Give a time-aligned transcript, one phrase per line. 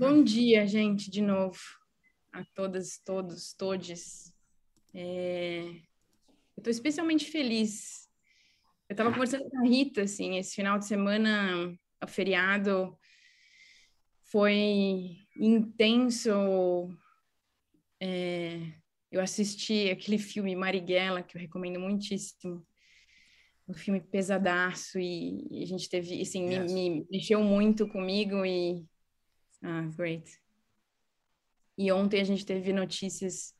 [0.00, 1.58] Bom dia, gente, de novo.
[2.32, 4.34] A todas, todos, todes.
[4.94, 5.60] É...
[6.56, 8.08] Eu estou especialmente feliz.
[8.88, 11.70] Eu estava conversando com a Rita, assim, esse final de semana,
[12.02, 12.98] o feriado,
[14.22, 16.88] foi intenso.
[18.00, 18.72] É...
[19.12, 22.66] Eu assisti aquele filme Marighella, que eu recomendo muitíssimo.
[23.68, 26.72] Um filme pesadaço e, a gente teve, assim, yes.
[26.72, 28.88] me, me mexeu muito comigo e
[29.62, 30.40] ah, great.
[31.76, 33.54] E ontem a gente teve notícias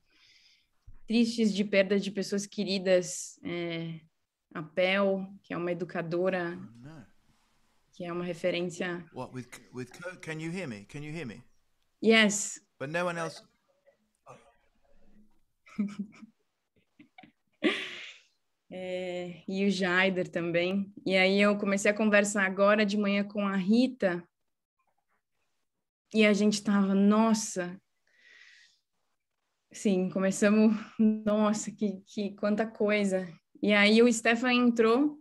[1.07, 3.39] tristes de perda de pessoas queridas.
[3.43, 4.01] É,
[4.55, 7.05] a Pel, que é uma educadora, oh,
[7.93, 9.05] que é uma referência.
[9.15, 9.91] What with with
[10.21, 10.85] can you hear me?
[10.85, 11.43] Can you hear me?
[12.03, 12.61] Yes.
[12.79, 13.43] But no one else.
[18.71, 20.93] é, e o Jaider também.
[21.07, 24.23] E aí eu comecei a conversar agora de manhã com a Rita
[26.13, 27.81] e a gente tava, nossa.
[29.73, 33.29] Sim, começamos, nossa, que, que quanta coisa.
[33.63, 35.21] E aí o Stefan entrou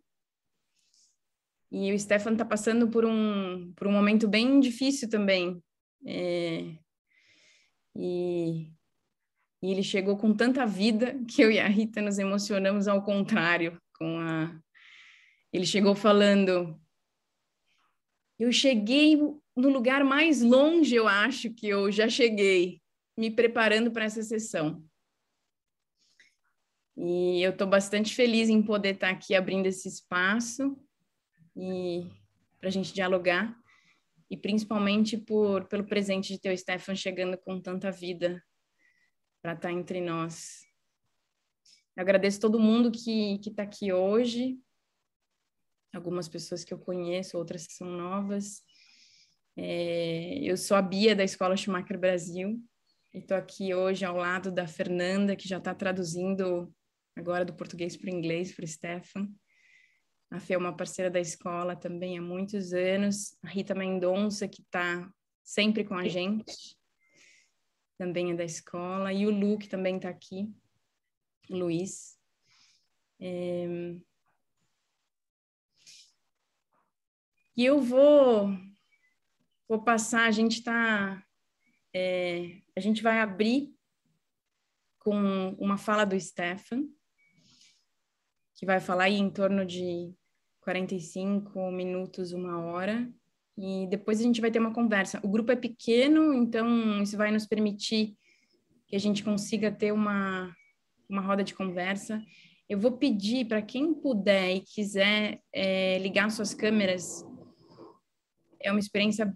[1.72, 5.62] e o Stefan está passando por um, por um momento bem difícil também.
[6.06, 6.76] É,
[7.96, 8.72] e,
[9.62, 13.80] e, ele chegou com tanta vida que eu e a Rita nos emocionamos ao contrário.
[13.96, 14.60] Com a,
[15.54, 16.80] ele chegou falando:
[18.40, 19.16] Eu cheguei
[19.60, 22.82] no lugar mais longe, eu acho que eu já cheguei,
[23.18, 24.84] me preparando para essa sessão.
[26.98, 30.78] E eu estou bastante feliz em poder estar tá aqui abrindo esse espaço
[31.56, 32.10] e
[32.60, 33.58] para a gente dialogar
[34.30, 38.44] e principalmente por pelo presente de ter o Stefan chegando com tanta vida
[39.42, 40.66] para estar tá entre nós.
[41.96, 44.60] Eu agradeço todo mundo que que está aqui hoje,
[45.94, 48.62] algumas pessoas que eu conheço, outras que são novas.
[49.58, 52.62] É, eu sou a Bia da Escola Schumacher Brasil
[53.14, 56.74] e estou aqui hoje ao lado da Fernanda, que já está traduzindo
[57.16, 59.30] agora do português para o inglês para o Stefan.
[60.32, 63.36] A Fê é uma parceira da escola também há muitos anos.
[63.44, 65.12] A Rita Mendonça, que está
[65.44, 66.78] sempre com a gente,
[67.98, 69.12] também é da escola.
[69.12, 70.54] E o Lu, que também está aqui,
[71.50, 72.18] Luiz.
[73.20, 73.68] É...
[77.58, 78.56] E eu vou
[79.70, 81.24] Vou passar, a gente está.
[81.94, 83.72] É, a gente vai abrir
[84.98, 86.86] com uma fala do Stefan,
[88.56, 90.12] que vai falar aí em torno de
[90.62, 93.08] 45 minutos, uma hora,
[93.56, 95.20] e depois a gente vai ter uma conversa.
[95.24, 98.18] O grupo é pequeno, então isso vai nos permitir
[98.88, 100.52] que a gente consiga ter uma,
[101.08, 102.20] uma roda de conversa.
[102.68, 107.24] Eu vou pedir para quem puder e quiser é, ligar suas câmeras,
[108.60, 109.32] é uma experiência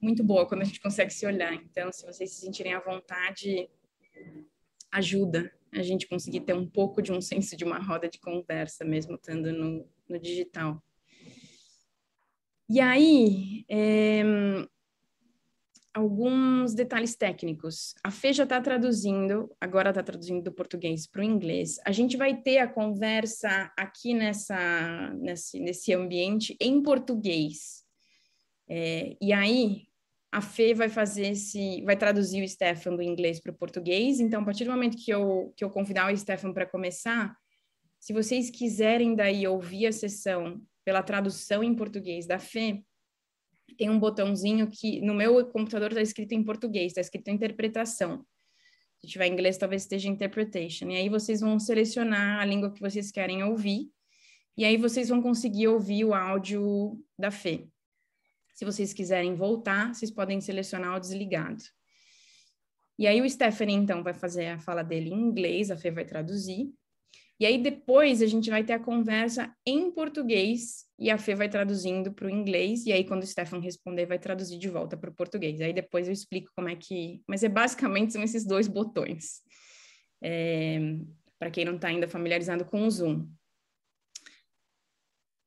[0.00, 1.52] muito boa quando a gente consegue se olhar.
[1.54, 3.68] Então, se vocês se sentirem à vontade,
[4.90, 8.84] ajuda a gente conseguir ter um pouco de um senso de uma roda de conversa,
[8.84, 10.82] mesmo estando no, no digital.
[12.68, 14.22] E aí, é,
[15.98, 17.94] alguns detalhes técnicos.
[18.04, 21.78] A Fê já está traduzindo, agora está traduzindo do português para o inglês.
[21.84, 27.84] A gente vai ter a conversa aqui nessa, nesse, nesse ambiente em português.
[28.68, 29.87] É, e aí,
[30.30, 34.20] a Fê vai fazer esse, vai traduzir o Stefan do inglês para o português.
[34.20, 37.34] Então, a partir do momento que eu, que eu convidar o Stefan para começar,
[37.98, 42.82] se vocês quiserem daí ouvir a sessão pela tradução em português da Fê,
[43.76, 48.24] tem um botãozinho que no meu computador está escrito em português, está escrito interpretação.
[49.00, 50.90] Se tiver em inglês, talvez esteja interpretation.
[50.90, 53.90] E aí vocês vão selecionar a língua que vocês querem ouvir,
[54.56, 57.68] e aí vocês vão conseguir ouvir o áudio da Fê.
[58.58, 61.62] Se vocês quiserem voltar, vocês podem selecionar o desligado.
[62.98, 66.04] E aí o Stephanie, então, vai fazer a fala dele em inglês, a Fê vai
[66.04, 66.68] traduzir.
[67.38, 71.48] E aí depois a gente vai ter a conversa em português e a Fê vai
[71.48, 72.84] traduzindo para o inglês.
[72.84, 75.60] E aí quando o Stefan responder, vai traduzir de volta para o português.
[75.60, 77.22] Aí depois eu explico como é que...
[77.28, 79.40] Mas é basicamente são esses dois botões.
[80.20, 80.80] É...
[81.38, 83.28] Para quem não está ainda familiarizado com o Zoom.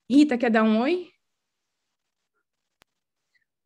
[0.09, 1.11] Rita, quer dar um oi?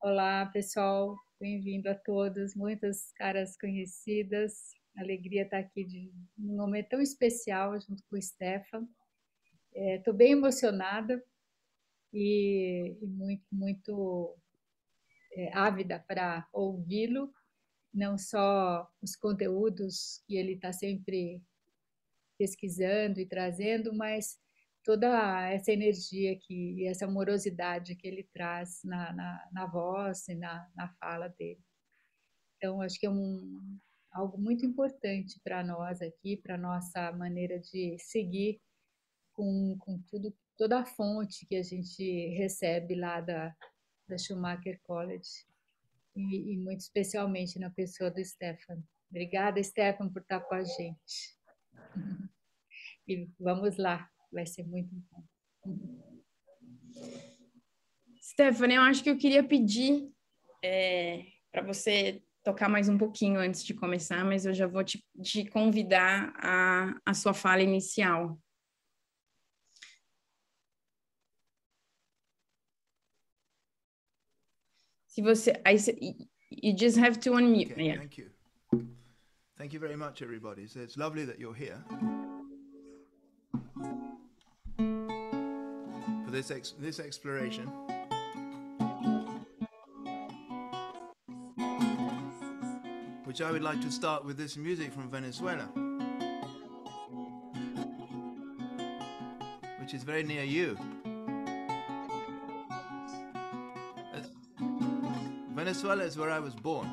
[0.08, 4.70] Olá, pessoal, bem-vindo a todos, muitas caras conhecidas.
[4.96, 8.88] Alegria estar aqui de um momento tão especial junto com o Stefan.
[9.74, 11.26] Estou é, bem emocionada
[12.14, 14.38] e, e muito, muito
[15.34, 17.34] é, ávida para ouvi-lo,
[17.92, 21.42] não só os conteúdos que ele está sempre
[22.38, 24.38] pesquisando e trazendo, mas
[24.86, 30.70] toda essa energia que, essa amorosidade que ele traz na, na, na voz e na,
[30.76, 31.60] na fala dele.
[32.58, 33.80] Então, acho que é um,
[34.12, 38.62] algo muito importante para nós aqui, para nossa maneira de seguir
[39.34, 43.54] com, com tudo, toda a fonte que a gente recebe lá da,
[44.08, 45.46] da Schumacher College,
[46.16, 48.82] e, e muito especialmente na pessoa do Stefan.
[49.10, 51.36] Obrigada, Stefan, por estar com a gente.
[53.08, 55.24] E vamos lá, vai ser muito bom.
[58.22, 60.12] Stephanie, eu acho que eu queria pedir
[60.64, 65.04] é, para você tocar mais um pouquinho antes de começar, mas eu já vou te,
[65.24, 68.38] te convidar a, a sua fala inicial.
[75.08, 77.72] Se você, I, you just have to unmute.
[77.72, 78.00] Okay, yeah.
[78.02, 78.30] Thank you.
[79.58, 80.68] Thank you very much, everybody.
[80.68, 81.82] So it's lovely that you're here
[86.36, 87.66] this ex- this exploration.
[93.24, 95.64] Which I would like to start with this music from Venezuela,
[99.80, 100.78] which is very near you.
[105.54, 106.90] Venezuela is where I was born.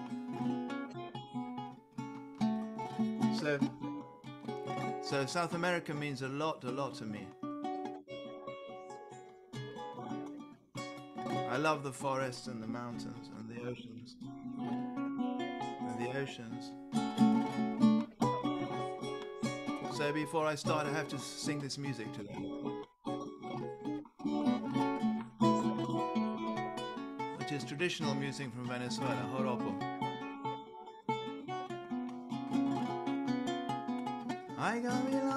[3.40, 3.58] So,
[5.02, 7.26] so South America means a lot, a lot to me.
[11.52, 14.16] I love the forests and the mountains and the oceans.
[14.58, 16.70] And the oceans.
[19.94, 22.84] So before I start, I have to sing this music to them.
[27.36, 29.74] Which is traditional music from Venezuela, joropo.
[34.58, 35.31] Ay, gavilán,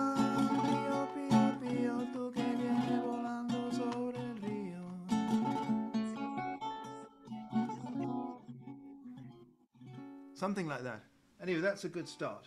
[10.46, 11.02] Something like that.
[11.42, 12.46] Anyway, that's a good start.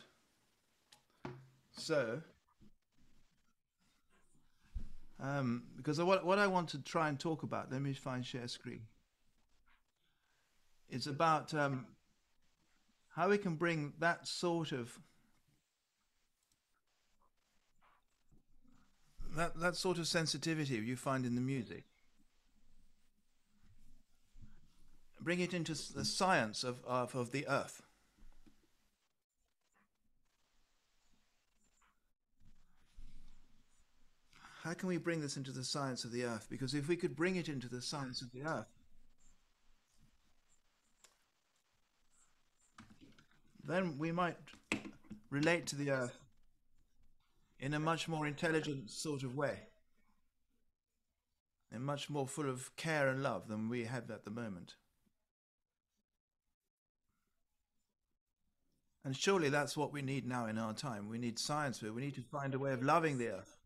[1.73, 2.23] So,
[5.21, 8.47] um, because what, what I want to try and talk about, let me find share
[8.47, 8.83] screen.
[10.89, 11.87] It's about um,
[13.17, 14.97] how we can bring that sort of
[19.35, 21.83] that that sort of sensitivity you find in the music
[25.21, 27.83] bring it into the science of, of, of the earth
[34.69, 37.17] how can we bring this into the science of the earth because if we could
[37.17, 38.69] bring it into the science of the earth
[43.65, 44.37] then we might
[45.31, 46.19] relate to the earth
[47.59, 49.59] in a much more intelligent sort of way
[51.73, 54.75] and much more full of care and love than we have at the moment.
[59.05, 61.09] And surely that's what we need now in our time.
[61.09, 61.83] We need science.
[61.83, 63.58] We need to find a way of loving the earth.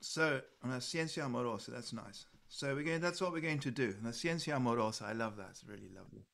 [0.00, 2.26] So, una ciencia amorosa, that's nice.
[2.48, 3.94] So we're going, that's what we're going to do.
[4.00, 5.48] Una ciencia amorosa, I love that.
[5.50, 6.24] It's really lovely.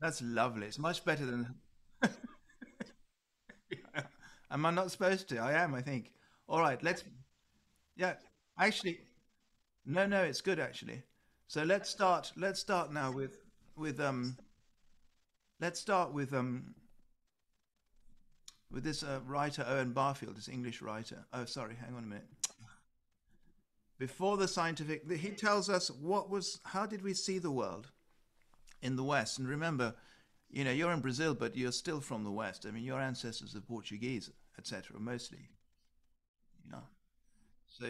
[0.00, 0.66] That's lovely.
[0.66, 1.54] It's much better than.
[4.50, 5.38] am I not supposed to?
[5.38, 6.12] I am, I think.
[6.48, 7.04] All right, let's.
[7.96, 8.14] Yeah,
[8.58, 9.00] actually,
[9.86, 11.02] no, no, it's good actually.
[11.46, 12.32] So let's start.
[12.36, 13.38] Let's start now with
[13.76, 14.36] with um.
[15.60, 16.74] Let's start with um.
[18.70, 21.24] With this uh, writer Owen Barfield, this English writer.
[21.32, 22.26] Oh, sorry, hang on a minute.
[23.98, 26.60] Before the scientific, he tells us what was.
[26.64, 27.90] How did we see the world
[28.82, 29.38] in the West?
[29.38, 29.94] And remember,
[30.50, 32.66] you know, you're in Brazil, but you're still from the West.
[32.66, 35.48] I mean, your ancestors are Portuguese, etc., mostly.
[36.64, 36.82] You know,
[37.68, 37.86] so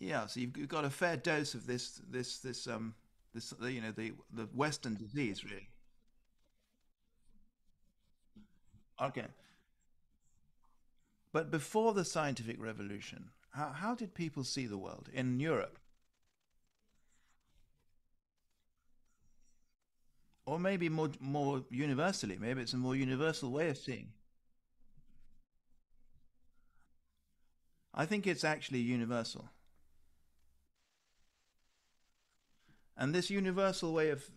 [0.00, 2.94] yeah, so you've got a fair dose of this, this, this, um,
[3.34, 5.68] this, you know, the the Western disease, really.
[9.00, 9.26] Okay,
[11.32, 15.78] but before the scientific revolution, how how did people see the world in Europe,
[20.46, 22.36] or maybe more more universally?
[22.38, 24.12] Maybe it's a more universal way of seeing.
[27.94, 29.50] I think it's actually universal.
[32.96, 34.28] And this universal way of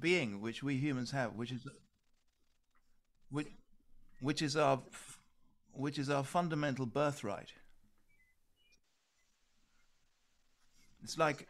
[0.00, 1.66] being, which we humans have, which is
[3.30, 3.48] which,
[4.20, 4.82] which is our
[5.74, 7.52] which is our fundamental birthright.
[11.02, 11.48] It's like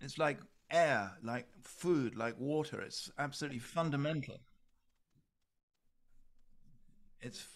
[0.00, 0.38] it's like
[0.70, 2.80] air, like food, like water.
[2.80, 4.38] It's absolutely fundamental.
[7.24, 7.46] it's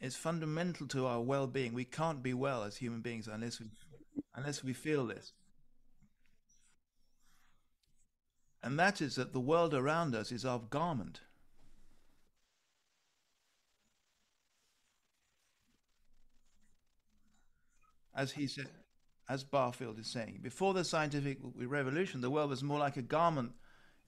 [0.00, 1.72] it's fundamental to our well-being.
[1.72, 3.66] We can't be well as human beings unless we
[4.34, 5.32] unless we feel this.
[8.62, 11.20] And that is that the world around us is our garment.
[18.16, 18.68] As he said,
[19.28, 23.52] as Barfield is saying, before the scientific revolution, the world was more like a garment,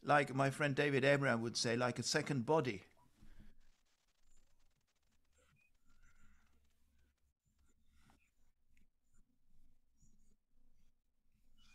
[0.05, 2.83] like my friend David Abram would say, like a second body.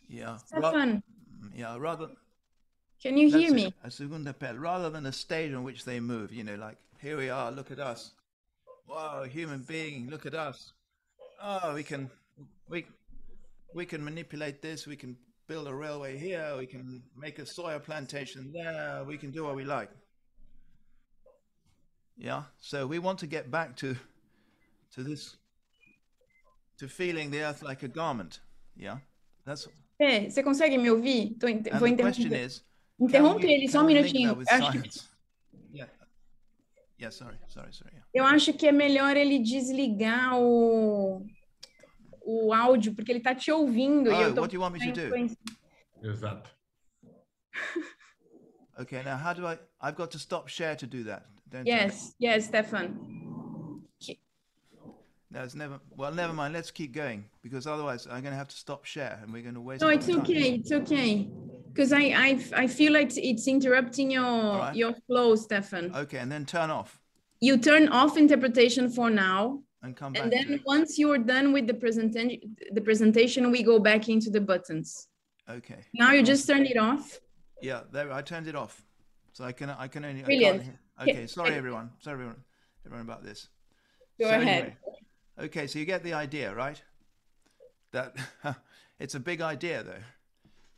[0.08, 0.38] Yeah.
[0.38, 1.02] Stephan,
[1.42, 2.10] mm, yeah, rather
[3.02, 3.68] can you hear me?
[3.68, 6.32] it, a segunda pelle, rather than a stage on which they move.
[6.32, 8.12] You know, like here we are, look at us.
[8.88, 10.74] Wow, human being, look at us.
[11.42, 12.12] Oh, we can,
[12.70, 12.86] we,
[13.74, 14.88] we can manipulate this.
[14.88, 15.16] We can
[15.48, 16.56] build a railway here.
[16.58, 19.04] We can make a soya plantation there.
[19.06, 19.90] We can do what we like.
[22.18, 22.44] Yeah.
[22.60, 23.96] So we want to get back to,
[24.96, 25.38] to this,
[26.80, 28.40] to feeling the earth like a garment.
[28.76, 28.98] Yeah.
[29.46, 29.68] That's
[30.00, 31.36] É, você consegue me ouvir?
[31.40, 32.34] Tô, inter- vou interromper.
[32.34, 32.64] is,
[33.00, 34.36] Interrompe ele só um minutinho.
[34.50, 34.90] Acho que?
[35.72, 35.92] Yeah.
[37.00, 37.12] Yeah.
[37.12, 37.38] Sorry.
[37.50, 37.72] Sorry.
[37.72, 37.92] Sorry.
[37.94, 38.06] Yeah.
[38.14, 41.24] eu acho que é melhor ele desligar o,
[42.24, 44.74] o áudio, porque ele tá te ouvindo e Oh, eu tô what do you want
[44.74, 45.38] me to do?
[46.04, 46.50] Exato.
[48.80, 49.60] Okay, now how do I?
[49.80, 51.26] I've got to stop share to do that.
[51.50, 51.70] Don't I?
[51.70, 52.98] Yes, yes, Stephan.
[55.30, 55.80] No, it's never.
[55.96, 56.54] Well, never mind.
[56.54, 59.56] Let's keep going because otherwise I'm going to have to stop share and we're going
[59.56, 59.82] to waste.
[59.82, 60.22] No, it's of time.
[60.24, 61.30] okay, it's okay.
[61.70, 64.24] Because I, I, I feel like it's interrupting your,
[64.58, 64.76] right.
[64.76, 65.96] your flow, Stephan.
[65.96, 67.00] Okay, and then turn off
[67.40, 70.24] You turn off interpretation for now, and come back.
[70.24, 74.30] and then once you are done with the presentation, the presentation, we go back into
[74.30, 75.08] the buttons.
[75.50, 75.80] Okay.
[75.96, 77.20] Now you just turn it off.
[77.62, 78.12] Yeah, there.
[78.12, 78.84] I turned it off,
[79.34, 79.70] so I can.
[79.70, 80.24] I can only.
[80.24, 80.64] Brilliant.
[81.02, 81.28] Okay.
[81.28, 81.92] Sorry, everyone.
[82.00, 82.44] Sorry, everyone.
[82.86, 83.50] Everyone about this.
[84.20, 84.46] Go So ahead.
[84.48, 84.78] anyway,
[85.40, 86.82] okay, so you get the idea, right?
[87.92, 88.16] That
[89.00, 90.04] it's a big idea, though.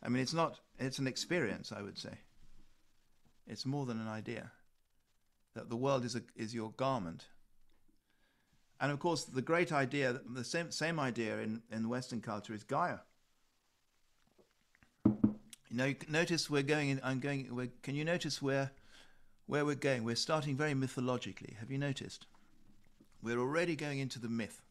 [0.01, 0.59] I mean, it's not.
[0.79, 2.17] It's an experience, I would say.
[3.47, 4.51] It's more than an idea.
[5.55, 7.27] That the world is a, is your garment.
[8.83, 12.63] And of course, the great idea, the same same idea in in Western culture is
[12.63, 12.99] Gaia.
[15.05, 17.01] You know, notice we're going in.
[17.03, 17.47] I'm going.
[17.55, 18.69] We're, can you notice where
[19.47, 20.03] where we're going?
[20.03, 21.55] We're starting very mythologically.
[21.59, 22.27] Have you noticed?
[23.23, 24.61] we're already going into the myth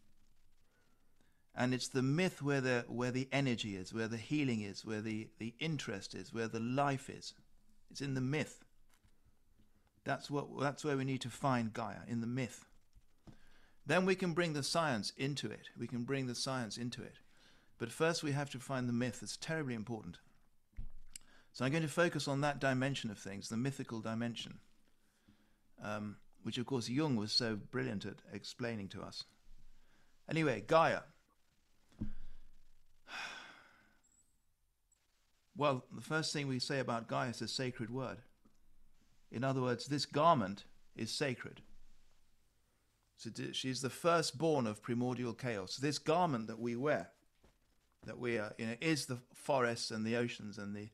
[1.54, 5.00] and it's the myth where the where the energy is where the healing is where
[5.00, 7.32] the the interest is where the life is
[7.90, 8.64] it's in the myth
[10.04, 12.66] that's what that's where we need to find gaia in the myth
[13.86, 17.14] then we can bring the science into it we can bring the science into it
[17.78, 20.18] but first we have to find the myth it's terribly important
[21.52, 24.58] so i'm going to focus on that dimension of things the mythical dimension
[25.82, 29.24] um, which of course Jung was so brilliant at explaining to us.
[30.28, 31.00] Anyway, Gaia.
[35.54, 38.16] Well, the first thing we say about Gaia is a sacred word.
[39.30, 40.64] In other words, this garment
[40.96, 41.60] is sacred.
[43.22, 45.76] So she's the firstborn of primordial chaos.
[45.76, 47.10] This garment that we wear,
[48.04, 50.88] that we are, you know, is the forests and the oceans and the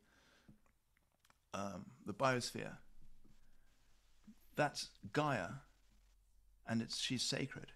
[1.54, 2.76] um, the biosphere
[4.58, 5.50] that's Gaia,
[6.66, 7.72] and it's she's sacred.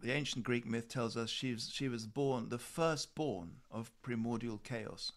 [0.00, 4.58] The ancient Greek myth tells us she was, she was born, the firstborn of primordial
[4.58, 5.12] chaos.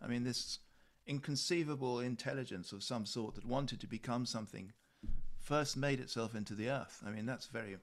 [0.00, 0.58] I mean, this
[1.06, 4.72] inconceivable intelligence of some sort that wanted to become something
[5.50, 7.02] first made itself into the earth.
[7.04, 7.76] I mean, that's very,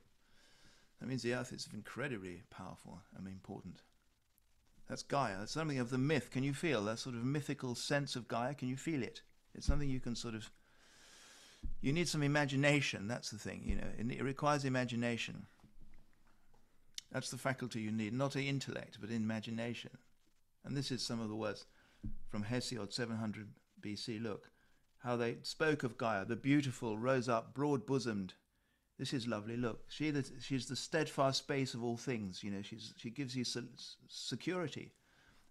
[1.02, 3.82] that means the earth is incredibly powerful and important.
[4.88, 5.40] That's Gaia.
[5.40, 6.32] That's something of the myth.
[6.32, 8.54] Can you feel that sort of mythical sense of Gaia?
[8.54, 9.22] Can you feel it?
[9.54, 10.50] It's something you can sort of.
[11.82, 13.10] You need some imagination.
[13.10, 13.64] That's the thing.
[13.66, 15.46] You know, it, requires imagination.
[17.12, 19.92] That's the faculty you need, not intellect, but imagination.
[20.64, 21.66] And this is some of the words
[22.30, 23.50] from Hesiod, 700
[23.82, 24.24] BC.
[24.24, 24.52] Look
[25.04, 28.34] how they spoke of Gaia, the beautiful, rose up, broad bosomed.
[28.98, 29.58] This is lovely.
[29.58, 32.44] Look, she the, she's the steadfast space of all things.
[32.44, 33.44] You know, she's she gives you
[34.08, 34.94] security.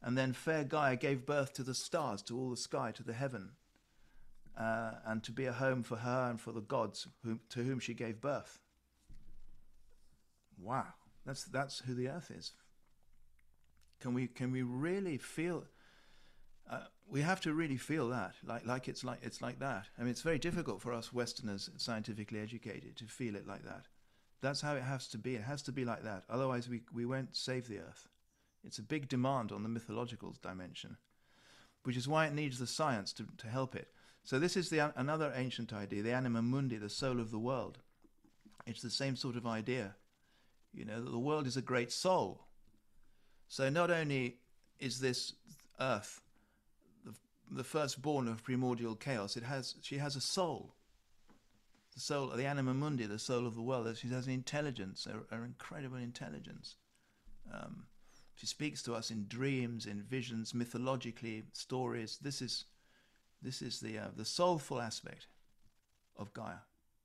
[0.03, 3.13] And then fair Gaia gave birth to the stars, to all the sky, to the
[3.13, 3.51] heaven,
[4.59, 7.79] uh, and to be a home for her and for the gods whom, to whom
[7.79, 8.59] she gave birth.
[10.61, 10.87] Wow,
[11.25, 12.53] that's that's who the earth is.
[14.01, 15.65] Can we can we really feel?
[16.69, 19.87] Uh, we have to really feel that, like like it's like it's like that.
[19.99, 23.87] I mean, it's very difficult for us Westerners, scientifically educated, to feel it like that.
[24.41, 25.37] That's how it has to be.
[25.37, 26.25] It has to be like that.
[26.29, 28.09] Otherwise, we we won't save the earth.
[28.65, 30.97] It's a big demand on the mythological dimension,
[31.85, 33.89] which is why it needs the science to, to help it.
[34.25, 37.79] So this is the another ancient idea, the anima mundi, the soul of the world.
[38.67, 39.95] It's the same sort of idea,
[40.75, 42.49] you know, that the world is a great soul.
[43.47, 44.39] So not only
[44.81, 45.35] is this
[45.79, 46.21] earth
[47.51, 50.75] the, firstborn of primordial chaos, it has she has a soul.
[51.95, 53.97] The soul, the anima mundi, the soul of the world.
[53.97, 56.77] She has an intelligence, an incredible intelligence.
[57.53, 57.87] Um,
[58.35, 62.19] she speaks to us in dreams, in visions, mythologically, stories.
[62.21, 62.67] This is
[63.41, 65.27] this is the uh, the soulful aspect
[66.17, 66.61] of Gaia,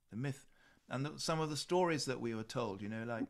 [0.10, 0.48] the myth,
[0.89, 2.81] and the, some of the stories that we were told.
[2.81, 3.27] You know, like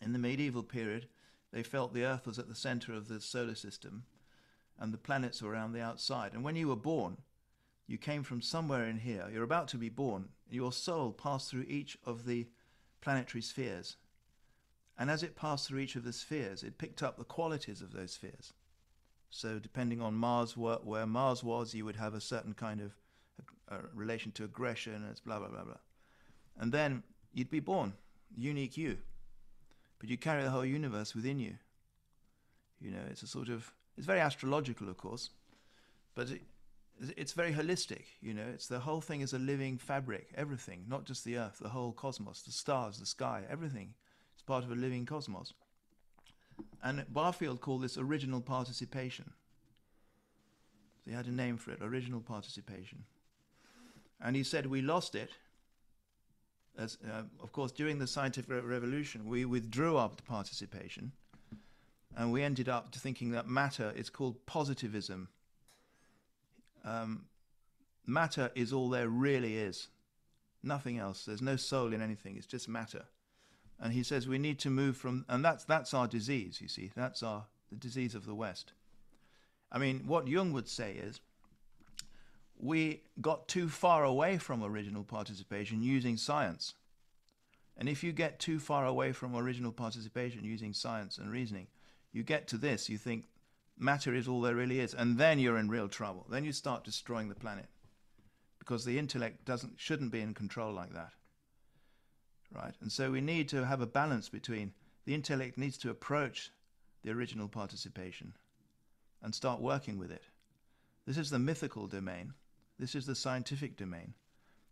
[0.00, 1.08] in the medieval period,
[1.52, 4.04] they felt the Earth was at the center of the solar system,
[4.82, 6.32] and the planets were around the outside.
[6.34, 7.18] And when you were born,
[7.86, 9.28] you came from somewhere in here.
[9.32, 10.30] You're about to be born.
[10.50, 12.48] Your soul passed through each of the
[13.00, 13.96] planetary spheres.
[14.98, 17.92] And as it passed through each of the spheres, it picked up the qualities of
[17.92, 18.54] those spheres.
[19.30, 22.92] So depending on Mars, where, where Mars was, you would have a certain kind of
[23.94, 25.80] relation to aggression, and it's blah blah blah blah.
[26.58, 27.92] And then you'd be born,
[28.36, 28.98] unique you.
[30.00, 31.54] But you carry the whole universe within you.
[32.80, 35.30] You know, it's a sort of it's very astrological, of course,
[36.14, 36.42] but it,
[37.16, 38.04] it's very holistic.
[38.20, 40.28] You know, it's the whole thing is a living fabric.
[40.34, 43.94] Everything, not just the Earth, the whole cosmos, the stars, the sky, everything.
[44.34, 45.52] It's part of a living cosmos.
[46.82, 49.32] And Barfield called this original participation.
[51.04, 53.04] So he had a name for it, original participation.
[54.20, 55.30] And he said we lost it.
[56.78, 61.12] As, uh, of course, during the scientific revolution, we withdrew our participation,
[62.16, 65.28] and we ended up thinking that matter is called positivism.
[66.84, 67.26] Um,
[68.06, 69.88] matter is all there really is,
[70.62, 71.24] nothing else.
[71.24, 72.36] There's no soul in anything.
[72.36, 73.04] It's just matter.
[73.80, 76.60] And he says we need to move from, and that's that's our disease.
[76.60, 78.72] You see, that's our the disease of the West.
[79.70, 81.20] I mean, what Jung would say is
[82.58, 86.74] we got too far away from original participation using science.
[87.76, 91.66] And if you get too far away from original participation using science and reasoning,
[92.12, 93.26] you get to this, you think
[93.78, 96.26] matter is all there really is, and then you're in real trouble.
[96.28, 97.66] Then you start destroying the planet.
[98.58, 101.12] Because the intellect doesn't shouldn't be in control like that
[102.54, 102.74] right?
[102.80, 104.72] And so we need to have a balance between
[105.04, 106.50] the intellect needs to approach
[107.02, 108.34] the original participation
[109.22, 110.22] and start working with it.
[111.06, 112.34] This is the mythical domain.
[112.78, 114.14] This is the scientific domain.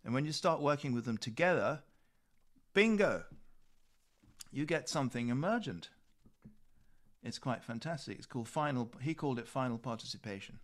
[0.05, 1.81] And when you start working with them together,
[2.73, 3.25] bingo,
[4.53, 5.91] you get something emergent.
[7.23, 8.19] It's quite fantastic.
[8.19, 10.59] It's called final, he called it final participation.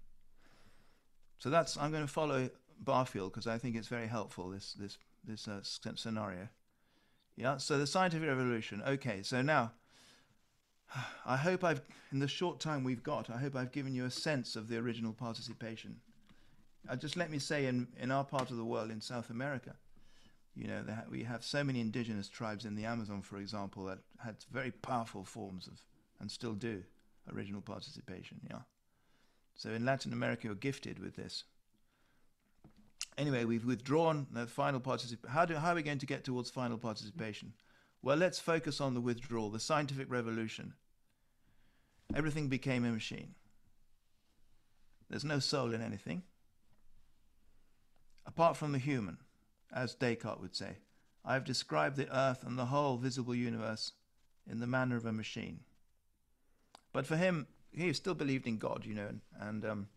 [1.39, 2.49] So that's, I'm going to follow
[2.81, 6.49] Barfield because I think it's very helpful, this, this, this uh, scenario.
[7.37, 8.83] Yeah, so the scientific revolution.
[8.87, 9.73] Okay, so now
[11.27, 14.11] I hope I've, in the short time we've got, I hope I've given you a
[14.11, 15.97] sense of the original participation.
[16.89, 19.75] Uh, just let me say, in, in our part of the world, in South America,
[20.55, 24.37] you know, we have so many indigenous tribes in the Amazon, for example, that had
[24.51, 25.81] very powerful forms of,
[26.21, 26.83] and still do,
[27.33, 28.41] original participation.
[28.49, 28.61] Yeah.
[29.55, 31.45] So in Latin America, you're gifted with this
[33.19, 35.31] anyway, we've withdrawn the final participation.
[35.31, 37.53] How, how are we going to get towards final participation?
[38.03, 40.75] Well, let's focus on the withdrawal, the scientific revolution.
[42.15, 43.35] Everything became a machine.
[45.09, 46.23] There's no soul in anything.
[48.27, 49.19] Apart from the human,
[49.73, 50.79] as Descartes would say,
[51.25, 53.93] I have described the earth and the whole visible universe
[54.49, 55.61] in the manner of a machine.
[56.97, 59.89] But for him, he still believed in God, you know, and, and um,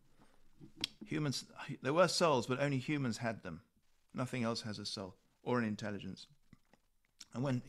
[1.05, 1.45] humans,
[1.81, 3.61] there were souls, but only humans had them.
[4.13, 6.27] Nothing else has a soul or an intelligence.
[7.33, 7.61] And when,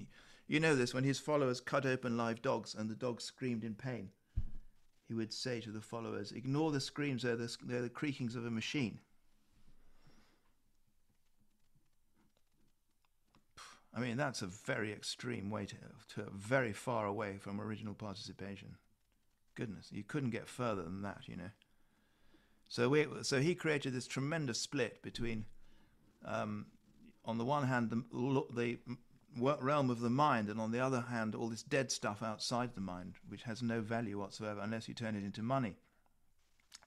[0.49, 3.77] you know this, when his followers cut open live dogs and the dogs screamed in
[3.77, 4.09] pain,
[5.07, 8.45] he would say to the followers, Ignore the screams, they're the, they're the creakings of
[8.45, 8.99] a machine.
[13.95, 15.77] I mean, that's a very extreme way to,
[16.17, 18.75] to very far away from original participation.
[19.55, 21.51] Goodness, you couldn't get further than that, you know.
[22.69, 25.45] So we, so he created this tremendous split between,
[26.25, 26.67] um,
[27.25, 28.05] on the one hand, the,
[28.55, 28.79] the
[29.37, 32.81] realm of the mind, and on the other hand, all this dead stuff outside the
[32.81, 35.77] mind, which has no value whatsoever unless you turn it into money.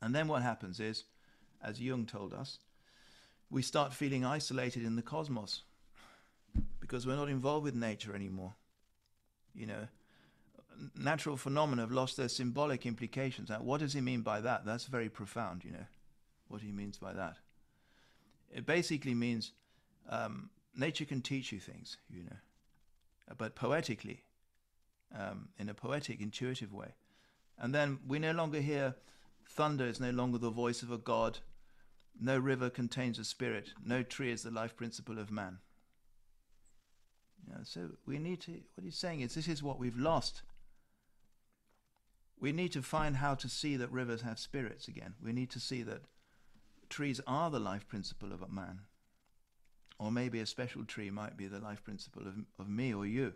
[0.01, 1.03] And then what happens is,
[1.61, 2.59] as Jung told us,
[3.49, 5.63] we start feeling isolated in the cosmos
[6.79, 8.53] because we're not involved with nature anymore.
[9.53, 9.87] You know,
[10.95, 13.49] natural phenomena have lost their symbolic implications.
[13.49, 14.65] Now, what does he mean by that?
[14.65, 15.85] That's very profound, you know,
[16.47, 17.37] what he means by that.
[18.51, 19.51] It basically means
[20.09, 22.37] um, nature can teach you things, you know,
[23.37, 24.23] but poetically,
[25.17, 26.95] um, in a poetic, intuitive way.
[27.57, 28.95] And then we no longer hear
[29.47, 31.39] thunder is no longer the voice of a god.
[32.19, 33.69] No river contains a spirit.
[33.83, 35.59] No tree is the life principle of man.
[37.45, 40.41] You know, so we need to, what he's saying is this is what we've lost.
[42.39, 45.13] We need to find how to see that rivers have spirits again.
[45.23, 46.01] We need to see that
[46.89, 48.81] trees are the life principle of a man.
[49.99, 53.33] Or maybe a special tree might be the life principle of, of me or you.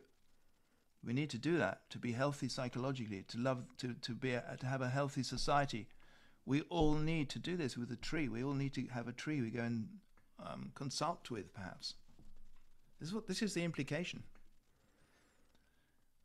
[1.06, 4.58] We need to do that to be healthy psychologically, to love, to, to, be a,
[4.60, 5.88] to have a healthy society.
[6.46, 8.28] We all need to do this with a tree.
[8.28, 9.88] We all need to have a tree we go and
[10.46, 11.96] um, consult with, perhaps.
[13.00, 14.24] This is, what, this is the implication.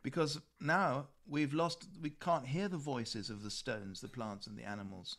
[0.03, 4.57] Because now we've lost, we can't hear the voices of the stones, the plants, and
[4.57, 5.17] the animals.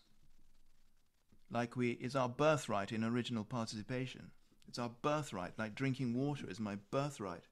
[1.51, 4.31] Like we, it's our birthright in original participation.
[4.69, 7.45] It's our birthright, like drinking water is my birthright.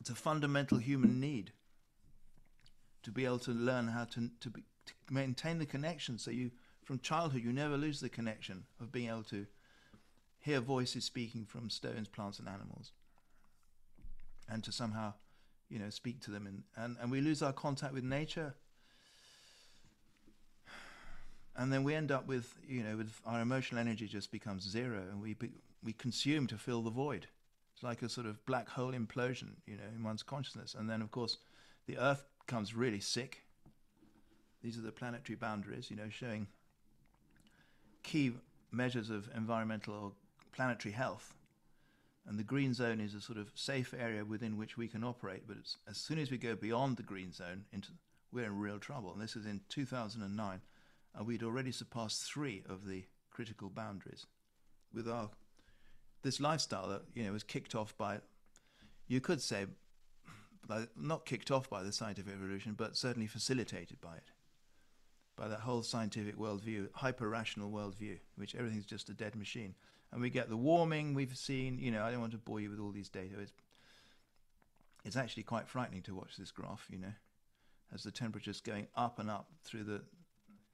[0.00, 1.52] It's a fundamental human need
[3.02, 6.50] to be able to learn how to, to, be, to maintain the connection so you,
[6.84, 9.46] from childhood, you never lose the connection of being able to
[10.38, 12.92] hear voices speaking from stones, plants, and animals,
[14.50, 15.14] and to somehow,
[15.68, 16.46] you know, speak to them.
[16.46, 18.54] And, and, and we lose our contact with nature.
[21.56, 25.02] And then we end up with, you know, with our emotional energy just becomes zero,
[25.10, 25.50] and we be,
[25.84, 27.26] we consume to fill the void.
[27.74, 30.74] It's like a sort of black hole implosion, you know, in one's consciousness.
[30.78, 31.38] And then, of course,
[31.86, 33.42] the Earth becomes really sick.
[34.62, 36.46] These are the planetary boundaries, you know, showing
[38.02, 38.32] key
[38.70, 40.12] measures of environmental or
[40.52, 41.34] planetary health.
[42.26, 45.44] And the green zone is a sort of safe area within which we can operate.
[45.46, 45.56] But
[45.88, 47.88] as soon as we go beyond the green zone, into,
[48.32, 49.12] we're in real trouble.
[49.12, 50.60] And this is in 2009,
[51.14, 54.26] and we'd already surpassed three of the critical boundaries
[54.92, 55.30] with our
[56.22, 58.20] this lifestyle that you know was kicked off by,
[59.08, 59.66] you could say,
[60.96, 64.30] not kicked off by the scientific revolution, but certainly facilitated by it,
[65.36, 69.74] by that whole scientific worldview, hyper rational worldview, which everything's just a dead machine
[70.12, 71.78] and we get the warming we've seen.
[71.78, 73.34] You know, I don't want to bore you with all these data.
[73.40, 73.52] It's,
[75.04, 76.86] it's actually quite frightening to watch this graph.
[76.90, 77.12] You know,
[77.94, 80.02] as the temperature's going up and up through the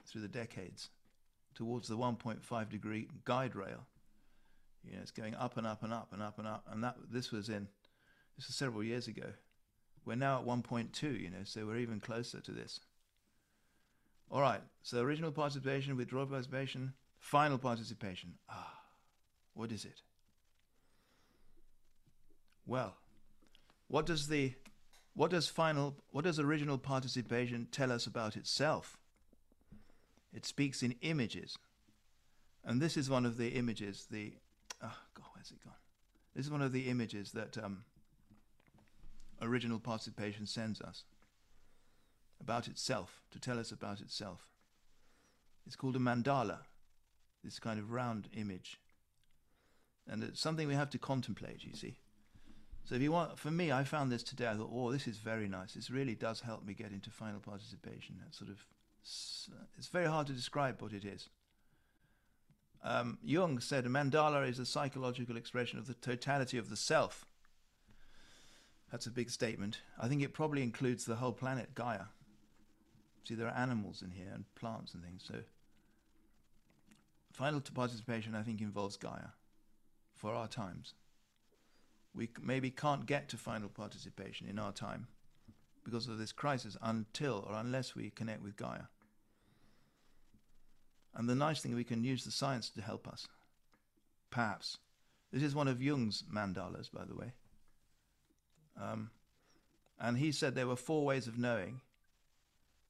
[0.05, 0.89] through the decades
[1.53, 3.85] towards the 1.5 degree guide rail.
[4.83, 6.65] You know, it's going up and up and up and up and up.
[6.71, 7.67] And that this was in
[8.37, 9.33] this was several years ago.
[10.05, 11.19] We're now at 1.2.
[11.19, 12.79] You know, so we're even closer to this.
[14.31, 14.61] All right.
[14.81, 18.33] So original participation, withdrawal participation, final participation.
[18.49, 18.76] Ah.
[19.57, 20.03] What is it?
[22.67, 22.93] Well,
[23.87, 24.53] what does the
[25.15, 28.99] what does final what does original participation tell us about itself?
[30.31, 31.57] It speaks in images.
[32.63, 34.33] And this is one of the images, the
[34.83, 35.73] oh God, where's it gone?
[36.35, 37.83] This is one of the images that um,
[39.41, 41.03] original participation sends us
[42.39, 44.51] about itself, to tell us about itself.
[45.65, 46.59] It's called a mandala,
[47.43, 48.79] this kind of round image.
[50.09, 51.97] And it's something we have to contemplate, you see.
[52.85, 54.47] So if you want, for me, I found this today.
[54.47, 55.73] I thought, oh, this is very nice.
[55.73, 58.15] This really does help me get into final participation.
[58.23, 58.65] That sort of,
[59.77, 61.27] it's very hard to describe what it is.
[62.83, 67.25] Um, Jung said a mandala is a psychological expression of the totality of the self.
[68.89, 69.81] That's a big statement.
[69.99, 72.05] I think it probably includes the whole planet, Gaia.
[73.25, 75.25] See, there are animals in here and plants and things.
[75.27, 75.39] So,
[77.33, 79.31] final participation, I think, involves Gaia
[80.17, 80.93] for our times.
[82.13, 85.07] We maybe can't get to final participation in our time
[85.85, 88.87] because of this crisis until or unless we connect with Gaia.
[91.15, 93.27] And the nice thing, we can use the science to help us.
[94.29, 94.77] Perhaps.
[95.31, 97.33] This is one of Jung's mandalas, by the way.
[98.79, 99.09] Um,
[99.99, 101.81] and he said there were four ways of knowing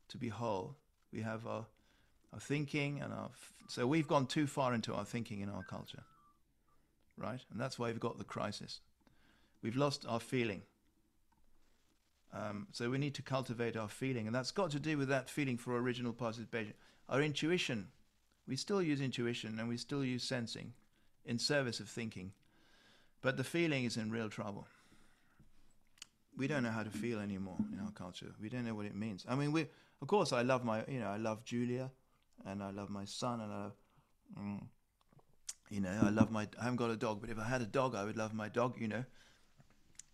[0.10, 0.76] to be whole.
[1.14, 1.66] We have our,
[2.34, 3.30] our thinking and our.
[3.70, 6.04] So we've gone too far into our thinking in our culture
[7.18, 7.42] right?
[7.52, 8.82] And that's why we've got the crisis.
[9.62, 10.62] We've lost our feeling.
[12.34, 15.30] Um, so we need to cultivate our feeling, and that's got to do with that
[15.30, 16.74] feeling for original participation.
[17.10, 17.88] Our intuition,
[18.48, 20.74] we still use intuition and we still use sensing
[21.26, 22.34] in service of thinking,
[23.22, 24.68] but the feeling is in real trouble.
[26.38, 28.28] We don't know how to feel anymore in our culture.
[28.40, 29.26] We don't know what it means.
[29.28, 29.68] I mean, we,
[30.02, 31.90] of course, I love my, you know, I love Julia,
[32.46, 33.74] and I love my son, and I love,
[34.40, 34.64] mm,
[35.70, 36.48] you know, I love my.
[36.60, 38.50] I haven't got a dog, but if I had a dog, I would love my
[38.50, 38.80] dog.
[38.80, 39.06] You know.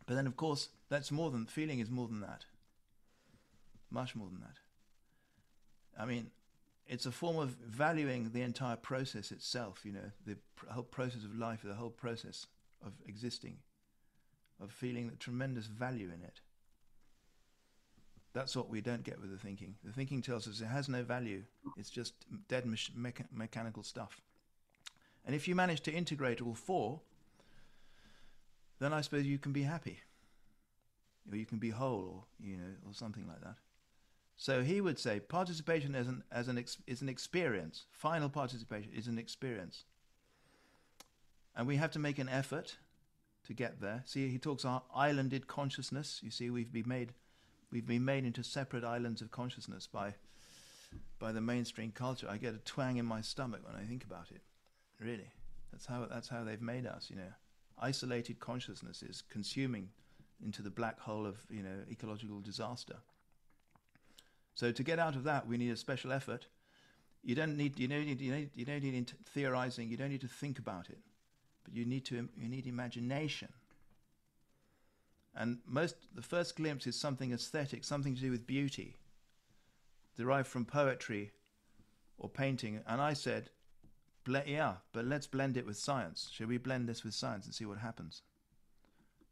[0.06, 2.46] But then, of course, that's more than feeling is more than that.
[3.89, 4.58] Much more than that.
[6.02, 6.32] I mean,
[6.88, 9.82] it's a form of valuing the entire process itself.
[9.84, 12.48] You know, the pr- whole process of life, the whole process
[12.86, 13.58] of existing,
[14.62, 16.42] of feeling the tremendous value in it.
[18.34, 19.76] That's what we don't get with the thinking.
[19.84, 21.44] The thinking tells us it has no value.
[21.78, 22.13] It's just
[22.48, 24.22] dead mecha- mechanical stuff.
[25.26, 27.02] And if you manage to integrate all four,
[28.80, 30.02] then I suppose you can be happy,
[31.32, 33.56] or you can be whole, or you know, or something like that.
[34.36, 37.86] So he would say participation as an as an ex, is an experience.
[37.92, 39.86] Final participation is an experience,
[41.56, 42.78] and we have to make an effort
[43.48, 44.04] to get there.
[44.06, 46.20] See, he talks about islanded consciousness.
[46.24, 47.14] You see, we've been made
[47.72, 50.16] we've been made into separate islands of consciousness by
[51.20, 52.28] by the mainstream culture.
[52.30, 54.42] I get a twang in my stomach when I think about it.
[55.04, 55.30] Really,
[55.72, 57.10] that's how that's how they've made us.
[57.10, 57.34] You know,
[57.80, 59.89] isolated consciousness is consuming
[60.44, 62.96] into the black hole of you know ecological disaster.
[64.56, 66.48] So to get out of that, we need a special effort.
[67.24, 69.89] You don't need you don't need you don't, you don't need theorizing.
[69.89, 71.00] You don't need to think about it,
[71.63, 73.50] but you need to you need imagination.
[75.36, 78.98] And most the first glimpse is something aesthetic, something to do with beauty,
[80.16, 81.32] derived from poetry
[82.18, 82.82] or painting.
[82.88, 83.50] And I said,
[84.28, 86.30] yeah, but let's blend it with science.
[86.32, 88.22] Shall we blend this with science and see what happens?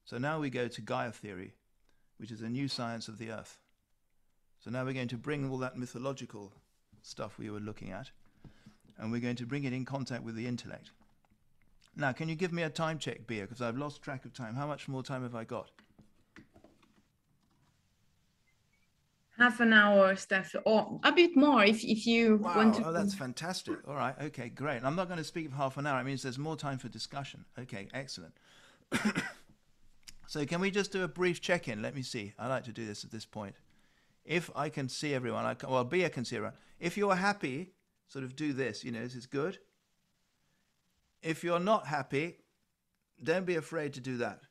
[0.05, 1.53] So now we go to Gaia theory,
[2.17, 3.59] which is a new science of the earth.
[4.63, 6.53] So now we're going to bring all that mythological
[7.01, 8.11] stuff we were looking at,
[8.97, 10.91] and we're going to bring it in contact with the intellect.
[11.95, 13.41] Now, can you give me a time check, Bia?
[13.41, 14.55] Because I've lost track of time.
[14.55, 15.71] How much more time have I got?
[19.41, 22.55] Half an hour, Steph, or a bit more if, if you wow.
[22.55, 22.85] want to.
[22.85, 23.77] Oh, that's fantastic.
[23.87, 24.15] All right.
[24.21, 24.83] Okay, great.
[24.83, 25.99] I'm not going to speak for half an hour.
[25.99, 27.45] It means there's more time for discussion.
[27.57, 28.33] Okay, excellent.
[30.27, 31.81] so, can we just do a brief check in?
[31.81, 32.33] Let me see.
[32.37, 33.55] I like to do this at this point.
[34.23, 36.55] If I can see everyone, I can, well, can see everyone.
[36.79, 37.71] If you're happy,
[38.07, 38.83] sort of do this.
[38.83, 39.57] You know, this is good.
[41.23, 42.37] If you're not happy,
[43.23, 44.41] don't be afraid to do that.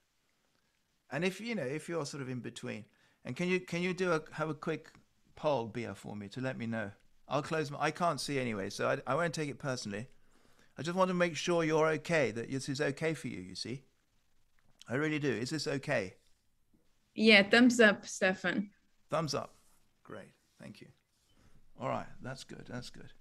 [1.12, 2.84] And if you know, if you're sort of in between,
[3.24, 4.90] and can you can you do a have a quick
[5.36, 6.90] poll, Bia, for me to let me know?
[7.28, 7.78] I'll close my.
[7.80, 10.08] I can't see anyway, so I, I won't take it personally.
[10.78, 12.30] I just want to make sure you're okay.
[12.30, 13.40] That this is okay for you.
[13.40, 13.82] You see,
[14.88, 15.30] I really do.
[15.30, 16.14] Is this okay?
[17.14, 18.70] Yeah, thumbs up, Stephan.
[19.10, 19.54] Thumbs up.
[20.02, 20.32] Great.
[20.60, 20.88] Thank you.
[21.80, 22.66] All right, that's good.
[22.68, 23.12] That's good.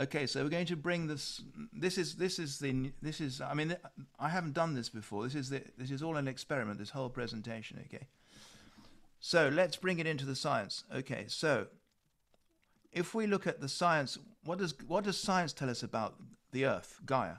[0.00, 1.42] Okay, so we're going to bring this.
[1.72, 3.40] This is this is the this is.
[3.40, 3.76] I mean,
[4.18, 5.24] I haven't done this before.
[5.24, 6.78] This is the this is all an experiment.
[6.78, 7.78] This whole presentation.
[7.86, 8.08] Okay.
[9.26, 10.84] So let's bring it into the science.
[10.94, 11.68] Okay, so
[12.92, 16.16] if we look at the science, what does what does science tell us about
[16.52, 17.36] the Earth, Gaia?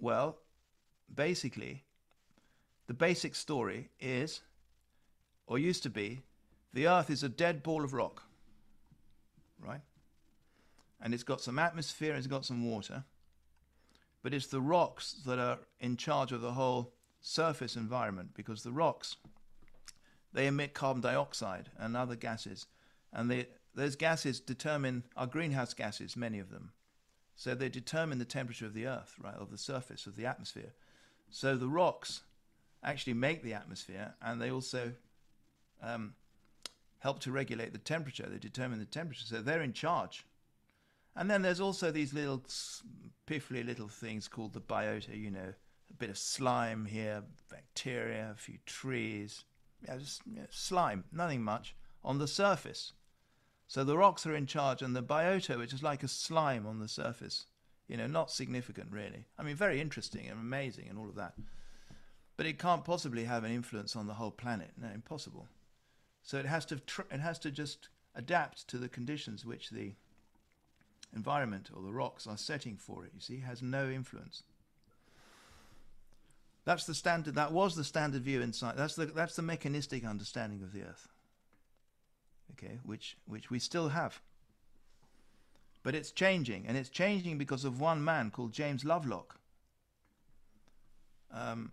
[0.00, 0.38] Well,
[1.14, 1.84] basically,
[2.88, 4.40] the basic story is,
[5.46, 6.22] or used to be,
[6.72, 8.24] the Earth is a dead ball of rock,
[9.60, 9.82] right?
[11.00, 13.04] And it's got some atmosphere, it's got some water,
[14.24, 18.72] but it's the rocks that are in charge of the whole surface environment because the
[18.72, 19.18] rocks
[20.34, 22.66] they emit carbon dioxide and other gases.
[23.12, 26.72] And they, those gases determine our greenhouse gases, many of them.
[27.36, 30.72] So they determine the temperature of the Earth, right, of the surface of the atmosphere.
[31.30, 32.22] So the rocks
[32.82, 34.92] actually make the atmosphere, and they also
[35.82, 36.14] um,
[36.98, 38.26] help to regulate the temperature.
[38.28, 40.24] They determine the temperature, so they're in charge.
[41.16, 42.42] And then there's also these little
[43.26, 45.16] piffly little things called the biota.
[45.16, 45.54] You know,
[45.90, 49.44] a bit of slime here, bacteria, a few trees,
[49.86, 52.92] yeah, just slime, nothing much, on the surface.
[53.66, 56.78] So the rocks are in charge, and the biota, which is like a slime on
[56.78, 57.46] the surface,
[57.88, 59.26] you know, not significant really.
[59.38, 61.34] I mean, very interesting and amazing and all of that.
[62.36, 64.72] But it can't possibly have an influence on the whole planet.
[64.80, 65.48] No, impossible.
[66.22, 69.92] So it has to it has to just adapt to the conditions which the
[71.14, 73.12] environment or the rocks are setting for it.
[73.14, 74.42] You see, it has no influence.
[76.64, 77.34] That's the standard.
[77.34, 78.78] That was the standard view in science.
[78.78, 81.08] That's the that's the mechanistic understanding of the Earth.
[82.52, 84.20] Okay, which which we still have.
[85.82, 89.38] But it's changing, and it's changing because of one man called James Lovelock,
[91.30, 91.72] um,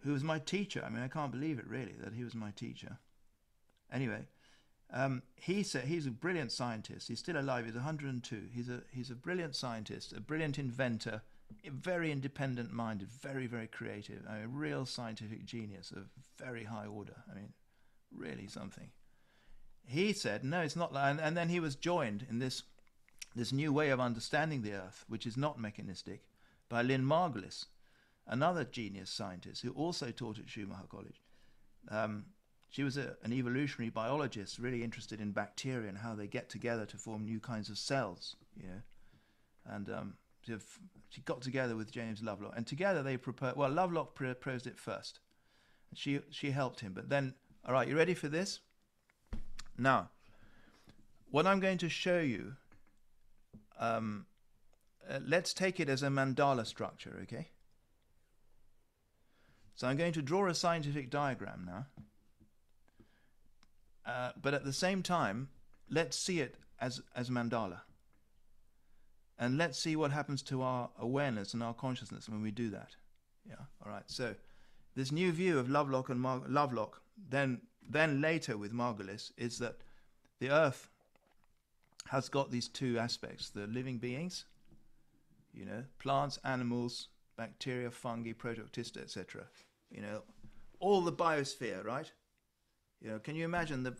[0.00, 0.82] who was my teacher.
[0.84, 2.98] I mean, I can't believe it really that he was my teacher.
[3.92, 4.22] Anyway,
[4.92, 7.06] um, he said he's a brilliant scientist.
[7.06, 7.66] He's still alive.
[7.66, 8.42] He's 102.
[8.52, 11.22] He's a he's a brilliant scientist, a brilliant inventor,
[11.64, 14.22] very independent minded, very, very creative.
[14.28, 17.16] I mean, real scientific genius of very high order.
[17.30, 17.52] I mean,
[18.14, 18.90] really something.
[19.84, 20.92] He said, no, it's not.
[20.94, 22.62] And, and then he was joined in this,
[23.34, 26.22] this new way of understanding the Earth, which is not mechanistic,
[26.68, 27.66] by Lynn Margulis,
[28.26, 31.20] another genius scientist who also taught at Schumacher College.
[31.88, 32.26] Um,
[32.70, 36.86] she was a, an evolutionary biologist, really interested in bacteria and how they get together
[36.86, 38.36] to form new kinds of cells.
[38.56, 38.82] You know,
[39.66, 40.14] and um,
[41.08, 43.56] she got together with James Lovelock, and together they proposed.
[43.56, 45.20] Well, Lovelock proposed it first,
[45.90, 46.92] and she she helped him.
[46.92, 48.58] But then All right, you ready for this?
[49.78, 50.10] Now,
[51.30, 52.54] what I'm going to show you,
[53.78, 54.26] um,
[55.08, 57.50] uh, let's take it as a mandala structure, okay?
[59.76, 61.86] So I'm going to draw a scientific diagram now.
[64.04, 65.48] Uh, but at the same time,
[65.88, 67.82] let's see it as, as mandala.
[69.42, 72.94] And let's see what happens to our awareness and our consciousness when we do that.
[73.44, 74.04] Yeah, all right.
[74.06, 74.36] So
[74.94, 79.78] this new view of Lovelock and Mar- Lovelock, then then later with Margulis, is that
[80.38, 80.88] the Earth
[82.06, 84.44] has got these two aspects: the living beings,
[85.52, 89.48] you know, plants, animals, bacteria, fungi, protoctista, etc.
[89.90, 90.22] You know,
[90.78, 92.12] all the biosphere, right?
[93.00, 93.96] You know, can you imagine the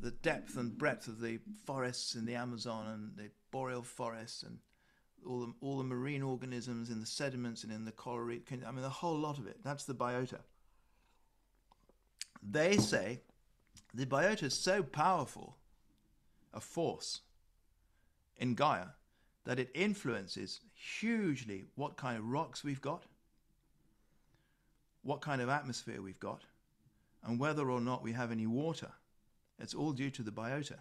[0.00, 4.58] the depth and breadth of the forests in the Amazon and the boreal forests and
[5.26, 8.42] all the, all the marine organisms in the sediments and in the coral reef.
[8.66, 9.58] I mean, the whole lot of it.
[9.64, 10.40] That's the biota.
[12.42, 13.22] They say
[13.94, 15.56] the biota is so powerful
[16.54, 17.20] a force
[18.36, 18.86] in Gaia
[19.44, 23.04] that it influences hugely what kind of rocks we've got,
[25.02, 26.42] what kind of atmosphere we've got,
[27.24, 28.92] and whether or not we have any water.
[29.58, 30.78] It's all due to the biota.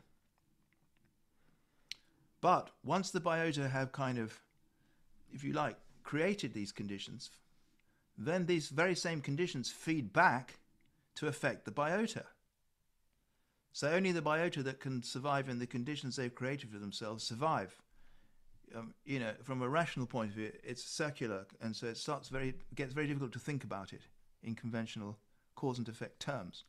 [2.41, 4.39] But once the biota have kind of,
[5.33, 7.31] if you like, created these conditions,
[8.17, 10.59] then these very same conditions feed back
[11.15, 12.23] to affect the biota.
[13.73, 17.75] So only the biota that can survive in the conditions they've created for themselves survive.
[18.75, 22.29] Um, you know, from a rational point of view, it's circular, and so it starts
[22.29, 24.01] very gets very difficult to think about it
[24.43, 25.17] in conventional
[25.55, 26.63] cause and effect terms.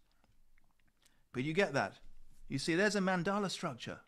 [1.38, 2.00] But you get that.
[2.48, 4.00] You see, there's a mandala structure.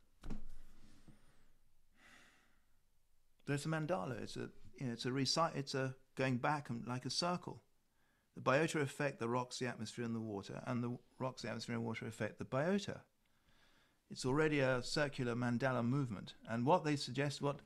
[3.46, 4.20] There's a mandala.
[4.20, 5.54] It's a you know, it's a recite.
[5.54, 7.62] It's a going back and like a circle.
[8.34, 11.76] The biota affect the rocks, the atmosphere, and the water, and the rocks, the atmosphere,
[11.76, 13.02] and water affect the biota.
[14.10, 16.34] It's already a circular mandala movement.
[16.48, 17.60] And what they suggest, what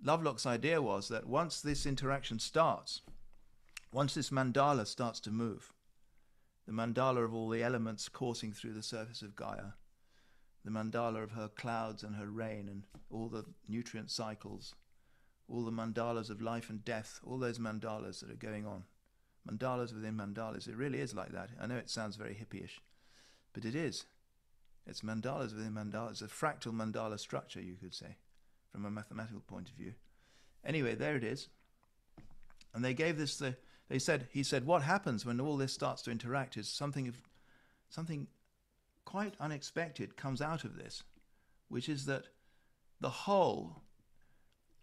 [0.00, 3.02] Lovelock's idea was that once this interaction starts,
[3.92, 5.72] once this mandala starts to move,
[6.68, 9.72] the mandala of all the elements coursing through the surface of Gaia,
[10.66, 14.74] the mandala of her clouds and her rain and all the nutrient cycles,
[15.48, 18.84] all the mandalas of life and death, all those mandalas that are going on.
[19.50, 20.68] Mandalas within mandalas.
[20.68, 21.48] It really is like that.
[21.58, 22.80] I know it sounds very hippyish,
[23.54, 24.04] but it is.
[24.86, 26.10] It's mandalas within mandalas.
[26.10, 28.18] It's a fractal mandala structure, you could say,
[28.70, 29.94] from a mathematical point of view.
[30.66, 31.48] Anyway, there it is.
[32.74, 33.56] And they gave this the
[33.88, 37.16] they said he said what happens when all this starts to interact is something of
[37.88, 38.26] something
[39.04, 41.02] quite unexpected comes out of this,
[41.68, 42.24] which is that
[43.00, 43.80] the whole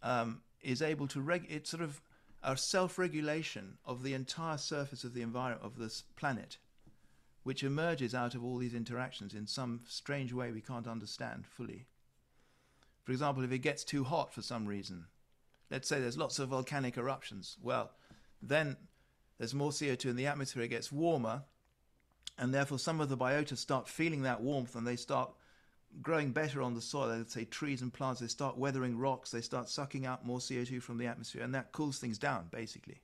[0.01, 2.01] um, is able to reg- it's sort of
[2.41, 6.57] a self-regulation of the entire surface of the environment of this planet,
[7.43, 11.85] which emerges out of all these interactions in some strange way we can't understand fully.
[13.03, 15.05] For example, if it gets too hot for some reason,
[15.69, 17.91] let's say there's lots of volcanic eruptions, well,
[18.41, 18.75] then
[19.37, 21.43] there's more CO2 in the atmosphere, it gets warmer,
[22.37, 25.31] and therefore some of the biota start feeling that warmth and they start
[26.01, 27.07] growing better on the soil.
[27.07, 30.81] Let's say trees and plants, they start weathering rocks, they start sucking out more CO2
[30.81, 33.01] from the atmosphere, and that cools things down, basically.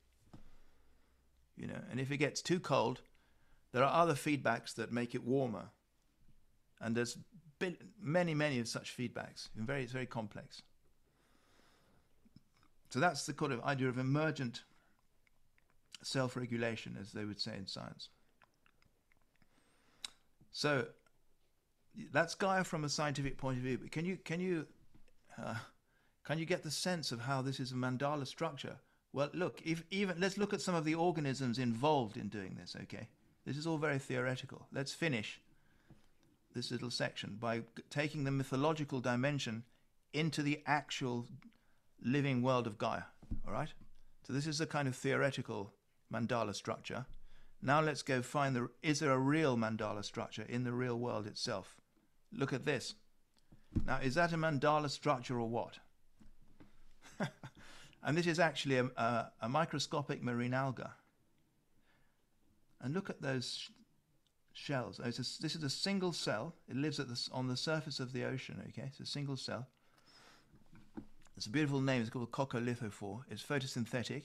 [1.58, 3.02] You know, and if it gets too cold,
[3.72, 5.70] there are other feedbacks that make it warmer.
[6.80, 7.18] And there's
[7.60, 9.50] been many, many of such feedbacks.
[9.56, 10.64] Very, it's very complex.
[12.90, 14.64] So that's the kind of idea of emergent
[16.04, 18.10] self-regulation, as they would say in science.
[20.52, 20.88] So
[22.12, 23.78] that's Gaia from a scientific point of view.
[23.78, 24.68] But can you can you
[25.38, 25.56] uh,
[26.26, 28.78] can you get the sense of how this is a mandala structure?
[29.14, 32.76] Well, look, if even let's look at some of the organisms involved in doing this.
[32.84, 33.08] Okay,
[33.46, 34.68] this is all very theoretical.
[34.72, 35.42] Let's finish
[36.54, 39.64] this little section by taking the mythological dimension
[40.14, 41.26] into the actual
[42.04, 43.04] living world of Gaia.
[43.48, 43.70] All right.
[44.28, 45.74] So this is a kind of theoretical
[46.12, 47.06] mandala structure.
[47.62, 51.28] Now let's go find the is there a real mandala structure in the real world
[51.28, 51.76] itself?
[52.34, 52.96] Look at this.
[53.86, 55.80] Now is that a mandala structure or what?
[58.04, 60.92] and this is actually a, a, a, microscopic marine alga.
[62.82, 63.70] And look at those sh
[64.54, 65.00] shells.
[65.00, 66.56] Oh, a, this is a single cell.
[66.68, 68.62] It lives the, on the surface of the ocean.
[68.70, 69.68] Okay, it's a single cell.
[71.38, 72.02] It's a beautiful name.
[72.02, 73.22] It's called coccolithophore.
[73.30, 74.24] It's photosynthetic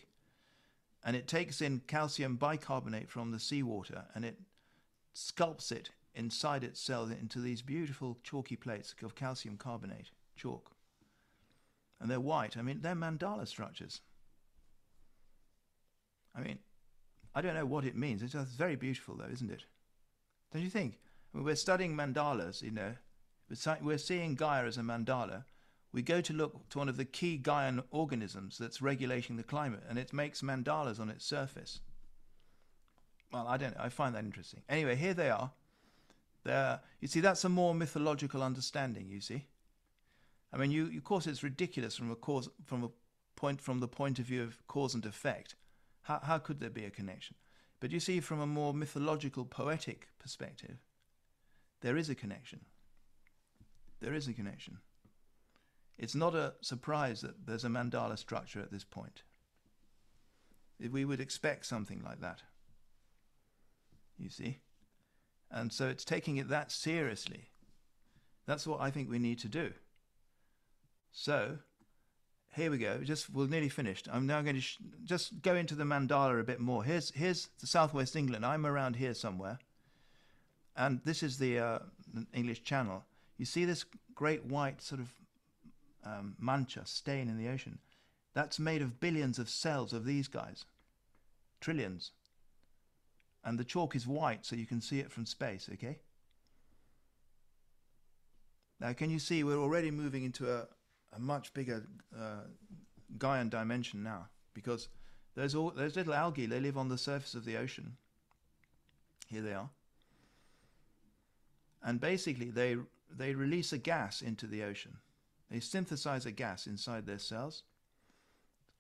[1.07, 4.41] and it takes in calcium bicarbonate from the seawater and it
[5.15, 10.73] sculpts it inside its cell into these beautiful chalky plates of calcium carbonate, chalk.
[12.01, 12.57] And they're white.
[12.57, 14.01] I mean, they're mandala structures.
[16.35, 16.59] I mean,
[17.35, 18.23] I don't know what it means.
[18.23, 19.65] It's very beautiful, though, isn't it?
[20.53, 20.99] Don't you think?
[21.31, 22.95] When we're studying mandalas, you know,
[23.81, 25.45] we're seeing Gaia as a mandala.
[25.97, 29.83] We go to look to one of the key Gaian organisms that's regulating the climate,
[29.89, 31.81] and it makes mandalas on its surface.
[33.33, 33.83] Well, I don't know.
[33.83, 34.61] I find that interesting.
[34.69, 35.53] Anyway, here they are.
[36.45, 39.09] They're, you see, that's a more mythological understanding.
[39.09, 39.47] You see,
[40.53, 42.91] I mean, you, of course, it's ridiculous from a cause, from a
[43.35, 45.55] point, from the point of view of cause and effect.
[46.03, 47.37] How, how could there be a connection?
[47.81, 50.77] But you see, from a more mythological, poetic perspective,
[51.81, 52.67] there is a connection.
[54.01, 54.77] There is a connection.
[55.99, 59.23] It's not a surprise that there's a mandala structure at this point.
[60.79, 62.43] We would expect something like that.
[64.19, 64.59] You see?
[65.51, 67.49] And so it's taking it that seriously.
[68.47, 69.73] That's what I think we need to do.
[71.13, 71.59] So,
[72.55, 72.99] here we go.
[72.99, 74.09] Just we're nearly finished.
[74.13, 74.67] I'm now going to
[75.05, 76.85] just go into the mandala a bit more.
[76.85, 78.45] Here's here's the southwest England.
[78.45, 79.59] I'm around here somewhere,
[80.77, 81.79] and this is the, uh,
[82.13, 83.05] the English Channel.
[83.39, 83.85] You see this
[84.15, 85.11] great white sort of
[86.07, 87.79] um, mancha stain in the ocean.
[88.35, 90.65] That's made of billions of cells of these guys,
[91.61, 92.13] trillions.
[93.45, 95.69] And the chalk is white, so you can see it from space.
[95.73, 95.99] Okay.
[98.81, 100.67] Now, can you see we're already moving into a
[101.17, 101.87] a much bigger
[102.17, 102.43] uh,
[103.19, 104.89] Gaian dimension now because
[105.35, 107.97] those all those little algae they live on the surface of the ocean.
[109.29, 109.71] Here they are,
[111.83, 112.77] and basically they
[113.11, 114.99] they release a gas into the ocean.
[115.51, 117.63] They synthesize a gas inside their cells,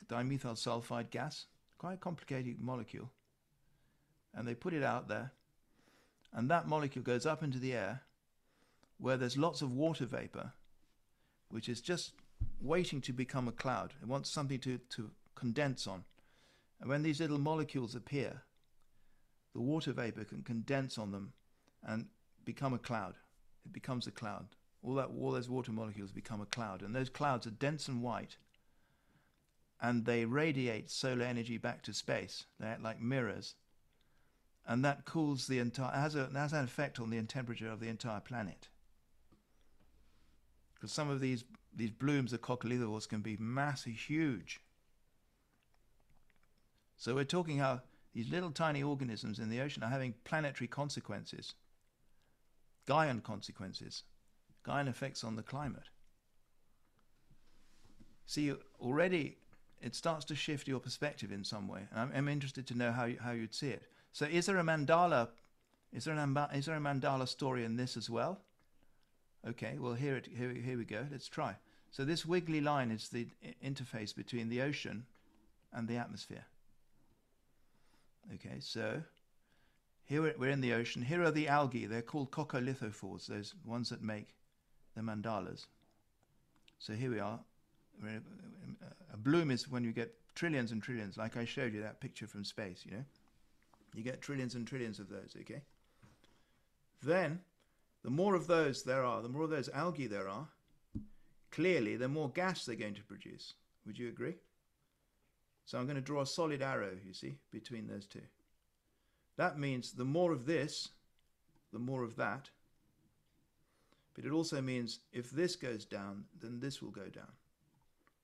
[0.09, 1.47] dimethyl sulfide gas,
[1.79, 3.11] quite a complicated molecule,
[4.35, 5.33] and they put it out there,
[6.33, 8.03] and that molecule goes up into the air,
[8.99, 10.53] where there's lots of water vapor,
[11.51, 12.13] which is just
[12.61, 13.95] waiting to become a cloud.
[14.03, 16.05] It wants something to, to condense on.
[16.81, 18.43] And when these little molecules appear,
[19.55, 21.33] the water vapor can condense on them
[21.83, 22.07] and
[22.45, 23.15] become a cloud.
[23.65, 24.47] It becomes a cloud.
[24.87, 26.81] All that all those water molecules become a cloud.
[26.81, 28.37] And those clouds are dense and white.
[29.81, 32.47] And they radiate solar energy back to space.
[32.61, 33.57] They act like mirrors.
[34.65, 37.89] And that cools the entire has a has an effect on the temperature of the
[37.89, 38.69] entire planet.
[40.75, 44.61] Because some of these these blooms of coccolithophores can be massive, huge.
[46.97, 47.83] So we're talking how
[48.15, 51.55] these little tiny organisms in the ocean are having planetary consequences,
[52.87, 54.05] Gaian consequences,
[54.67, 55.89] Gaian effects on the climate.
[58.27, 59.37] See, already
[59.81, 63.05] it starts to shift your perspective in some way, I'm, I'm interested to know how
[63.05, 63.83] you, how you'd see it.
[64.13, 65.29] So, is there a mandala?
[65.93, 68.41] Is there an is there a mandala story in this as well?
[69.49, 71.07] Okay, well here it here, here we go.
[71.11, 71.57] Let's try.
[71.91, 73.29] So this wiggly line is the
[73.65, 75.07] interface between the ocean
[75.73, 76.45] and the atmosphere.
[78.35, 79.03] Okay, so
[80.05, 81.03] here we're in the ocean.
[81.03, 81.87] Here are the algae.
[81.87, 84.35] They're called coccolithophores, those ones that make
[84.97, 85.67] the mandalas.
[86.79, 87.39] So here we are.
[89.13, 92.27] A bloom is when you get trillions and trillions, like I showed you that picture
[92.27, 93.05] from space, you know.
[93.95, 95.63] You get trillions and trillions of those, okay?
[97.03, 97.41] Then,
[98.03, 100.49] the more of those there are, the more of those algae there are,
[101.51, 103.55] clearly the more gas they're going to produce.
[103.87, 104.35] Would you agree?
[105.65, 108.23] So I'm going to draw a solid arrow, you see, between those two.
[109.37, 110.91] That means the more of this,
[111.73, 112.51] the more of that.
[114.17, 117.31] But it also means if this goes down, then this will go down.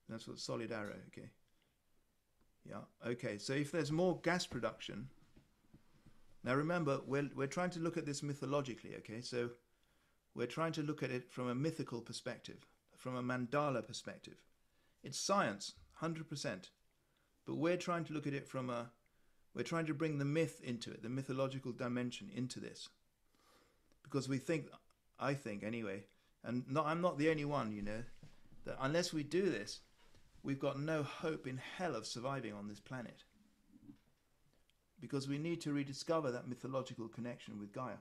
[0.09, 1.29] That's what solid arrow, okay?
[2.69, 3.39] Yeah, okay.
[3.39, 5.09] So if there's more gas production,
[6.43, 9.21] now remember, we're, we're trying to look at this mythologically, okay?
[9.21, 9.51] So
[10.35, 12.67] we're trying to look at it from a mythical perspective
[13.03, 14.37] from a mandala perspective.
[15.03, 16.69] It's science, 100%.
[17.45, 18.93] But we're trying to look at it from a,
[19.55, 22.89] we're trying to bring the myth into it, the mythological dimension into this.
[24.05, 24.67] Because we think,
[25.23, 26.05] I think anyway,
[26.45, 28.03] and not, I'm not the only one, you know,
[28.65, 29.81] that unless we do this,
[30.43, 33.25] we've got no hope in hell of surviving on this planet.
[35.01, 37.99] Because we need to rediscover that mythological connection with Gaia.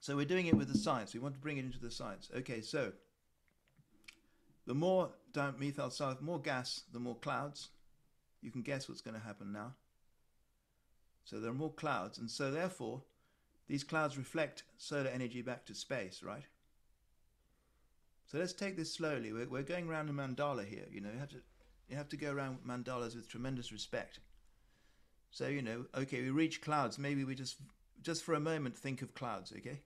[0.00, 1.14] So we're doing it with the science.
[1.14, 2.30] We want to bring it into the science.
[2.36, 2.92] Okay, so
[4.66, 7.70] the more dimethyl sulfide, more gas, the more clouds.
[8.40, 9.74] You can guess what's going to happen now.
[11.24, 13.02] So there are more clouds, and so therefore,
[13.68, 16.44] these clouds reflect solar energy back to space, right?
[18.26, 19.32] So let's take this slowly.
[19.32, 20.86] We're, we're going around a mandala here.
[20.90, 21.40] You know, you have to
[21.88, 24.20] you have to go around mandalas with tremendous respect.
[25.30, 26.98] So you know, okay, we reach clouds.
[26.98, 27.56] Maybe we just
[28.02, 29.80] just for a moment think of clouds, okay?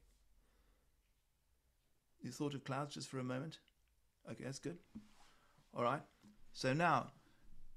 [2.21, 3.59] You thought of clouds just for a moment?
[4.31, 4.79] Okay, that's good.
[5.77, 6.03] All right.
[6.53, 7.09] So now,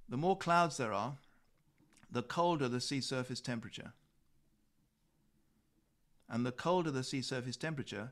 [0.08, 1.14] the more clouds there are,
[2.12, 3.94] the colder the sea surface temperature.
[6.30, 8.12] And the colder the sea surface temperature,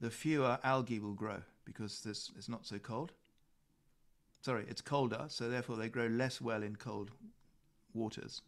[0.00, 3.12] the fewer algae will grow because this is not so cold.
[4.40, 7.12] Sorry, it's colder, so therefore they grow less well in cold
[7.94, 8.42] waters.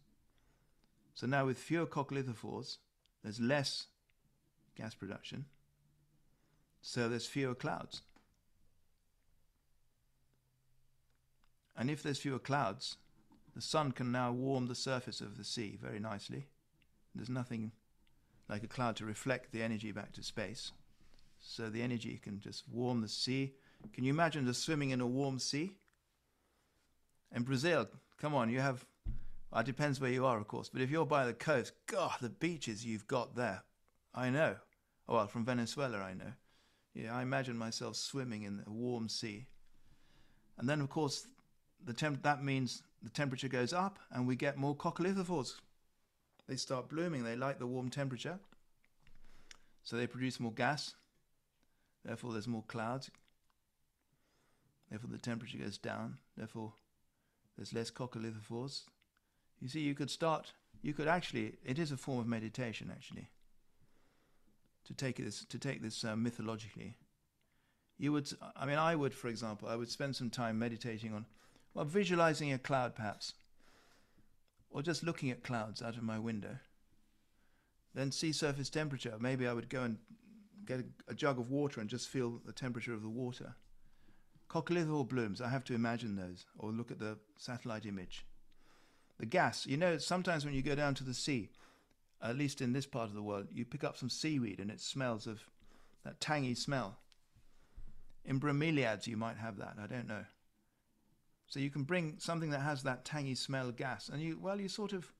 [1.13, 2.77] So now with fewer coccolithophores,
[3.23, 3.87] there's less
[4.75, 5.45] gas production,
[6.81, 8.01] so there's fewer clouds.
[11.77, 12.97] And if there's fewer clouds,
[13.55, 16.47] the sun can now warm the surface of the sea very nicely.
[17.13, 17.71] There's nothing
[18.49, 20.71] like a cloud to reflect the energy back to space.
[21.39, 23.53] So the energy can just warm the sea.
[23.93, 25.73] Can you imagine just swimming in a warm sea?
[27.33, 27.87] In Brazil,
[28.19, 28.85] come on, you have,
[29.51, 32.15] well, it depends where you are, of course, but if you're by the coast, God,
[32.21, 33.63] the beaches you've got there.
[34.13, 34.55] I know.
[35.07, 36.33] Oh, well, from Venezuela, I know.
[36.93, 39.45] Yeah, I imagine myself swimming in a warm sea.
[40.57, 41.27] And then, of course,
[41.83, 45.55] the temp- that means the temperature goes up and we get more coccolithophores.
[46.47, 47.23] They start blooming.
[47.23, 48.39] They like the warm temperature.
[49.83, 50.95] So they produce more gas.
[52.03, 53.09] Therefore, there's more clouds.
[54.89, 56.17] Therefore, the temperature goes down.
[56.37, 56.73] Therefore,
[57.57, 58.83] there's less coccolithophores.
[59.59, 63.29] You see, you could start, you could actually, it is a form of meditation, actually.
[64.85, 66.97] To take this, to take this uh, mythologically,
[67.97, 71.25] you would, I mean, I would, for example, I would spend some time meditating on
[71.73, 73.33] well, visualizing a cloud, perhaps,
[74.75, 76.57] or just looking at clouds out of my window.
[77.93, 79.15] Then sea surface temperature.
[79.21, 79.97] Maybe I would go and
[80.65, 83.55] get a, a jug of water and just feel the temperature of the water.
[84.49, 88.25] Coccolithophore blooms, I have to imagine those, or look at the satellite image.
[89.17, 91.51] The gas, you know, sometimes when you go down to the sea,
[92.21, 94.81] at least in this part of the world, you pick up some seaweed and it
[94.81, 95.39] smells of
[96.03, 96.97] that tangy smell.
[98.25, 100.25] In bromeliads, you might have that, I don't know.
[101.47, 104.67] So you can bring something that has that tangy smell gas, and you, well, you
[104.67, 105.11] sort of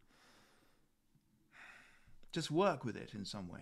[2.32, 3.62] just work with it in some way.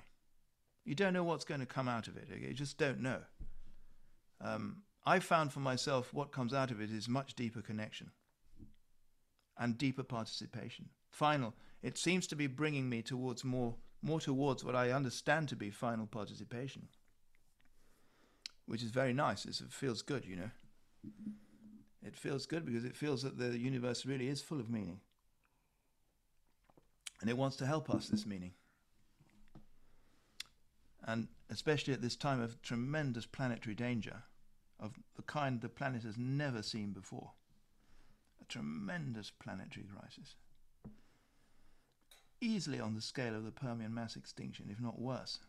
[0.86, 2.28] You don't know what's going to come out of it.
[2.32, 2.48] Okay?
[2.48, 3.20] You just don't know.
[4.42, 8.12] Um, I found for myself what comes out of it is much deeper connection
[9.58, 10.90] and deeper participation.
[11.10, 15.56] Final, it seems to be bringing me towards more, more towards what I understand to
[15.56, 16.88] be final participation,
[18.66, 19.46] which is very nice.
[19.46, 20.50] It's, it feels good, you know.
[22.06, 25.00] It feels good because it feels that the universe really is full of meaning.
[27.22, 28.52] And it wants to help us, this meaning.
[31.06, 34.24] And especially at this time of tremendous planetary danger,
[34.80, 37.32] of the kind the planet has never seen before.
[38.42, 40.36] A tremendous planetary crisis.
[42.42, 45.40] Easily on the scale of the Permian mass extinction, if not worse.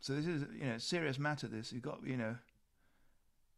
[0.00, 1.46] So this is, you know, serious matter.
[1.46, 2.36] This you've got, you know,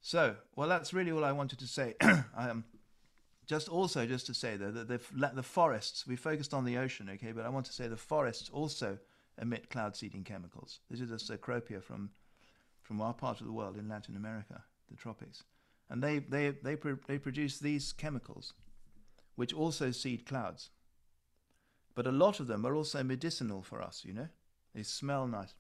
[0.07, 1.97] so, well, that's really all I wanted to say.
[2.37, 2.63] um,
[3.45, 5.01] just also just to say though that the,
[5.35, 8.49] the forests we focused on the ocean, okay, but I want to say the forests
[8.53, 8.99] also
[9.43, 10.79] emit cloud seeding chemicals.
[10.89, 12.11] This is a cecropia from
[12.83, 15.43] from our part of the world in Latin America, the tropics,
[15.91, 16.77] and they they they
[17.09, 18.53] they produce these chemicals,
[19.35, 20.71] which also seed clouds.
[21.97, 24.05] But a lot of them are also medicinal for us.
[24.05, 24.29] You know,
[24.73, 25.57] they smell nice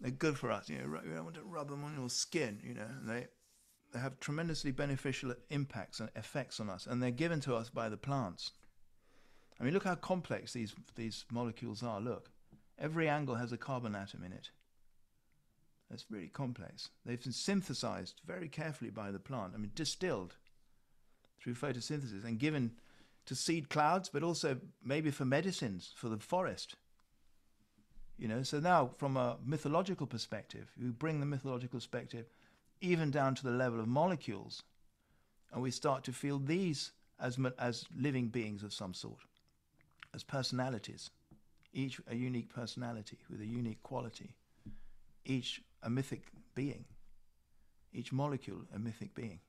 [0.00, 0.68] they're good for us.
[0.68, 2.60] You know, you don't want to rub them on your skin.
[2.64, 3.26] You know, they
[3.92, 7.88] they have tremendously beneficial impacts and effects on us, and they're given to us by
[7.88, 8.52] the plants.
[9.60, 12.00] I mean, look how complex these these molecules are.
[12.00, 12.30] Look,
[12.78, 14.50] every angle has a carbon atom in it.
[15.90, 16.90] That's really complex.
[17.04, 19.52] They've been synthesized very carefully by the plant.
[19.54, 20.36] I mean, distilled
[21.42, 22.72] through photosynthesis and given
[23.26, 26.76] to seed clouds, but also maybe for medicines for the forest.
[28.20, 32.26] You know, so now from a mythological perspective, we bring the mythological perspective
[32.82, 34.62] even down to the level of molecules,
[35.50, 39.20] and we start to feel these as as living beings of some sort,
[40.14, 41.08] as personalities,
[41.72, 44.34] each a unique personality with a unique quality,
[45.24, 46.84] each a mythic being,
[47.94, 49.40] each molecule a mythic being.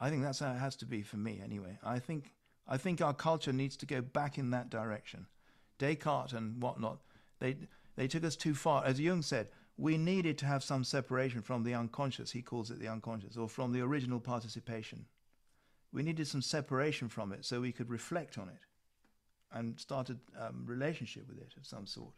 [0.00, 1.78] I think that's how it has to be for me, anyway.
[1.84, 2.32] I think
[2.66, 5.26] I think our culture needs to go back in that direction
[5.78, 6.98] Descartes and whatnot,
[7.38, 7.56] they,
[7.96, 8.84] they took us too far.
[8.84, 12.80] As Jung said, we needed to have some separation from the unconscious, he calls it
[12.80, 15.06] the unconscious, or from the original participation.
[15.92, 18.60] We needed some separation from it so we could reflect on it
[19.52, 20.16] and start a
[20.46, 22.14] um, relationship with it of some sort.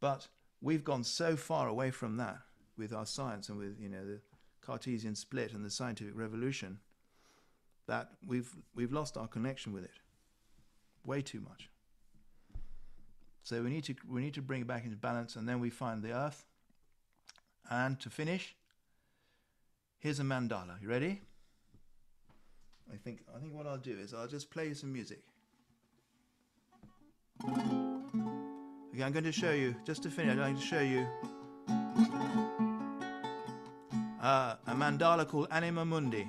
[0.00, 0.28] But
[0.60, 2.38] we've gone so far away from that
[2.78, 4.20] with our science and with you know the
[4.62, 6.78] Cartesian split and the scientific revolution
[7.86, 9.98] that we've we've lost our connection with it
[11.04, 11.68] way too much.
[13.44, 15.68] So we need to we need to bring it back into balance, and then we
[15.68, 16.46] find the earth.
[17.70, 18.56] And to finish,
[19.98, 20.80] here's a mandala.
[20.82, 21.20] You ready?
[22.92, 25.20] I think I think what I'll do is I'll just play you some music.
[28.94, 31.06] Okay, I'm going to show you, just to finish, I'm going to show you
[34.22, 36.28] uh, a mandala called Anima Mundi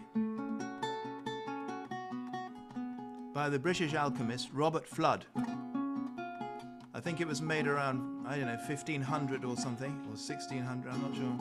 [3.33, 5.21] by the British alchemist Robert Fludd.
[7.05, 11.01] I think it was made around, I don't know, 1500 or something, or 1600, I'm
[11.03, 11.37] not sure.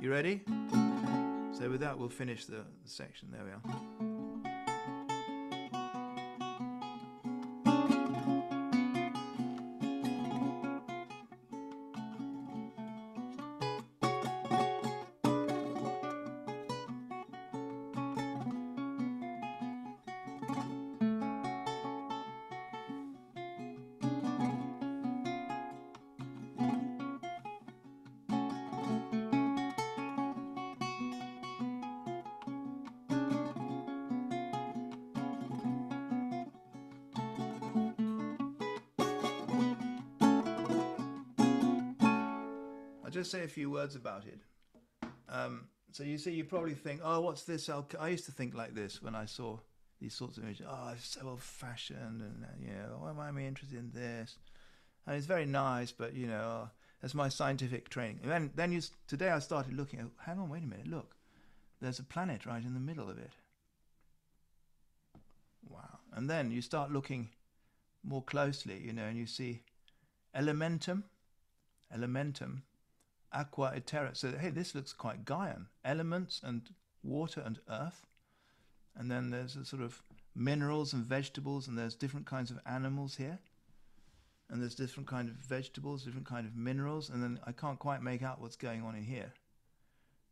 [0.00, 0.42] You ready?
[1.58, 3.32] So with that, we'll finish the, the section.
[3.32, 4.11] There we are.
[43.82, 44.38] Words about it.
[45.28, 48.74] Um, so you see, you probably think, "Oh, what's this?" I used to think like
[48.74, 49.58] this when I saw
[50.00, 50.66] these sorts of images.
[50.68, 54.36] Oh, it's so old-fashioned, and uh, you know, why am I interested in this?
[55.06, 56.70] And it's very nice, but you know,
[57.00, 58.20] that's my scientific training.
[58.22, 59.98] And then, then you today I started looking.
[60.00, 60.86] at, Hang on, wait a minute.
[60.86, 61.16] Look,
[61.80, 63.32] there's a planet right in the middle of it.
[65.68, 65.98] Wow!
[66.12, 67.30] And then you start looking
[68.04, 69.62] more closely, you know, and you see
[70.34, 71.02] elementum,
[71.94, 72.62] elementum
[73.32, 74.14] aqua et terra.
[74.14, 75.66] So hey, this looks quite Gaian.
[75.84, 76.62] Elements and
[77.02, 78.06] water and earth,
[78.96, 80.02] and then there's a sort of
[80.34, 83.38] minerals and vegetables, and there's different kinds of animals here,
[84.48, 88.02] and there's different kind of vegetables, different kind of minerals, and then I can't quite
[88.02, 89.32] make out what's going on in here.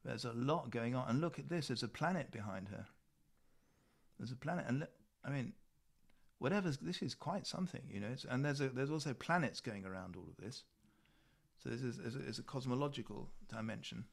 [0.05, 1.68] There's a lot going on, and look at this.
[1.68, 2.86] There's a planet behind her.
[4.18, 4.86] There's a planet, and
[5.24, 5.53] I mean,
[6.38, 8.14] whatever's this is quite something, you know.
[8.28, 10.64] And there's a there's also planets going around all of this.
[11.62, 14.04] So this is, is, a, is a cosmological dimension.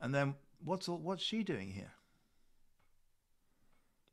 [0.00, 0.34] And then
[0.64, 1.92] what's all, what's she doing here?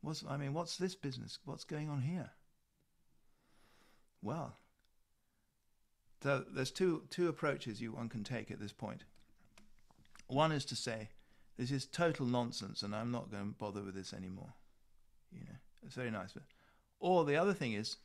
[0.00, 1.38] What's I mean, what's this business?
[1.44, 2.30] What's going on here?
[4.22, 4.56] Well,
[6.22, 9.04] so there's two two approaches you one can take at this point.
[10.26, 11.10] One is to say,
[11.56, 14.54] this is total nonsense, and I'm not going to bother with this anymore.
[15.32, 16.42] You know, it's very nice, but
[16.98, 17.96] or the other thing is,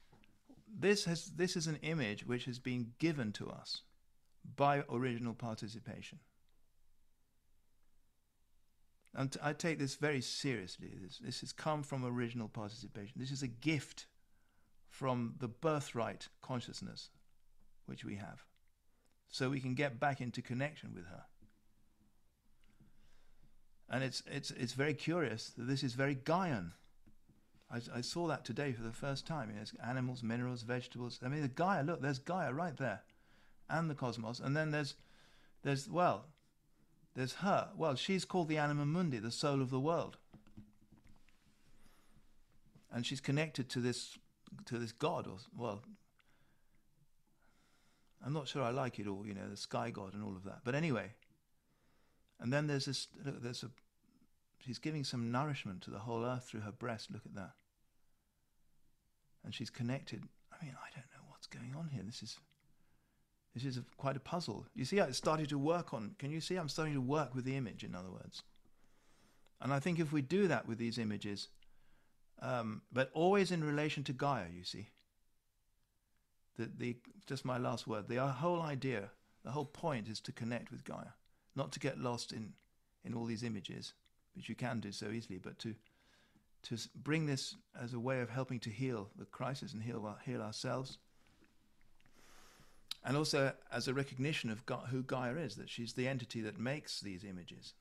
[0.67, 3.81] this has this is an image which has been given to us
[4.55, 6.19] by original participation.
[9.13, 10.91] And I take this very seriously.
[11.01, 13.13] This, this has come from original participation.
[13.17, 14.05] This is a gift
[14.89, 17.09] from the birthright consciousness
[17.85, 18.45] which we have.
[19.29, 21.23] So we can get back into connection with her.
[23.89, 26.71] And it's, it's, it's very curious that this is very Gaian.
[27.69, 29.49] I, I saw that today for the first time.
[29.49, 31.19] You know, animals, minerals, vegetables.
[31.23, 33.01] I mean, the Gaia, look, there's Gaia right there
[33.71, 34.39] and the cosmos.
[34.39, 34.95] And then there's,
[35.63, 36.25] there's well,
[37.15, 37.69] there's her.
[37.75, 40.17] Well, she's called the anima mundi, the soul of the world,
[42.91, 44.17] and she's connected to this,
[44.65, 45.27] to this god.
[45.27, 45.81] Or well,
[48.25, 49.25] I'm not sure I like it all.
[49.25, 50.59] You know, the sky god and all of that.
[50.63, 51.13] But anyway.
[52.41, 53.07] And then there's this.
[53.23, 53.69] Look, there's a.
[54.65, 57.11] She's giving some nourishment to the whole earth through her breast.
[57.11, 57.51] Look at that.
[59.43, 60.23] And she's connected.
[60.51, 62.01] I mean, I don't know what's going on here.
[62.03, 62.39] This is
[63.53, 64.65] this is a, quite a puzzle.
[64.75, 66.15] You see, I started to work on.
[66.19, 66.55] Can you see?
[66.55, 67.83] I'm starting to work with the image.
[67.83, 68.43] In other words,
[69.61, 71.49] and I think if we do that with these images,
[72.41, 74.87] um, but always in relation to Gaia, you see.
[76.57, 76.97] The the
[77.27, 78.07] just my last word.
[78.07, 79.09] The whole idea,
[79.43, 81.13] the whole point, is to connect with Gaia,
[81.55, 82.53] not to get lost in
[83.03, 83.93] in all these images,
[84.35, 85.75] which you can do so easily, but to
[86.63, 90.41] to bring this as a way of helping to heal the crisis and heal heal
[90.41, 90.99] ourselves
[93.03, 96.99] and also as a recognition of who Gaia is, that she's the entity that makes
[96.99, 97.73] these images.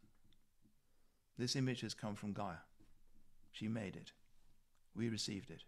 [1.36, 2.62] This image has come from Gaia.
[3.52, 4.12] She made it.
[4.94, 5.62] We received it.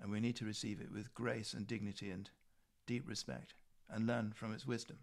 [0.00, 2.28] And we need to receive it with grace and dignity and
[2.86, 3.54] deep respect
[3.90, 4.98] and learn from its wisdom.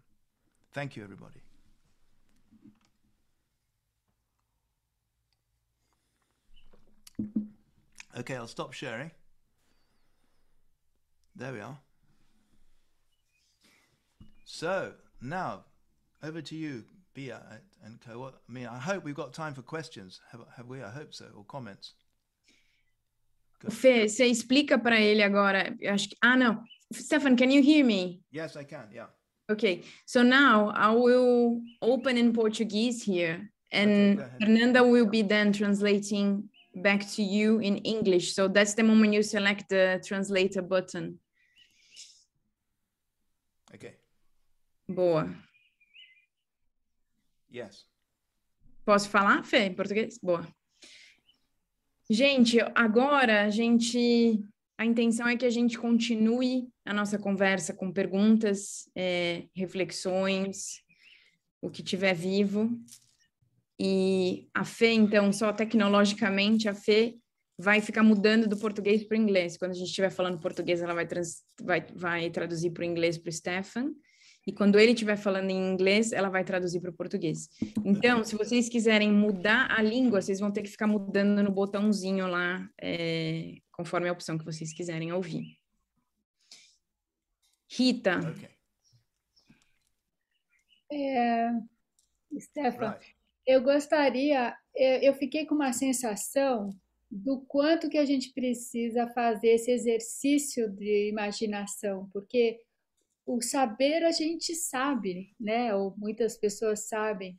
[0.72, 1.40] Thank you, everybody.
[8.18, 9.10] Okay, I'll stop sharing.
[11.36, 11.78] There we are.
[14.52, 14.92] So
[15.22, 15.64] now,
[16.24, 16.82] over to you,
[17.14, 17.40] Bia
[17.84, 18.18] and co.
[18.18, 20.20] What, I mean, I hope we've got time for questions.
[20.32, 20.82] Have, have we?
[20.82, 21.94] I hope so, or comments.
[23.68, 25.76] Fê, você explica para ele agora.
[25.80, 26.64] eu Acho que, ah, não.
[26.92, 28.20] Stephan, can you hear me?
[28.32, 28.88] Yes, I can.
[28.92, 29.06] Yeah.
[29.48, 34.40] Okay, so now I will open in Portuguese here, and ahead.
[34.40, 38.34] Fernanda will be then translating back to you in English.
[38.34, 41.20] So that's the moment you select the translator button.
[43.74, 43.94] Okay.
[44.90, 45.32] Boa.
[47.52, 47.86] Yes.
[48.84, 50.18] Posso falar, Fê, em português?
[50.20, 50.44] Boa.
[52.10, 54.42] Gente, agora a gente.
[54.76, 60.82] A intenção é que a gente continue a nossa conversa com perguntas, é, reflexões,
[61.60, 62.70] o que tiver vivo.
[63.78, 67.16] E a Fê, então, só tecnologicamente, a Fê
[67.56, 69.56] vai ficar mudando do português para o inglês.
[69.56, 73.18] Quando a gente estiver falando português, ela vai, trans, vai, vai traduzir para o inglês
[73.18, 73.92] para o Stefan.
[74.50, 77.48] E quando ele estiver falando em inglês, ela vai traduzir para o português.
[77.84, 82.26] Então, se vocês quiserem mudar a língua, vocês vão ter que ficar mudando no botãozinho
[82.26, 85.56] lá, é, conforme a opção que vocês quiserem ouvir.
[87.70, 88.18] Rita.
[88.18, 88.48] Okay.
[90.92, 91.50] É,
[92.40, 93.16] Stefan, Right.
[93.46, 96.70] eu gostaria, eu, eu fiquei com uma sensação
[97.08, 102.58] do quanto que a gente precisa fazer esse exercício de imaginação, porque
[103.30, 105.72] o saber a gente sabe, né?
[105.74, 107.38] Ou muitas pessoas sabem,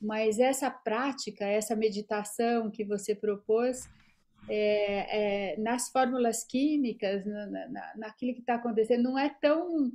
[0.00, 3.88] mas essa prática, essa meditação que você propôs,
[4.48, 9.90] é, é, nas fórmulas químicas, na, na, naquilo que está acontecendo, não é tão,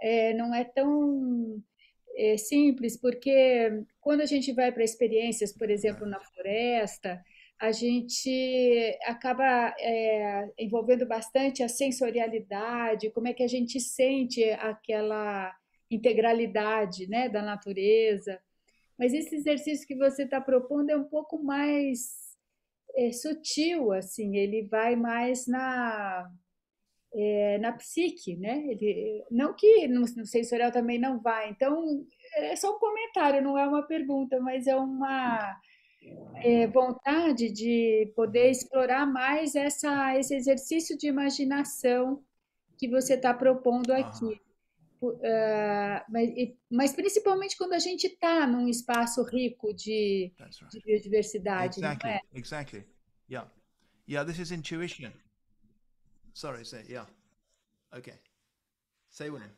[0.00, 1.62] é, não é tão
[2.16, 7.22] é, simples, porque quando a gente vai para experiências, por exemplo, na floresta,
[7.58, 15.54] a gente acaba é, envolvendo bastante a sensorialidade, como é que a gente sente aquela
[15.90, 18.38] integralidade, né, da natureza.
[18.98, 22.36] Mas esse exercício que você está propondo é um pouco mais
[22.96, 26.30] é, sutil, assim, ele vai mais na
[27.14, 28.62] é, na psique, né?
[28.66, 31.50] Ele, não que no, no sensorial também não vai.
[31.50, 32.04] Então
[32.34, 35.58] é só um comentário, não é uma pergunta, mas é uma
[36.36, 42.22] é, vontade de poder explorar mais essa, esse exercício de imaginação
[42.78, 44.40] que você está propondo aqui.
[45.02, 46.30] Uh, mas,
[46.70, 50.86] mas, principalmente quando a gente está num espaço rico de, That's de right.
[50.86, 52.10] biodiversidade, Exactly.
[52.10, 52.20] não é?
[52.34, 52.84] Exactly.
[53.30, 53.50] Yeah.
[54.08, 55.12] Yeah, this is intuition.
[56.32, 57.06] Sorry, say yeah.
[57.96, 58.14] Okay.
[59.10, 59.50] Say William.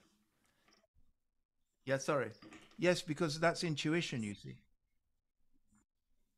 [1.85, 2.31] Yeah, sorry.
[2.79, 4.57] Yes, because that's intuition, you see.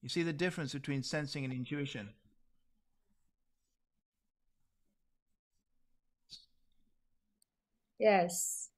[0.02, 2.10] You see the difference between sensing and intuition?
[7.98, 8.70] Yes.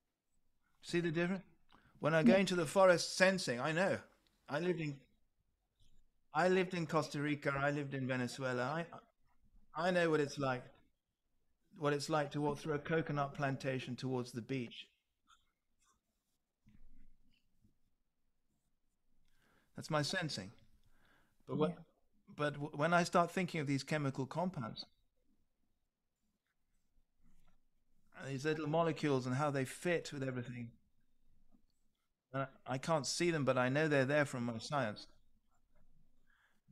[0.82, 1.44] See the difference?
[2.00, 3.98] When I go into the forest sensing, I know.
[4.48, 4.96] I lived in
[6.34, 8.62] I lived in Costa Rica, I lived in Venezuela.
[8.62, 8.86] I
[9.74, 10.64] I know what it's like.
[11.78, 14.88] What it's like to walk through a coconut plantation towards the beach.
[19.76, 20.50] That's my sensing.
[21.46, 21.74] But when,
[22.36, 24.86] but when I start thinking of these chemical compounds,
[28.18, 30.70] and these little molecules and how they fit with everything,
[32.34, 35.06] uh, I can't see them, but I know they're there from my science.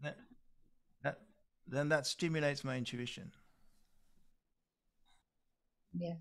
[0.03, 0.17] That,
[1.03, 1.21] that,
[1.67, 3.33] then that stimulates my intuition,
[5.93, 6.15] Yeah.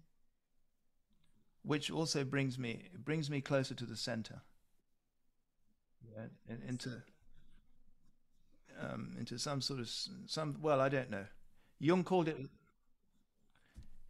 [1.61, 4.41] which also brings me brings me closer to the center.
[6.03, 7.03] Yeah, in- into
[8.81, 9.89] um, into some sort of
[10.25, 11.25] some well, I don't know.
[11.79, 12.37] Jung called it.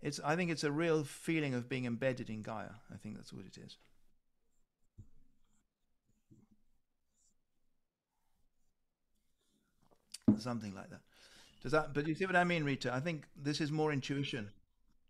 [0.02, 0.20] It's.
[0.24, 2.72] I think it's a real feeling of being embedded in Gaia.
[2.94, 3.78] I think that's what it is.
[10.38, 11.02] Something like that.
[11.62, 11.94] Does that?
[11.94, 12.94] But you see what I mean, Rita?
[12.94, 14.50] I think this is more intuition.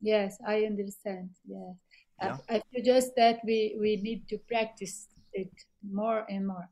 [0.01, 1.30] Yes, I understand.
[1.47, 1.76] Yes.
[2.22, 2.38] Yeah.
[2.49, 5.51] I, feel just that we, we need to practice it
[5.89, 6.70] more and more.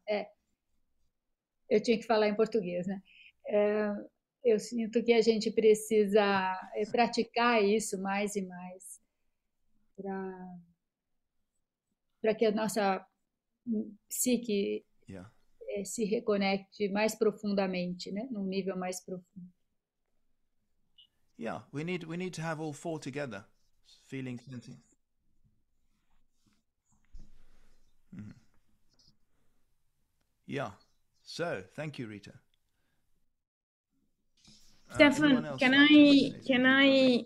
[1.69, 3.01] Eu tinha que falar em português, né?
[3.47, 3.89] É,
[4.43, 6.21] eu sinto que a gente precisa
[6.75, 9.01] é, praticar isso mais e mais
[9.95, 10.57] para
[12.21, 13.05] para que a nossa
[14.09, 15.31] psique Yeah.
[15.69, 18.27] é, se reconecte mais profundamente, né?
[18.29, 19.53] Num nível mais profundo.
[21.39, 21.65] Yeah.
[21.71, 22.05] We need.
[22.05, 23.45] We need to have all four together.
[24.07, 24.81] Feeling, sensing.
[28.11, 28.33] Mhm.
[30.47, 30.77] Yeah.
[31.29, 32.33] So, thank you, Rita.
[34.89, 36.65] Uh, Stefan, can I, can?
[36.65, 37.25] I,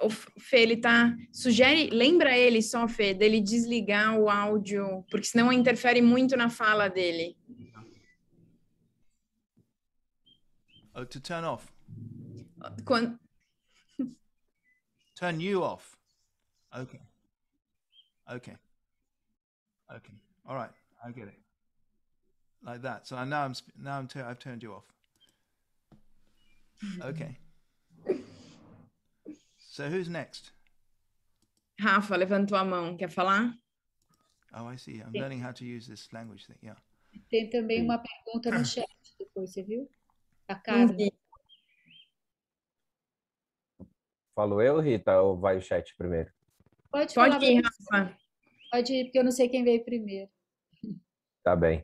[0.00, 5.52] o Fê, ele tá, sugere, lembra ele só, Fê, dele desligar o áudio, porque senão
[5.52, 7.36] interfere muito na fala dele.
[10.96, 11.72] Oh, to turn off.
[12.84, 13.16] Quando,
[15.14, 15.96] Turn you off.
[16.76, 17.00] Okay.
[18.28, 18.56] Okay.
[19.94, 20.14] Okay.
[20.44, 20.72] All right.
[21.04, 21.41] I get it.
[22.64, 23.06] Like that.
[23.06, 24.84] So I now I'm sp- now I'm tu- I've turned you off.
[27.02, 27.36] Okay.
[29.58, 30.52] So who's next?
[31.80, 32.96] Rafa levantou a mão.
[32.96, 33.54] Quer falar?
[34.54, 35.00] Oh, I see.
[35.00, 36.58] I'm learning how to use this language thing.
[36.62, 36.76] Yeah.
[37.30, 38.86] Tem também uma pergunta no chat
[39.18, 39.88] depois, você viu?
[40.48, 41.12] A vi.
[44.34, 46.30] Falo eu, Rita, ou vai o chat primeiro?
[46.90, 47.62] Pode Pode falar, ir.
[47.62, 48.16] Rafa.
[48.70, 50.30] pode ir, porque eu não sei quem veio primeiro.
[51.42, 51.82] Tá bem.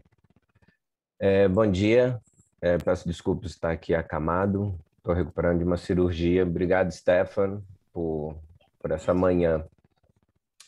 [1.20, 2.20] É, bom dia.
[2.60, 4.78] É, peço desculpas por estar aqui acamado.
[4.98, 6.44] Estou recuperando de uma cirurgia.
[6.44, 7.60] Obrigado, Stefan,
[7.92, 8.36] por,
[8.78, 9.64] por essa manhã.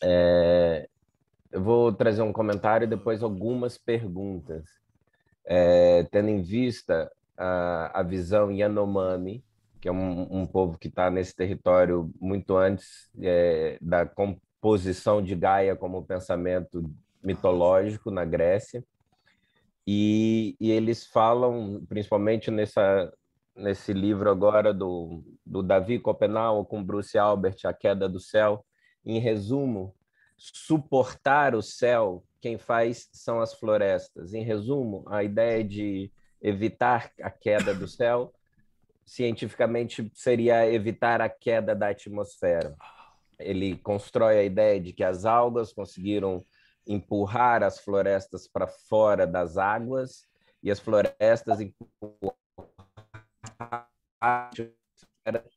[0.03, 0.88] É,
[1.53, 4.64] eu vou trazer um comentário e depois algumas perguntas.
[5.44, 9.44] É, tendo em vista a, a visão Yanomami,
[9.80, 15.34] que é um, um povo que está nesse território muito antes é, da composição de
[15.36, 16.92] Gaia como pensamento
[17.22, 18.84] mitológico na Grécia.
[19.87, 23.12] E, e eles falam, principalmente nessa,
[23.57, 28.64] nesse livro agora do, do Davi Copenau com Bruce Albert, A Queda do Céu,
[29.05, 29.95] em resumo,
[30.37, 34.33] suportar o céu, quem faz são as florestas.
[34.33, 36.11] Em resumo, a ideia de
[36.41, 38.33] evitar a queda do céu,
[39.05, 42.74] cientificamente seria evitar a queda da atmosfera.
[43.39, 46.43] Ele constrói a ideia de que as algas conseguiram
[46.93, 50.26] empurrar as florestas para fora das águas
[50.62, 51.59] e as florestas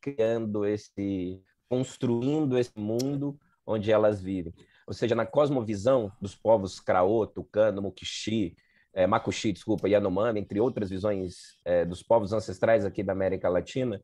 [0.02, 4.54] criando esse, construindo esse mundo onde elas vivem.
[4.86, 8.56] Ou seja, na cosmovisão dos povos Kraô, Tucano, Mukixi,
[8.94, 14.00] é, Makuxi, desculpa, Yanomami, entre outras visões é, dos povos ancestrais aqui da América Latina,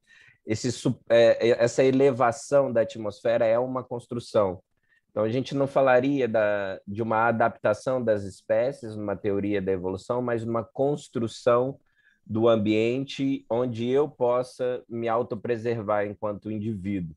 [0.46, 0.70] esse,
[1.10, 4.64] é, essa elevação da atmosfera é uma construção.
[5.20, 10.22] Então, a gente não falaria da, de uma adaptação das espécies, numa teoria da evolução,
[10.22, 11.78] mas uma construção
[12.26, 17.14] do ambiente onde eu possa me autopreservar enquanto indivíduo,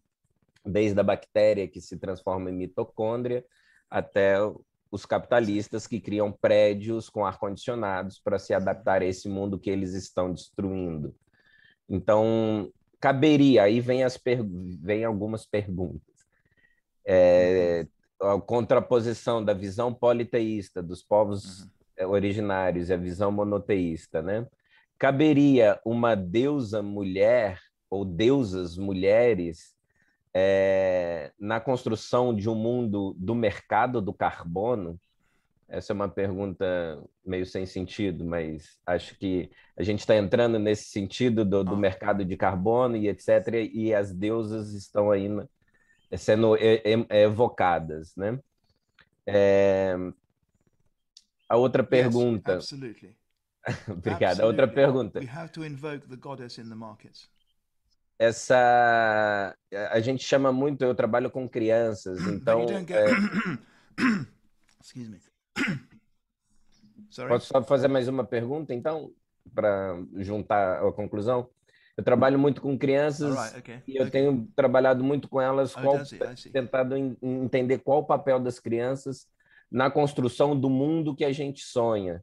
[0.67, 3.45] desde a bactéria que se transforma em mitocôndria
[3.89, 4.35] até
[4.91, 9.95] os capitalistas que criam prédios com ar-condicionados para se adaptar a esse mundo que eles
[9.95, 11.15] estão destruindo.
[11.89, 14.21] Então, caberia, aí vem, as
[14.83, 16.12] vem algumas perguntas.
[17.05, 17.87] É,
[18.21, 22.11] a contraposição da visão politeísta dos povos uhum.
[22.11, 24.47] originários e a visão monoteísta, né?
[24.99, 27.59] Caberia uma deusa mulher
[27.91, 29.75] ou deusas mulheres
[30.33, 34.99] é, na construção de um mundo do mercado do carbono?
[35.69, 40.85] Essa é uma pergunta meio sem sentido, mas acho que a gente está entrando nesse
[40.91, 43.69] sentido do, do, mercado de carbono e etc.
[43.73, 45.49] E as deusas estão aí na,
[46.17, 46.57] sendo
[47.11, 48.39] evocadas, né?
[49.27, 49.95] É...
[51.49, 52.55] A outra pergunta.
[52.55, 53.17] Yes, absolutely.
[53.89, 54.41] Obrigado.
[54.41, 55.21] A outra pergunta.
[55.21, 57.31] We have to invoke the goddess in the markets.
[58.19, 59.57] Essa
[59.91, 60.85] a gente chama muito.
[60.85, 62.67] Eu trabalho com crianças, então.
[62.69, 62.91] Get...
[62.91, 63.07] É...
[64.83, 65.21] Excuse me.
[67.11, 67.29] Sorry?
[67.29, 69.13] Posso só fazer mais uma pergunta, então,
[69.55, 71.49] para juntar a conclusão?
[72.03, 74.11] Eu trabalho muito com crianças right, okay, e eu okay.
[74.11, 76.03] tenho trabalhado muito com elas, Oh, qual?
[76.03, 76.51] I see.
[76.51, 79.29] tentado en- entender qual o papel das crianças
[79.71, 82.21] na construção do mundo que a gente sonha.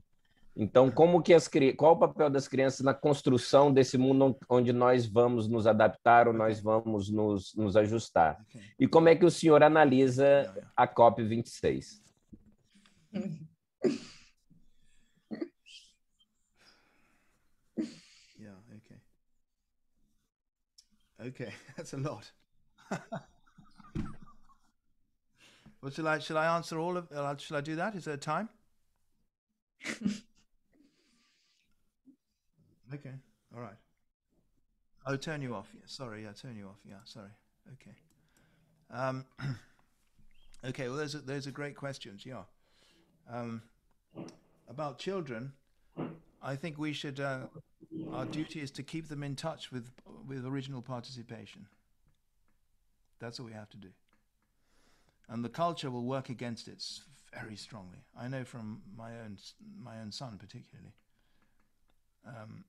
[0.53, 5.05] Então, como que as qual o papel das crianças na construção desse mundo onde nós
[5.05, 8.37] vamos nos adaptar ou nós vamos nos, nos ajustar?
[8.49, 8.61] Okay.
[8.77, 12.03] E como é que o senhor analisa a COP 26?
[21.25, 22.31] Okay, that's a lot.
[25.81, 27.95] well, shall I, shall I answer all of, uh, shall I do that?
[27.95, 28.49] Is there time?
[32.93, 33.13] okay,
[33.55, 33.77] all right.
[35.05, 35.67] Oh, turn you off.
[35.73, 36.79] Yeah, sorry, yeah, turn you off.
[36.87, 37.31] Yeah, sorry.
[37.73, 37.95] Okay.
[38.91, 39.25] Um,
[40.65, 42.43] okay, well, those are, those are great questions, yeah.
[43.31, 43.61] Um,
[44.67, 45.53] about children,
[46.41, 47.39] I think we should, uh,
[48.13, 49.91] our duty is to keep them in touch with,
[50.27, 51.67] with original participation.
[53.19, 53.89] That's what we have to do.
[55.27, 56.83] And the culture will work against it
[57.33, 57.99] very strongly.
[58.19, 59.37] I know from my own,
[59.81, 60.93] my own son particularly.
[62.25, 62.63] Um,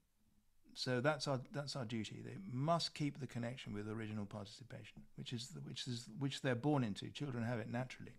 [0.74, 2.22] so that's our that's our duty.
[2.24, 6.54] They must keep the connection with original participation, which is the, which is which they're
[6.54, 7.10] born into.
[7.10, 8.12] Children have it naturally,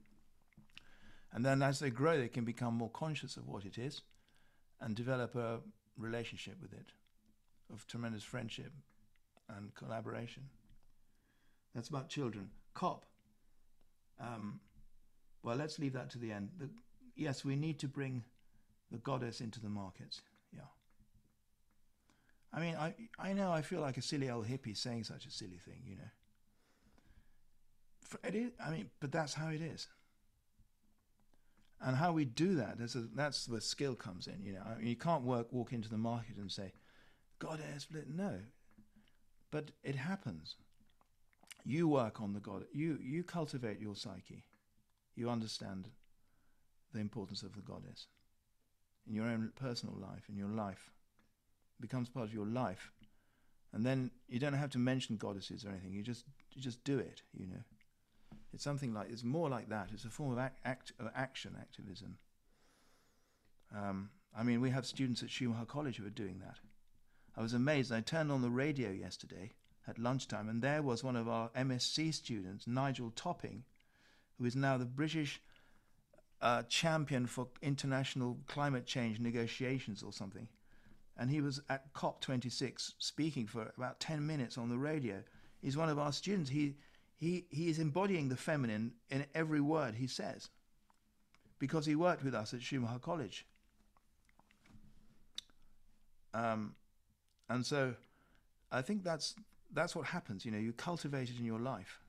[1.32, 4.02] and then as they grow, they can become more conscious of what it is,
[4.80, 5.60] and develop a
[5.98, 6.92] relationship with it,
[7.74, 8.72] of tremendous friendship
[9.50, 10.44] and collaboration.
[11.74, 12.50] That's about children.
[12.74, 13.06] COP.
[14.20, 14.60] Um,
[15.44, 16.50] well, let's leave that to the end.
[16.58, 16.70] The,
[17.16, 18.24] yes, we need to bring
[18.92, 20.22] the goddess into the markets.
[20.54, 20.62] Yeah.
[22.54, 25.32] I mean, I I know I feel like a silly old hippie saying such a
[25.32, 26.12] silly thing, you know.
[28.02, 29.88] For, it is, I mean, but that's how it is.
[31.84, 34.62] And how we do that, that's, a, that's where skill comes in, you know.
[34.64, 36.74] I mean, you can't work, walk into the market and say,
[37.42, 38.40] goddess, no.
[39.50, 40.56] But it happens.
[41.66, 44.46] You work on the God, you, you cultivate your psyche.
[45.16, 45.90] You understand
[46.94, 48.08] the importance of the goddess
[49.08, 50.92] in your own personal life, in your life.
[51.80, 52.92] It becomes part of your life.
[53.74, 55.94] And then you don't have to mention goddesses or anything.
[55.94, 57.64] You just you just do it, you know.
[58.54, 59.90] It's something like it's more like that.
[59.94, 62.18] It's a form of act, act of action activism.
[63.74, 66.58] Um, I mean, we have students at Schumacher College who are doing that.
[67.36, 67.92] I was amazed.
[67.92, 69.52] I turned on the radio yesterday
[69.88, 73.64] at lunchtime, and there was one of our MSc students, Nigel Topping,
[74.38, 75.42] who is now the British
[76.42, 80.48] uh, champion for international climate change negotiations or something.
[81.18, 85.24] And he was at COP26 speaking for about 10 minutes on the radio.
[85.62, 86.50] He's one of our students.
[86.50, 86.76] He,
[87.18, 90.50] he, he is embodying the feminine in every word he says
[91.60, 93.46] because he worked with us at Schumacher College.
[96.34, 96.74] Um,
[97.52, 97.94] and so
[98.72, 99.36] I think that's,
[99.74, 100.46] that's what happens.
[100.46, 102.00] You know, you cultivate it in your life,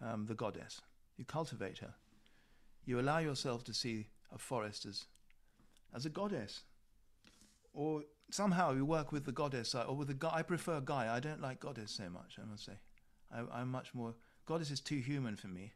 [0.00, 0.80] um, the goddess.
[1.16, 1.94] You cultivate her.
[2.84, 5.04] You allow yourself to see a forest as,
[5.94, 6.62] as a goddess.
[7.74, 10.32] Or somehow you work with the goddess, or with the Gaia.
[10.34, 11.10] I prefer Gaia.
[11.10, 12.78] I don't like goddess so much, I must say.
[13.30, 14.14] I, am much more.
[14.46, 15.72] Goddess is too human for me.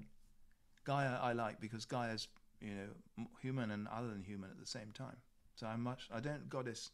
[0.85, 2.29] Gaia I like because Gaia is,
[2.61, 5.17] you know, human and other than human at the same time.
[5.55, 6.09] So I'm much.
[6.13, 6.91] I don't goddess.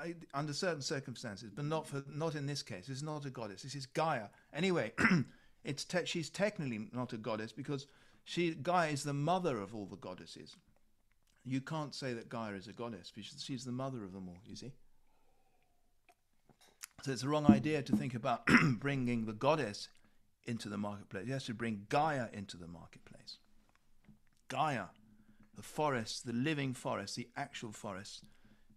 [0.00, 2.88] I, under certain circumstances, but not for not in this case.
[2.88, 3.62] It's not a goddess.
[3.62, 4.28] This is Gaia.
[4.52, 4.92] Anyway,
[5.64, 7.86] it's te- she's technically not a goddess because
[8.24, 10.56] she Gaia is the mother of all the goddesses.
[11.44, 14.38] You can't say that Gaia is a goddess because she's the mother of them all.
[14.46, 14.72] You see.
[17.02, 18.46] So it's the wrong idea to think about
[18.80, 19.88] bringing the goddess
[20.46, 21.26] into the marketplace.
[21.26, 23.38] You have to bring Gaia into the marketplace.
[24.48, 24.86] Gaia,
[25.54, 28.24] the forest, the living forest, the actual forest,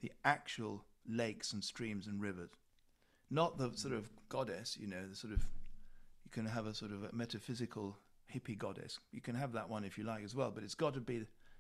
[0.01, 2.49] the actual lakes and streams and rivers.
[3.30, 5.39] Not the sort of goddess, you know, the sort of,
[6.24, 7.97] you can have a sort of a metaphysical
[8.34, 8.99] hippie goddess.
[9.12, 11.20] You can have that one if you like as well, but it's got to be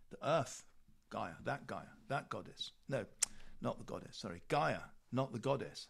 [0.09, 0.63] the earth,
[1.09, 2.71] Gaia, that Gaia, that goddess.
[2.89, 3.05] No,
[3.61, 4.41] not the goddess, sorry.
[4.47, 4.79] Gaia,
[5.11, 5.87] not the goddess.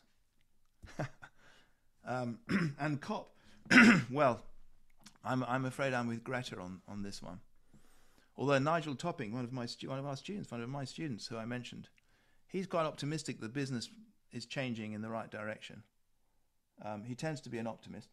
[2.08, 2.39] um,
[2.80, 3.34] and COP,
[4.12, 4.41] well,
[5.24, 7.39] I'm, I'm afraid I'm with Greta on, on this one.
[8.38, 11.38] Although Nigel Topping, one of my one of our students, one of my students who
[11.38, 11.89] I mentioned,
[12.52, 13.89] he's quite optimistic that business
[14.32, 15.84] is changing in the right direction.
[16.84, 18.10] Um, he tends to be an optimist.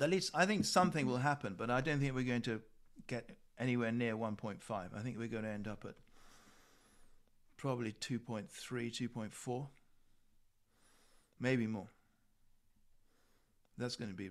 [0.00, 2.60] At least I think something will happen, but I don't think we're going to
[3.06, 4.58] get anywhere near 1.5.
[4.70, 5.94] I think we're going to end up at
[7.56, 9.66] probably 2.3, 2.4,
[11.38, 11.88] maybe more.
[13.78, 14.30] That's going to be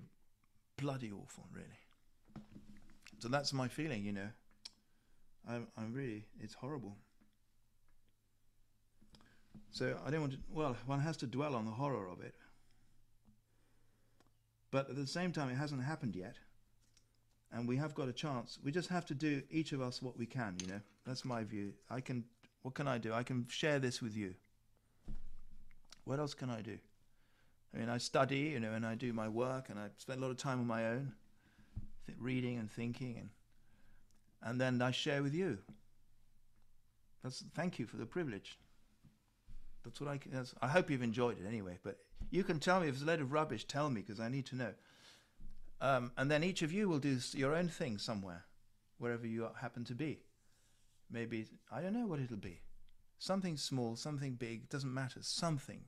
[0.77, 1.67] bloody awful, really.
[3.19, 4.29] So that's my feeling, you know.
[5.47, 6.97] I'm, I'm really, it's horrible.
[9.71, 12.35] So I don't want to, well, one has to dwell on the horror of it.
[14.69, 16.35] But at the same time, it hasn't happened yet.
[17.51, 18.57] And we have got a chance.
[18.63, 20.81] We just have to do, each of us, what we can, you know.
[21.05, 21.73] That's my view.
[21.89, 22.23] I can,
[22.61, 23.13] what can I do?
[23.13, 24.35] I can share this with you.
[26.05, 26.77] What else can I do?
[27.73, 30.21] I mean, I study, you know, and I do my work, and I spend a
[30.21, 31.13] lot of time on my own,
[32.19, 33.29] reading and thinking, and
[34.43, 35.59] and then I share with you.
[37.23, 38.57] That's thank you for the privilege.
[39.83, 40.17] That's what I.
[40.17, 40.31] can.
[40.31, 41.77] That's, I hope you've enjoyed it anyway.
[41.83, 41.97] But
[42.29, 43.65] you can tell me if it's a load of rubbish.
[43.65, 44.73] Tell me because I need to know.
[45.79, 48.45] Um, and then each of you will do your own thing somewhere,
[48.99, 50.19] wherever you happen to be.
[51.09, 52.61] Maybe I don't know what it'll be.
[53.17, 54.69] Something small, something big.
[54.69, 55.19] Doesn't matter.
[55.21, 55.81] Something.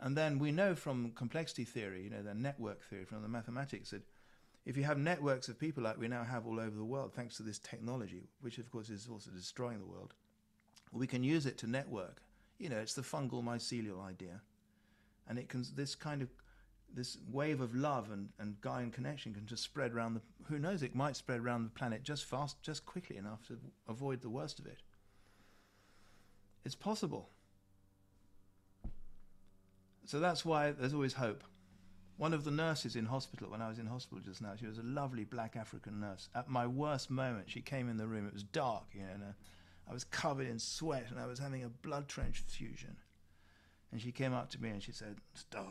[0.00, 3.90] And then we know from complexity theory, you know, the network theory from the mathematics
[3.90, 4.02] that
[4.66, 7.36] if you have networks of people like we now have all over the world, thanks
[7.36, 10.14] to this technology, which of course is also destroying the world,
[10.92, 12.22] we can use it to network.
[12.64, 14.40] You know, it's the fungal mycelial idea.
[15.28, 16.30] And it can, this kind of,
[16.94, 20.82] this wave of love and, and Gaian connection can just spread around the, who knows,
[20.82, 24.60] it might spread around the planet just fast, just quickly enough to avoid the worst
[24.60, 24.78] of it.
[26.64, 27.28] It's possible.
[30.06, 31.44] So that's why there's always hope.
[32.16, 34.78] One of the nurses in hospital, when I was in hospital just now, she was
[34.78, 36.30] a lovely black African nurse.
[36.34, 38.26] At my worst moment, she came in the room.
[38.26, 39.34] It was dark, you know,
[39.88, 42.96] I was covered in sweat and I was having a blood transfusion.
[43.92, 45.68] And she came up to me and she said, Stone,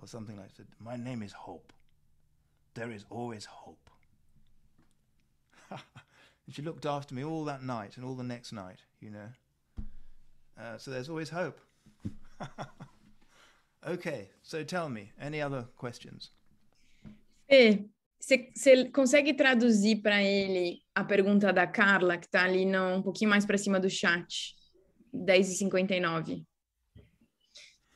[0.00, 0.66] or something like that.
[0.78, 1.72] My name is Hope.
[2.74, 3.90] There is always hope.
[5.70, 5.80] and
[6.50, 9.28] she looked after me all that night and all the next night, you know.
[10.58, 11.58] Uh, so there's always hope.
[13.86, 16.30] okay, so tell me, any other questions?
[17.50, 17.84] Fê,
[18.22, 23.28] você consegue traduzir para ele a pergunta da Carla, que está ali no, um pouquinho
[23.28, 24.54] mais para cima do chat?
[25.12, 26.46] 10h59.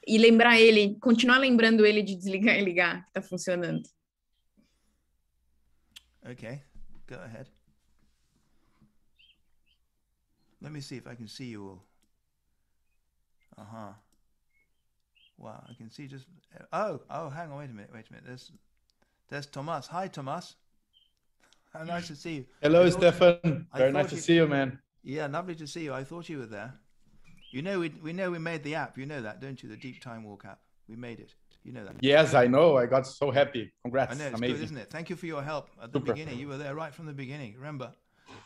[0.05, 3.89] E lembrar ele, continuar lembrando ele de desligar e ligar, que está funcionando.
[6.29, 6.61] Okay,
[7.09, 7.49] go ahead.
[10.61, 11.87] Let me see if I can see you all.
[13.57, 13.93] Uh huh.
[15.39, 16.27] Wow, I can see just.
[16.72, 18.27] Oh, oh, hang on, wait a minute, wait a minute.
[18.27, 18.51] There's,
[19.29, 19.87] there's Thomas.
[19.89, 20.57] Hi, Thomas.
[21.72, 22.45] How nice to see you.
[22.62, 23.66] Hello, Stephan.
[23.74, 24.79] Very nice to see you, man.
[25.03, 25.93] Yeah, lovely to see you.
[25.93, 26.74] I thought you were there.
[27.53, 28.99] You know, we we know we made the app.
[28.99, 29.68] You know that, don't you?
[29.68, 30.61] The Deep Time Walk app.
[30.89, 31.35] We made it.
[31.64, 31.97] You know that.
[32.01, 32.77] Yes, I know.
[32.77, 33.72] I got so happy.
[33.83, 34.14] Congrats.
[34.14, 34.57] I know it's Amazing.
[34.57, 34.91] good, isn't it?
[34.91, 36.12] Thank you for your help at the Super.
[36.12, 36.39] beginning.
[36.39, 37.55] You were there right from the beginning.
[37.57, 37.93] Remember?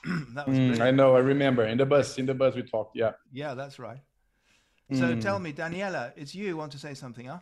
[0.34, 0.80] that was Mm.
[0.80, 1.16] I know.
[1.16, 1.66] I remember.
[1.66, 2.96] In the bus, in the bus, we talked.
[2.96, 3.12] Yeah.
[3.32, 4.00] Yeah, that's right.
[4.92, 5.20] So Mm.
[5.20, 7.38] tell me, Daniela, it's you want to say something, huh?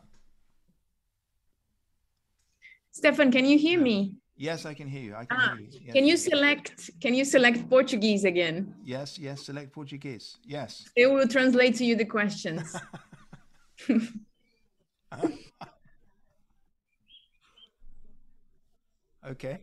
[2.91, 4.15] Stephan, can you hear me?
[4.37, 5.15] Yes, I can hear you.
[5.15, 5.81] I can Ah, hear you.
[5.85, 5.93] Yes.
[5.95, 8.75] Can you select can you select Portuguese again?
[8.85, 10.37] Yes, yes, select Portuguese.
[10.45, 10.89] Yes.
[10.97, 12.75] It will translate to you the questions.
[19.29, 19.59] Okay.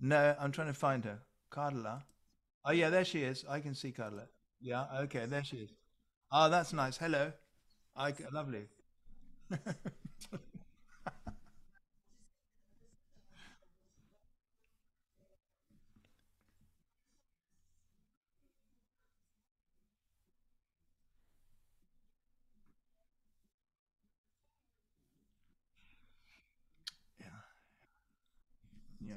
[0.00, 1.20] No, I'm trying to find her.
[1.50, 2.04] Carla.
[2.64, 3.44] Oh, yeah, there she is.
[3.48, 4.24] I can see Carla.
[4.60, 5.70] Yeah, okay, there she is.
[6.30, 6.96] Oh, that's nice.
[6.98, 7.32] Hello.
[7.96, 8.66] I, lovely.
[27.20, 27.26] Yeah.
[29.00, 29.14] Yeah.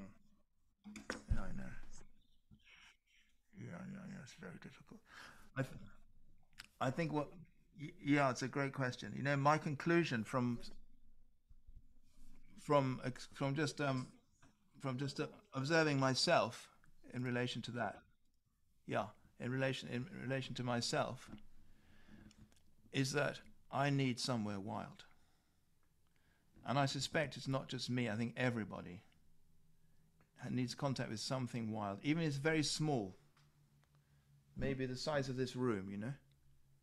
[1.34, 1.72] Yeah, I know.
[3.58, 4.19] Yeah, yeah, yeah.
[4.30, 5.00] It's very difficult.
[5.58, 5.74] I, th-
[6.80, 7.30] I think what.
[8.04, 9.14] Yeah, it's a great question.
[9.16, 10.60] You know, my conclusion from
[12.60, 13.02] from
[13.34, 14.08] from just um
[14.80, 15.20] from just
[15.54, 16.70] observing myself
[17.14, 18.02] in relation to that.
[18.86, 19.06] Yeah,
[19.40, 21.30] in relation in relation to myself
[22.92, 23.40] is that
[23.72, 25.06] I need somewhere wild.
[26.68, 29.02] And I suspect it's not just me, I think everybody
[30.50, 33.16] needs contact with something wild, even if it's very small.
[34.60, 36.14] Maybe the size of this room, you know?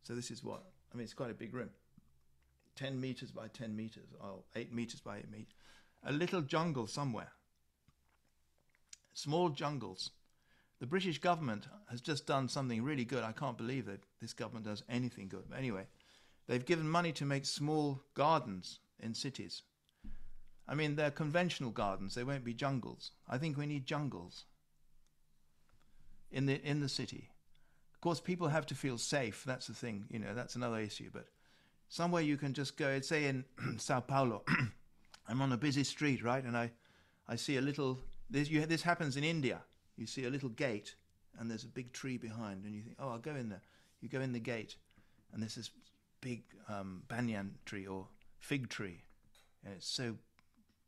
[0.03, 0.63] So this is what?
[0.93, 1.71] I mean, it's quite a big room.
[2.77, 5.55] 10 meters by 10 meters, or 8 meters by 8 meters.
[6.05, 7.33] A little jungle somewhere.
[9.15, 10.11] Small jungles.
[10.79, 13.25] The British government has just done something really good.
[13.25, 15.45] I can't believe that this government does anything good.
[15.49, 15.87] But anyway,
[16.47, 19.63] they've given money to make small gardens in cities.
[20.69, 22.15] I mean, they're conventional gardens.
[22.15, 23.13] They won't be jungles.
[23.29, 24.45] I think we need jungles
[26.31, 27.31] in the in the city.
[28.07, 29.43] Course, people have to feel safe.
[29.45, 30.05] That's the thing.
[30.09, 31.11] You know, that's another issue.
[31.13, 31.27] But
[31.89, 33.01] somewhere you can just go.
[33.01, 33.45] Say in
[33.79, 34.45] Sao Paulo,
[35.29, 36.71] I'm on a busy street, right, and I,
[37.27, 37.99] I see a little.
[38.31, 39.59] This you, this happens in India.
[39.97, 40.95] You see a little gate,
[41.37, 43.63] and there's a big tree behind, and you think, oh, I'll go in there.
[44.01, 44.77] You go in the gate,
[45.33, 45.73] and there's this
[46.21, 48.07] big um, banyan tree or
[48.39, 49.03] fig tree,
[49.65, 50.15] and it's so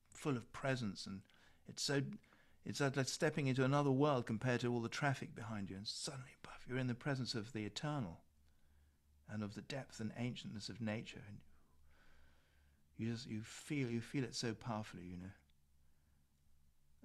[0.09, 1.23] full of presence, and
[1.69, 2.01] it's so
[2.69, 6.37] it's like stepping into another world compared to all the traffic behind you, and suddenly,
[6.43, 8.21] puff, you're in the presence of the eternal,
[9.31, 11.39] and of the depth and ancientness of nature, and
[12.99, 15.31] you just you feel you feel it so powerfully, you know.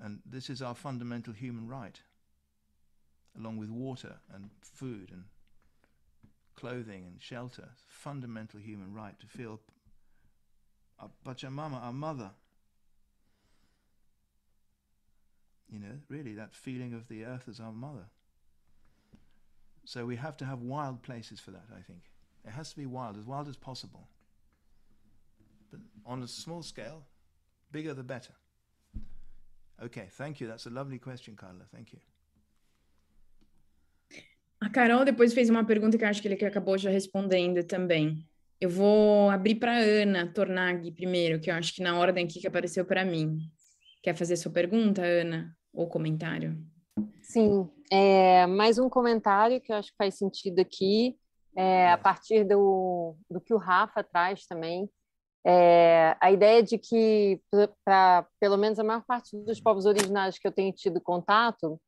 [0.01, 2.01] And this is our fundamental human right,
[3.37, 5.23] along with water and food and
[6.55, 7.69] clothing and shelter.
[7.87, 9.61] Fundamental human right to feel
[10.99, 12.31] ah, our Pachamama, our mother.
[15.71, 18.05] You know, really that feeling of the earth as our mother.
[19.85, 22.03] So we have to have wild places for that, I think.
[22.45, 24.07] It has to be wild, as wild as possible.
[25.71, 27.03] But on a small scale,
[27.71, 28.33] bigger the better.
[29.81, 30.47] Okay, thank you.
[30.47, 31.65] That's a lovely question, Carla.
[31.73, 31.99] Thank you.
[34.61, 38.25] A Carol depois fez uma pergunta que eu acho que ele acabou já respondendo também.
[38.61, 42.47] Eu vou abrir para Ana Tornag primeiro, que eu acho que na ordem aqui que
[42.47, 43.51] apareceu para mim.
[44.03, 45.55] Quer fazer sua pergunta, Ana?
[45.73, 46.57] Ou comentário?
[47.21, 51.17] Sim, é, mais um comentário que eu acho que faz sentido aqui,
[51.55, 54.89] é, a partir do, do que o Rafa traz também,
[55.45, 57.41] é, a ideia de que,
[57.85, 61.79] para pelo menos a maior parte dos povos originários que eu tenho tido contato,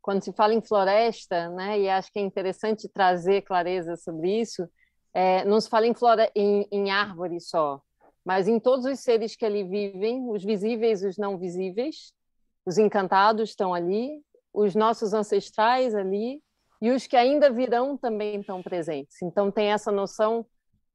[0.00, 4.68] quando se fala em floresta, né, e acho que é interessante trazer clareza sobre isso,
[5.12, 7.82] é, não se fala em, flore em, em árvore só,
[8.26, 12.12] mas em todos os seres que ali vivem, os visíveis e os não visíveis,
[12.66, 14.20] os encantados estão ali,
[14.52, 16.42] os nossos ancestrais ali,
[16.82, 19.22] e os que ainda virão também estão presentes.
[19.22, 20.44] Então tem essa noção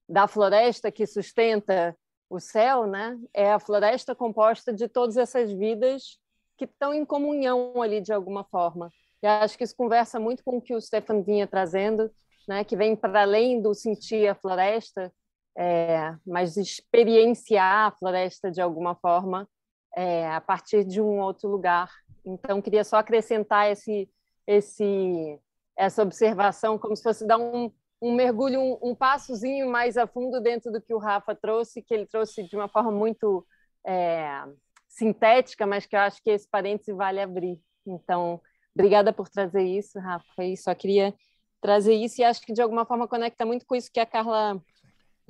[0.09, 1.95] da floresta que sustenta
[2.29, 3.17] o céu, né?
[3.33, 6.19] É a floresta composta de todas essas vidas
[6.57, 8.91] que estão em comunhão ali de alguma forma.
[9.23, 12.11] E acho que isso conversa muito com o que o Stefan vinha trazendo,
[12.45, 12.65] né?
[12.65, 15.13] Que vem para além do sentir a floresta,
[15.57, 19.47] é, mas experienciar a floresta de alguma forma
[19.95, 21.89] é, a partir de um outro lugar.
[22.25, 24.09] Então queria só acrescentar esse
[24.47, 25.39] esse
[25.77, 27.71] essa observação como se fosse dar um
[28.01, 31.93] um mergulho, um, um passozinho mais a fundo dentro do que o Rafa trouxe, que
[31.93, 33.45] ele trouxe de uma forma muito
[33.85, 34.43] é,
[34.87, 37.61] sintética, mas que eu acho que esse parêntese vale abrir.
[37.85, 38.41] Então,
[38.73, 40.43] obrigada por trazer isso, Rafa.
[40.43, 41.13] E só queria
[41.61, 44.59] trazer isso e acho que de alguma forma conecta muito com isso que a Carla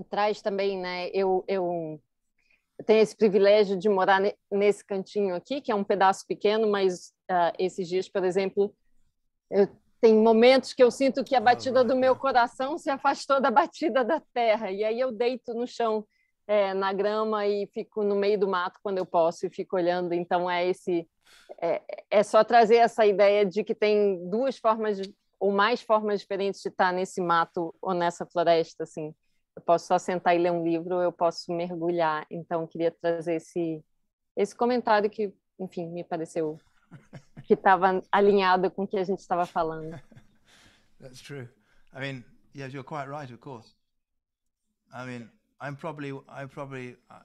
[0.09, 1.09] traz também, né?
[1.13, 2.01] Eu, eu
[2.85, 7.53] tenho esse privilégio de morar nesse cantinho aqui, que é um pedaço pequeno, mas uh,
[7.59, 8.73] esses dias, por exemplo,
[9.49, 9.67] eu
[10.01, 14.03] tem momentos que eu sinto que a batida do meu coração se afastou da batida
[14.03, 14.71] da terra.
[14.71, 16.03] E aí eu deito no chão,
[16.47, 20.11] é, na grama e fico no meio do mato quando eu posso e fico olhando.
[20.13, 21.07] Então é esse
[21.61, 24.99] é, é só trazer essa ideia de que tem duas formas
[25.39, 28.83] ou mais formas diferentes de estar nesse mato ou nessa floresta.
[28.83, 29.13] Assim,
[29.55, 32.25] eu posso só sentar e ler um livro, eu posso mergulhar.
[32.29, 33.83] Então queria trazer esse
[34.35, 36.57] esse comentário que, enfim, me pareceu
[37.45, 39.99] que estava alinhado com o que a gente estava falando.
[41.01, 41.49] That's true.
[41.93, 42.23] I mean,
[42.53, 43.75] yes, you're quite right, of course.
[44.93, 45.29] I mean,
[45.59, 47.19] I'm probably I'm probably uh,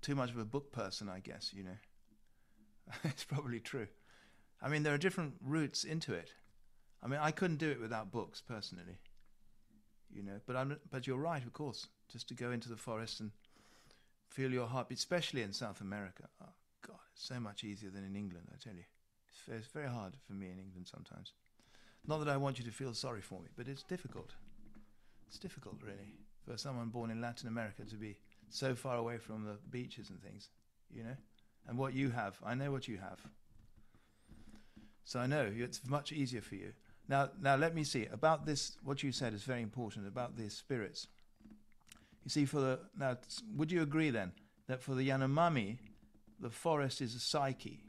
[0.00, 1.52] too much of a book person, I guess.
[1.52, 1.76] You know,
[3.04, 3.88] it's probably true.
[4.62, 6.32] I mean, there are different routes into it.
[7.02, 8.98] I mean, I couldn't do it without books personally.
[10.16, 11.88] You know, but I'm but you're right, of course.
[12.10, 13.32] Just to go into the forest and
[14.30, 16.24] feel your heartbeat, especially in South America.
[16.42, 16.54] Oh
[16.86, 18.84] God, it's so much easier than in England, I tell you.
[19.48, 21.32] It's very hard for me in England sometimes.
[22.06, 24.30] Not that I want you to feel sorry for me, but it's difficult.
[25.28, 26.14] It's difficult, really,
[26.46, 28.16] for someone born in Latin America to be
[28.48, 30.48] so far away from the beaches and things,
[30.90, 31.16] you know?
[31.68, 33.20] And what you have, I know what you have.
[35.04, 36.72] So I know it's much easier for you.
[37.08, 38.76] Now, now let me see about this.
[38.82, 41.06] What you said is very important about these spirits.
[42.24, 43.16] You see, for the now,
[43.54, 44.32] would you agree then
[44.66, 45.78] that for the Yanomami,
[46.40, 47.84] the forest is a psyche?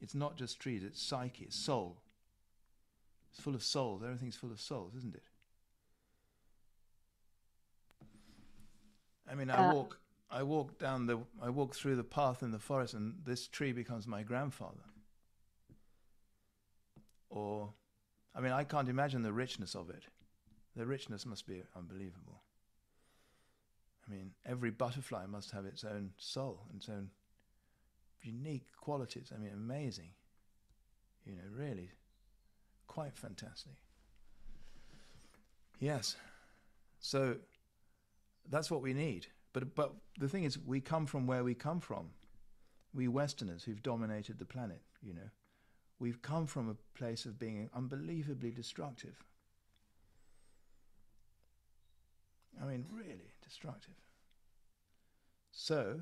[0.00, 1.98] It's not just trees, it's psyche, it's soul.
[3.30, 4.02] It's full of souls.
[4.02, 5.22] Everything's full of souls, isn't it?
[9.30, 9.98] I mean, I uh, walk,
[10.30, 13.72] I walk down the, I walk through the path in the forest, and this tree
[13.72, 14.84] becomes my grandfather.
[17.28, 17.74] Or,
[18.34, 20.04] I mean, I can't imagine the richness of it.
[20.76, 22.42] The richness must be unbelievable.
[24.06, 27.10] I mean, every butterfly must have its own soul, and its own
[28.22, 29.32] unique qualities.
[29.34, 30.10] I mean, amazing.
[31.26, 31.90] You know, really
[32.86, 33.74] quite fantastic.
[35.78, 36.16] Yes.
[37.00, 37.36] So
[38.48, 39.26] that's what we need.
[39.52, 42.10] But but the thing is we come from where we come from.
[42.94, 45.30] We westerners who've dominated the planet, you know.
[46.00, 49.24] We've come from a place of being unbelievably destructive.
[52.60, 53.94] I mean, really destructive.
[55.50, 56.00] So,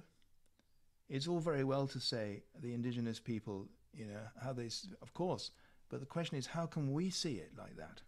[1.09, 4.68] it's all very well to say the indigenous people, you know, how they,
[5.01, 5.51] of course,
[5.89, 8.02] but the question is, how can we see it like that?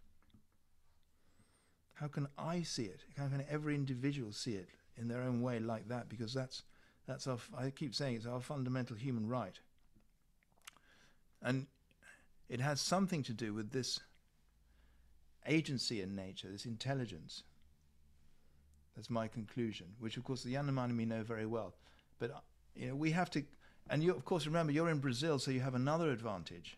[1.93, 3.01] How can I see it?
[3.17, 6.09] How can every individual see it in their own way like that?
[6.09, 6.63] Because that's,
[7.07, 9.59] that's our, I keep saying it's our fundamental human right.
[11.41, 11.67] And
[12.49, 13.99] it has something to do with this
[15.47, 17.43] agency in nature, this intelligence.
[18.95, 21.75] That's my conclusion, which of course the Yanomami know very well.
[22.17, 22.43] But
[22.75, 23.43] you know, we have to,
[23.89, 26.77] and you, of course, remember you're in Brazil, so you have another advantage,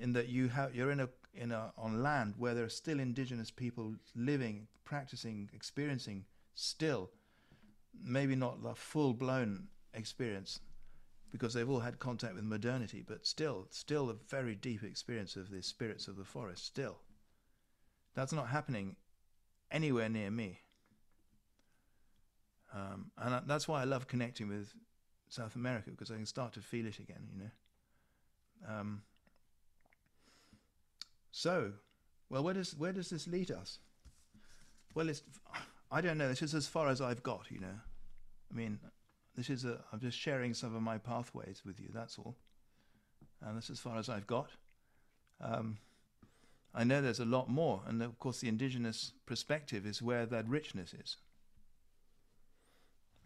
[0.00, 2.98] in that you have you're in a in a on land where there are still
[2.98, 6.24] indigenous people living, practicing, experiencing
[6.54, 7.10] still,
[8.04, 10.60] maybe not the full blown experience,
[11.32, 15.50] because they've all had contact with modernity, but still, still a very deep experience of
[15.50, 16.66] the spirits of the forest.
[16.66, 16.98] Still,
[18.14, 18.96] that's not happening
[19.70, 20.60] anywhere near me.
[22.74, 24.74] Um, and that's why I love connecting with
[25.28, 27.50] South America because I can start to feel it again, you know.
[28.68, 29.02] Um,
[31.30, 31.72] so,
[32.28, 33.78] well, where does where does this lead us?
[34.94, 35.22] Well, it's
[35.90, 36.28] I don't know.
[36.28, 37.80] This is as far as I've got, you know.
[38.50, 38.78] I mean,
[39.36, 41.88] this is a I'm just sharing some of my pathways with you.
[41.92, 42.36] That's all,
[43.40, 44.50] and that's as far as I've got.
[45.40, 45.78] Um,
[46.74, 50.48] I know there's a lot more, and of course, the indigenous perspective is where that
[50.48, 51.16] richness is.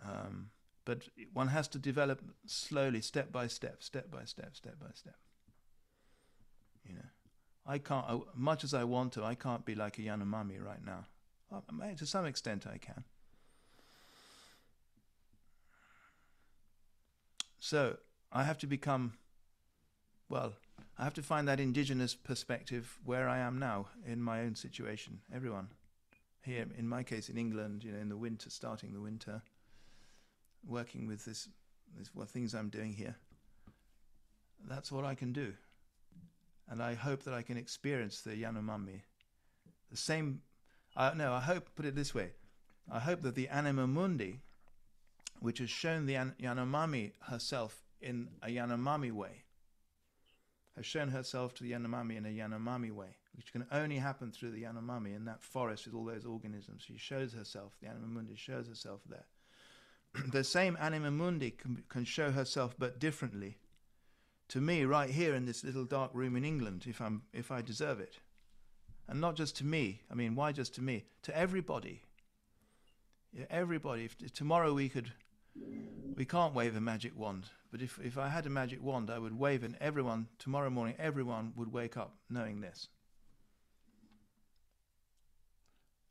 [0.04, 0.50] Um,
[0.84, 1.02] but
[1.32, 5.16] one has to develop slowly, step by step, step by step, step by step.
[6.88, 7.08] You know,
[7.66, 10.84] I can't, I, much as I want to, I can't be like a Yanomami right
[10.84, 11.06] now.
[11.52, 11.60] Uh,
[11.96, 13.04] to some extent, I can.
[17.66, 17.96] So
[18.30, 19.14] I have to become,
[20.28, 20.52] well,
[20.96, 25.18] I have to find that indigenous perspective where I am now in my own situation.
[25.34, 25.70] Everyone
[26.42, 29.42] here, in my case, in England, you know, in the winter, starting the winter,
[30.64, 31.48] working with this,
[31.98, 33.16] this what things I'm doing here.
[34.68, 35.52] That's what I can do,
[36.68, 39.00] and I hope that I can experience the Yanomami,
[39.90, 40.42] the same.
[40.96, 41.74] Uh, no, I hope.
[41.74, 42.30] Put it this way:
[42.88, 44.42] I hope that the Anima Mundi,
[45.40, 49.44] which has shown the Yanomami herself in a Yanomami way,
[50.76, 54.50] has shown herself to the Yanomami in a Yanomami way, which can only happen through
[54.50, 56.84] the Yanomami in that forest with all those organisms.
[56.86, 59.26] She shows herself, the Anima Mundi shows herself there.
[60.32, 63.58] the same Anima Mundi can, can show herself but differently
[64.48, 67.62] to me right here in this little dark room in England if I'm if I
[67.62, 68.18] deserve it.
[69.08, 70.02] And not just to me.
[70.10, 71.04] I mean, why just to me?
[71.22, 72.02] To everybody.
[73.32, 74.04] Yeah, everybody.
[74.04, 75.12] If, if tomorrow we could
[76.16, 79.18] we can't wave a magic wand, but if, if I had a magic wand, I
[79.18, 82.88] would wave and everyone, tomorrow morning, everyone would wake up knowing this.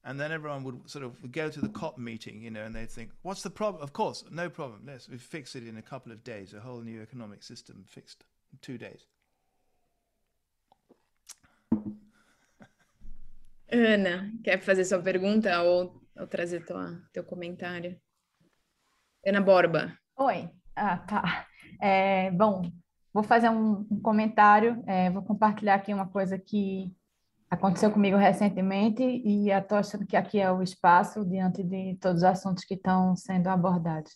[0.03, 2.91] And then everyone would sort of go to the COP meeting, you know, and they'd
[2.91, 3.81] think, what's the problem?
[3.81, 4.81] Of course, no problem.
[4.85, 8.23] Let's we fix it in a couple of days, a whole new economic system fixed
[8.53, 9.07] in two days.
[13.71, 17.99] Ana, quer fazer sua pergunta ou, ou trazer tua, teu comentário?
[19.27, 19.91] Ana Borba.
[20.19, 21.47] Oi, ah, tá.
[21.81, 22.61] É, bom,
[23.11, 26.93] vou fazer um, um comentário, é, vou compartilhar aqui uma coisa que
[27.49, 32.23] aconteceu comigo recentemente e estou achando que aqui é o espaço diante de todos os
[32.23, 34.15] assuntos que estão sendo abordados.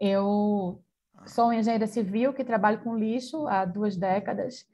[0.00, 0.82] Eu
[1.26, 4.64] sou engenheira civil que trabalho com lixo há duas décadas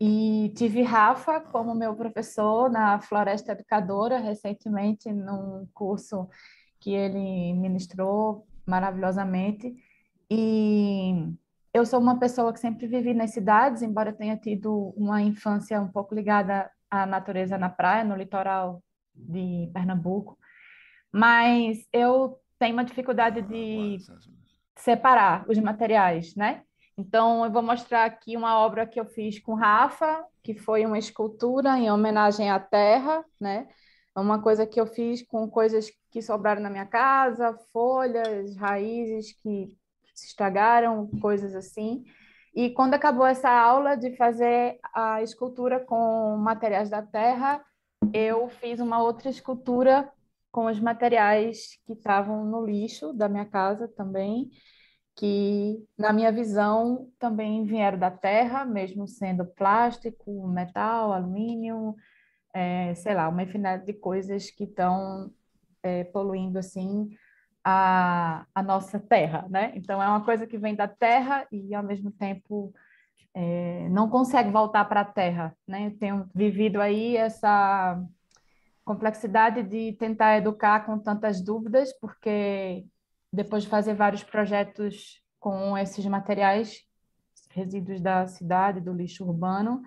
[0.00, 6.28] e tive Rafa como meu professor na Floresta Educadora recentemente num curso
[6.80, 9.74] que ele ministrou maravilhosamente.
[10.30, 11.34] E
[11.74, 15.88] eu sou uma pessoa que sempre vivi nas cidades, embora tenha tido uma infância um
[15.88, 18.82] pouco ligada à natureza na praia, no litoral
[19.14, 20.38] de Pernambuco.
[21.12, 23.98] Mas eu tenho uma dificuldade de
[24.76, 26.62] separar os materiais, né?
[26.96, 30.98] Então, eu vou mostrar aqui uma obra que eu fiz com Rafa, que foi uma
[30.98, 33.68] escultura em homenagem à terra, né?
[34.20, 39.76] Uma coisa que eu fiz com coisas que sobraram na minha casa, folhas, raízes que
[40.14, 42.04] se estragaram, coisas assim.
[42.54, 47.64] E quando acabou essa aula de fazer a escultura com materiais da terra,
[48.12, 50.10] eu fiz uma outra escultura
[50.50, 54.50] com os materiais que estavam no lixo da minha casa também,
[55.14, 61.94] que na minha visão também vieram da terra, mesmo sendo plástico, metal, alumínio,
[62.52, 65.30] é, sei lá, uma infinidade de coisas que estão
[65.82, 67.10] é, poluindo assim
[67.64, 69.72] a, a nossa terra, né?
[69.74, 72.72] Então é uma coisa que vem da terra e ao mesmo tempo
[73.34, 75.90] é, não consegue voltar para a terra, né?
[76.00, 78.02] Tenho vivido aí essa
[78.84, 82.84] complexidade de tentar educar com tantas dúvidas, porque
[83.32, 86.82] depois de fazer vários projetos com esses materiais,
[87.50, 89.82] resíduos da cidade, do lixo urbano,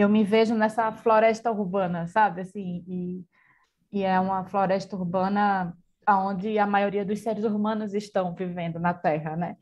[0.00, 2.40] eu me vejo nessa floresta urbana, sabe?
[2.40, 3.24] Assim, e,
[3.92, 5.76] e é uma floresta urbana
[6.08, 9.56] onde a maioria dos seres humanos estão vivendo na Terra, né?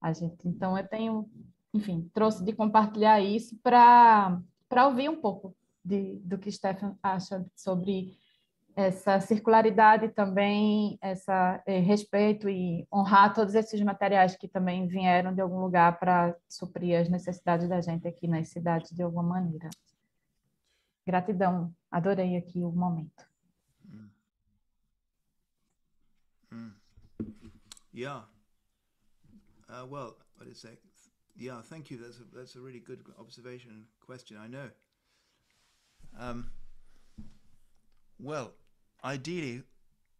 [0.00, 1.28] A gente, então eu tenho,
[1.72, 4.40] enfim, trouxe de compartilhar isso para
[4.86, 5.54] ouvir um pouco
[5.84, 8.16] de, do que Stefan acha sobre
[8.74, 15.40] essa circularidade também, essa eh, respeito e honrar todos esses materiais que também vieram de
[15.40, 19.68] algum lugar para suprir as necessidades da gente aqui nas cidades de alguma maneira.
[21.06, 23.26] Gratidão, adorei aqui o momento.
[23.84, 24.10] Mm.
[26.50, 26.72] Mm.
[27.92, 28.26] Yeah.
[29.68, 30.78] Uh, well, what is that?
[31.36, 31.98] Yeah, thank you.
[31.98, 34.36] That's a, that's a really good observation question.
[34.38, 34.70] I know.
[36.18, 36.50] Um,
[38.18, 38.52] well,
[39.04, 39.62] ideally,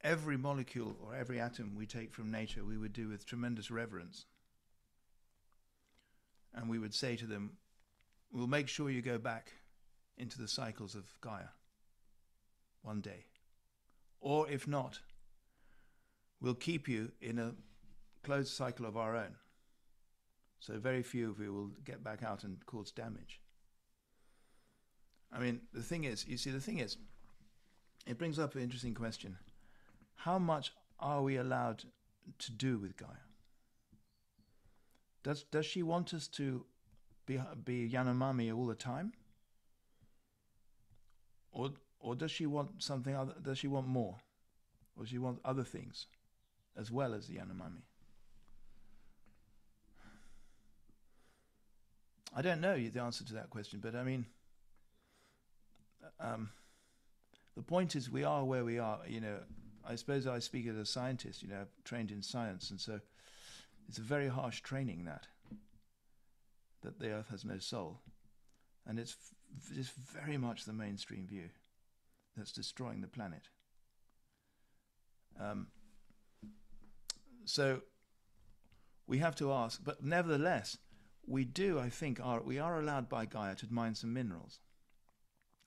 [0.02, 4.26] every molecule or every atom we take from nature, we would do with tremendous reverence.
[6.54, 7.52] And we would say to them,
[8.32, 9.52] we'll make sure you go back
[10.18, 11.50] into the cycles of Gaia
[12.82, 13.26] one day.
[14.20, 15.00] Or if not,
[16.40, 17.54] we'll keep you in a
[18.22, 19.36] closed cycle of our own.
[20.60, 23.40] So very few of you will get back out and cause damage.
[25.32, 26.98] I mean, the thing is, you see, the thing is,
[28.06, 29.38] it brings up an interesting question.
[30.16, 31.84] How much are we allowed
[32.38, 33.08] to do with Gaia?
[35.22, 36.64] Does does she want us to
[37.26, 39.12] be be Yanomami all the time?
[41.52, 41.70] or
[42.00, 43.34] or does she want something other?
[43.40, 44.16] Does she want more,
[44.96, 46.06] or does she want other things,
[46.76, 47.82] as well as the Yanomami?
[52.34, 54.24] I don't know the answer to that question, but I mean,
[56.18, 56.48] um,
[57.56, 59.00] the point is we are where we are.
[59.06, 59.38] You know,
[59.86, 61.42] I suppose I speak as a scientist.
[61.42, 63.00] You know, trained in science, and so
[63.88, 65.26] it's a very harsh training that
[66.82, 68.00] that the Earth has no soul,
[68.86, 69.16] and it's
[69.76, 71.50] it's very much the mainstream view
[72.36, 73.48] that's destroying the planet.
[75.40, 75.68] Um,
[77.44, 77.82] so
[79.06, 80.78] we have to ask, but nevertheless,
[81.26, 84.60] we do, I think, are we are allowed by Gaia to mine some minerals.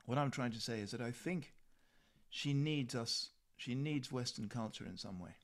[0.05, 1.53] What I'm trying to say is that I think
[2.35, 3.29] she needs us.
[3.55, 5.35] She needs Western culture in some way.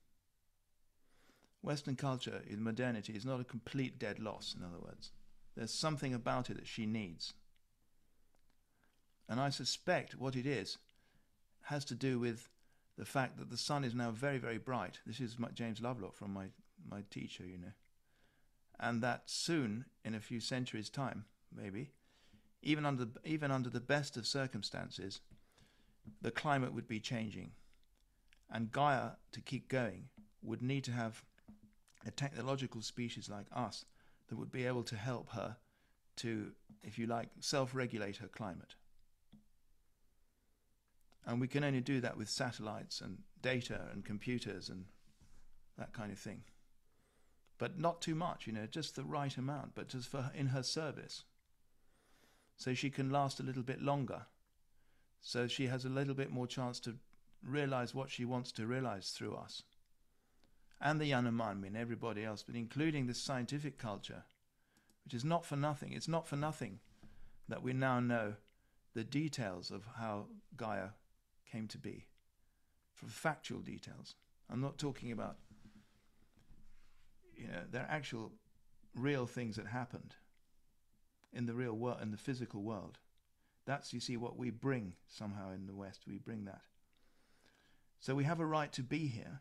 [1.61, 4.53] Western culture in modernity is not a complete dead loss.
[4.57, 5.11] In other words,
[5.55, 7.33] there's something about it that she needs,
[9.29, 10.77] and I suspect what it is
[11.61, 12.49] has to do with
[12.97, 14.99] the fact that the sun is now very, very bright.
[15.05, 16.47] This is my, James Lovelock from my
[16.89, 17.71] my teacher, you know
[18.81, 21.23] and that soon, in a few centuries' time,
[21.55, 21.91] maybe,
[22.63, 25.21] even under even under the best of circumstances,
[26.21, 27.51] the climate would be changing,
[28.49, 30.09] and Gaia, to keep going,
[30.43, 31.23] would need to have
[32.05, 33.85] a technological species like us
[34.27, 35.57] that would be able to help her
[36.17, 36.51] to,
[36.83, 38.75] if you like, self-regulate her climate.
[41.25, 44.85] And we can only do that with satellites and data and computers and
[45.77, 46.43] that kind of thing
[47.61, 50.63] but not too much, you know, just the right amount, but just for in her
[50.63, 51.25] service.
[52.57, 54.23] So she can last a little bit longer.
[55.21, 56.95] So she has a little bit more chance to
[57.43, 59.63] realize what she wants to realize through us.
[60.79, 64.23] And the Yanomami and everybody else, but including this scientific culture,
[65.03, 65.93] which is not for nothing.
[65.93, 66.79] It's not for nothing
[67.47, 68.33] that we now know
[68.93, 70.27] the details of how
[70.57, 70.89] Gaia
[71.51, 72.07] came to be,
[72.93, 74.15] for factual details.
[74.49, 75.37] I'm not talking about
[77.35, 78.31] you know, they're actual
[78.95, 80.15] real things that happened
[81.33, 82.99] in the real world, in the physical world.
[83.71, 86.01] That's, you see, what we bring somehow in the West.
[86.05, 86.59] We bring that.
[88.01, 89.39] So we have a right to be here.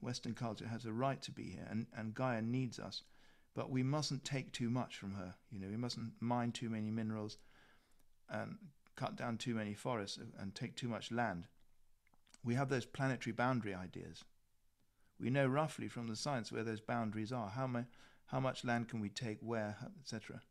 [0.00, 3.02] Western culture has a right to be here, and, and Gaia needs us.
[3.52, 5.34] But we mustn't take too much from her.
[5.50, 7.36] You know, we mustn't mine too many minerals
[8.30, 8.58] and
[8.94, 11.48] cut down too many forests and take too much land.
[12.44, 14.22] We have those planetary boundary ideas.
[15.18, 17.48] We know roughly from the science where those boundaries are.
[17.48, 17.90] How, ma-
[18.26, 20.42] how much land can we take where, etc.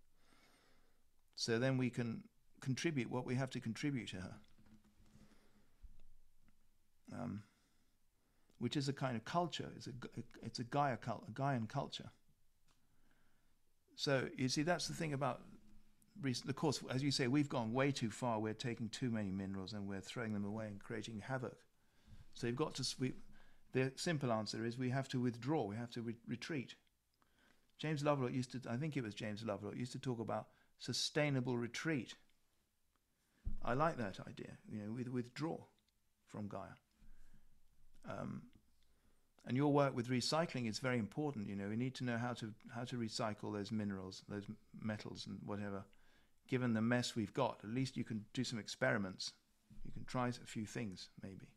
[1.38, 2.23] So then we can
[2.62, 4.36] contribute what we have to contribute to her.
[7.14, 7.44] Um,
[8.60, 9.70] which is a kind of culture.
[9.76, 9.92] It's a,
[10.44, 12.12] it's a Gaia cult, a Gaian culture.
[13.96, 15.42] So you see, that's the thing about
[16.22, 16.50] recent.
[16.50, 18.40] Of course, as you say, we've gone way too far.
[18.40, 21.58] We're taking too many minerals and we're throwing them away and creating havoc.
[22.34, 22.86] So you've got to.
[23.00, 23.14] We,
[23.74, 26.76] the simple answer is we have to withdraw, we have to re- retreat.
[27.78, 30.48] James Lovelock used to, I think it was James Lovelock, used to talk about
[30.78, 32.16] sustainable retreat.
[33.63, 35.57] I like that idea, you know, with withdraw
[36.27, 36.76] from Gaia.
[38.09, 38.43] Um,
[39.45, 41.47] and your work with recycling is very important.
[41.47, 44.45] You know, we need to know how to how to recycle those minerals, those
[44.80, 45.84] metals, and whatever.
[46.47, 49.34] Given the mess we've got, at least you can do some experiments.
[49.85, 51.47] You can try a few things, maybe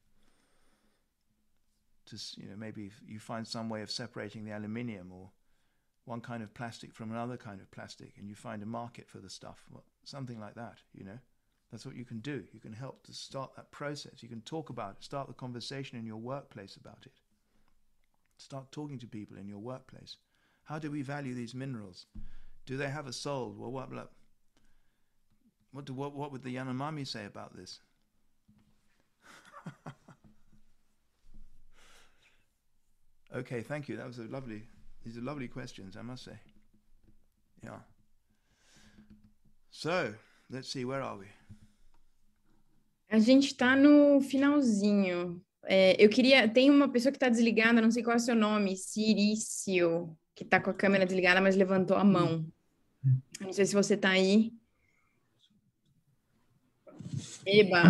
[2.06, 5.30] to you know maybe you find some way of separating the aluminium or
[6.04, 9.18] one kind of plastic from another kind of plastic and you find a market for
[9.18, 11.18] the stuff well, something like that you know
[11.74, 14.70] that's what you can do you can help to start that process you can talk
[14.70, 17.12] about it start the conversation in your workplace about it
[18.36, 20.18] start talking to people in your workplace
[20.64, 22.06] how do we value these minerals
[22.64, 23.90] do they have a soul well what
[25.72, 27.80] what, do, what, what would the Yanomami say about this
[33.34, 33.96] Okay, thank you.
[33.96, 34.62] That was a lovely.
[35.04, 36.38] These are lovely questions, I must say.
[37.62, 37.80] Yeah.
[39.70, 40.14] So,
[40.50, 41.26] let's see, where are we?
[43.10, 45.40] A gente está no finalzinho.
[45.64, 46.48] É, eu queria.
[46.48, 50.44] Tem uma pessoa que está desligada, não sei qual é o seu nome, Cirício, que
[50.44, 52.46] está com a câmera desligada, mas levantou a mão.
[53.40, 54.52] Não sei se você está aí.
[57.46, 57.82] Eba.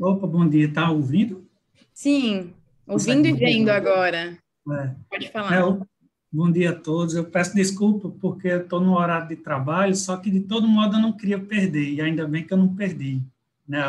[0.00, 0.66] Opa, bom dia.
[0.66, 1.48] Está ouvindo?
[1.92, 2.52] Sim,
[2.86, 4.38] ouvindo e vendo agora.
[4.68, 4.94] É.
[5.08, 5.54] Pode falar.
[5.54, 5.86] É,
[6.30, 7.14] bom dia a todos.
[7.14, 11.00] Eu peço desculpa porque estou no horário de trabalho, só que de todo modo eu
[11.00, 13.22] não queria perder, e ainda bem que eu não perdi
[13.66, 13.82] né,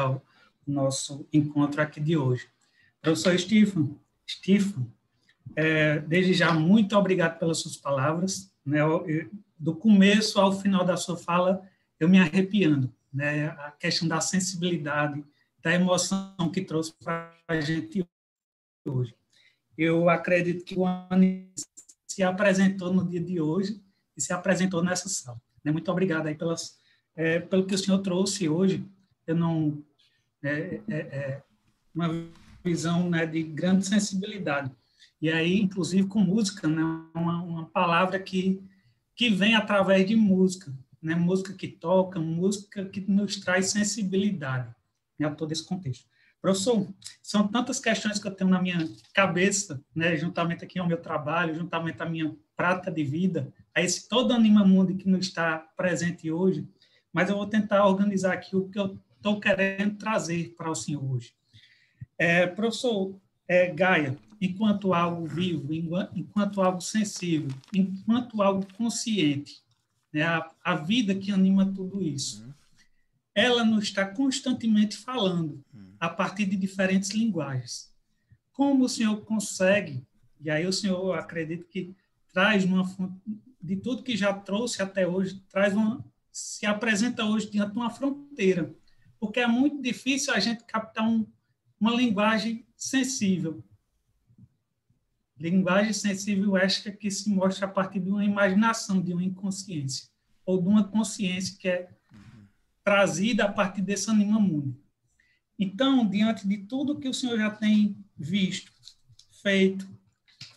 [0.71, 2.47] nosso encontro aqui de hoje.
[3.01, 3.97] Professor Stephen,
[4.29, 4.87] Stephen
[5.55, 8.51] é, desde já, muito obrigado pelas suas palavras.
[8.65, 9.05] Né, eu,
[9.57, 11.67] do começo ao final da sua fala,
[11.99, 12.93] eu me arrepiando.
[13.11, 15.23] Né, a questão da sensibilidade
[15.63, 18.05] da emoção que trouxe para a gente
[18.85, 19.15] hoje.
[19.77, 21.51] Eu acredito que o Ani
[22.07, 23.81] se apresentou no dia de hoje
[24.15, 25.41] e se apresentou nessa sala.
[25.63, 25.71] Né?
[25.71, 26.77] Muito obrigado aí pelas,
[27.15, 28.85] é, pelo que o senhor trouxe hoje.
[29.25, 29.83] Eu não
[30.43, 31.43] é, é, é
[31.93, 32.09] uma
[32.63, 34.71] visão né, de grande sensibilidade.
[35.21, 36.81] E aí, inclusive, com música, né,
[37.13, 38.61] uma, uma palavra que,
[39.15, 44.73] que vem através de música, né, música que toca, música que nos traz sensibilidade
[45.17, 46.05] né, a todo esse contexto.
[46.39, 46.87] Professor,
[47.21, 51.55] são tantas questões que eu tenho na minha cabeça, né, juntamente aqui ao meu trabalho,
[51.55, 56.31] juntamente à minha prática de vida, a esse todo anima mundo que nos está presente
[56.31, 56.67] hoje,
[57.11, 61.03] mas eu vou tentar organizar aqui o que eu estou querendo trazer para o senhor
[61.03, 61.33] hoje.
[62.17, 65.73] É, professor é, Gaia, enquanto algo vivo,
[66.15, 69.61] enquanto algo sensível, enquanto algo consciente,
[70.13, 72.53] né, a, a vida que anima tudo isso, uhum.
[73.35, 75.93] ela nos está constantemente falando uhum.
[75.99, 77.93] a partir de diferentes linguagens.
[78.53, 80.03] Como o senhor consegue,
[80.39, 81.93] e aí o senhor acredito que
[82.33, 82.83] traz uma
[83.61, 87.89] de tudo que já trouxe até hoje, traz uma se apresenta hoje diante de uma
[87.89, 88.71] fronteira,
[89.19, 91.25] porque é muito difícil a gente captar um,
[91.79, 93.63] uma linguagem sensível.
[95.39, 100.09] Linguagem sensível ética que se mostra a partir de uma imaginação, de uma inconsciência,
[100.45, 101.89] ou de uma consciência que é
[102.83, 104.75] trazida a partir desse anima mundo.
[105.59, 108.71] Então, diante de tudo que o senhor já tem visto,
[109.41, 109.87] feito,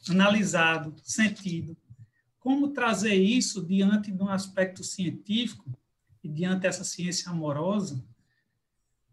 [0.09, 1.77] analisado, sentido,
[2.39, 5.71] como trazer isso diante de um aspecto científico
[6.23, 8.03] e diante dessa ciência amorosa,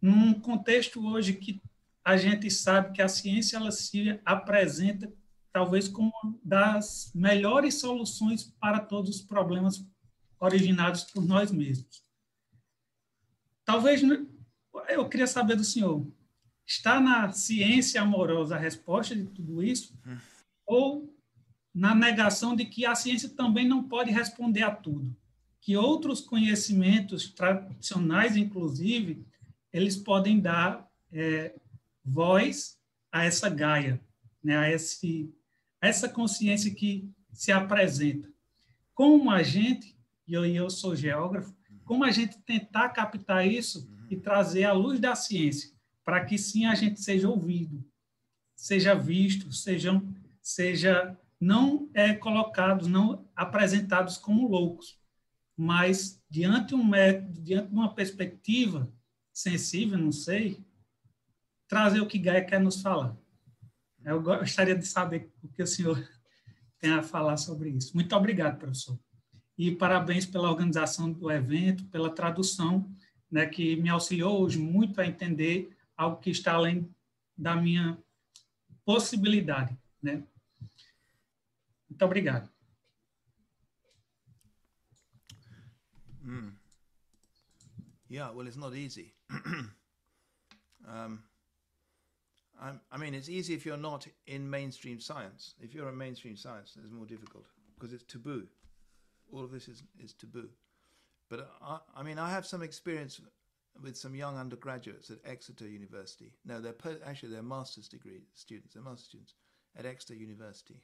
[0.01, 1.61] num contexto hoje que
[2.03, 5.11] a gente sabe que a ciência ela se apresenta
[5.51, 9.85] talvez como uma das melhores soluções para todos os problemas
[10.39, 12.03] originados por nós mesmos.
[13.65, 14.01] Talvez
[14.89, 16.07] eu queria saber do senhor,
[16.65, 19.97] está na ciência amorosa a resposta de tudo isso
[20.65, 21.13] ou
[21.73, 25.15] na negação de que a ciência também não pode responder a tudo,
[25.59, 29.25] que outros conhecimentos tradicionais, inclusive,
[29.71, 31.55] eles podem dar é,
[32.03, 32.77] voz
[33.11, 34.01] a essa Gaia,
[34.43, 35.33] né, a, esse,
[35.81, 38.29] a essa consciência que se apresenta.
[38.93, 44.17] Como a gente, e eu, eu sou geógrafo, como a gente tentar captar isso e
[44.17, 45.71] trazer à luz da ciência,
[46.03, 47.83] para que sim a gente seja ouvido,
[48.55, 54.99] seja visto, sejam, seja não é colocados, não apresentados como loucos,
[55.55, 56.89] mas diante um
[57.41, 58.91] diante de uma perspectiva
[59.37, 60.59] sensível, não sei,
[61.67, 63.15] trazer o que Gaia quer nos falar.
[64.03, 65.95] Eu gostaria de saber o que o senhor
[66.79, 67.93] tem a falar sobre isso.
[67.93, 68.99] Muito obrigado, professor.
[69.55, 72.91] E parabéns pela organização do evento, pela tradução,
[73.29, 76.89] né, que me auxiliou hoje muito a entender algo que está além
[77.37, 77.95] da minha
[78.83, 80.23] possibilidade, né?
[81.87, 82.49] Muito obrigado.
[86.23, 86.55] Mm.
[88.09, 89.16] Yeah, well, it's not easy.
[90.87, 91.23] um,
[92.91, 95.53] I mean, it's easy if you're not in mainstream science.
[95.61, 97.45] If you're in mainstream science, it's more difficult
[97.75, 98.47] because it's taboo.
[99.31, 100.49] All of this is, is taboo.
[101.29, 103.21] But I, I mean, I have some experience
[103.83, 106.31] with some young undergraduates at Exeter University.
[106.45, 106.73] No, they're
[107.05, 108.73] actually they're master's degree students.
[108.73, 109.33] They're master's students
[109.77, 110.81] at Exeter University.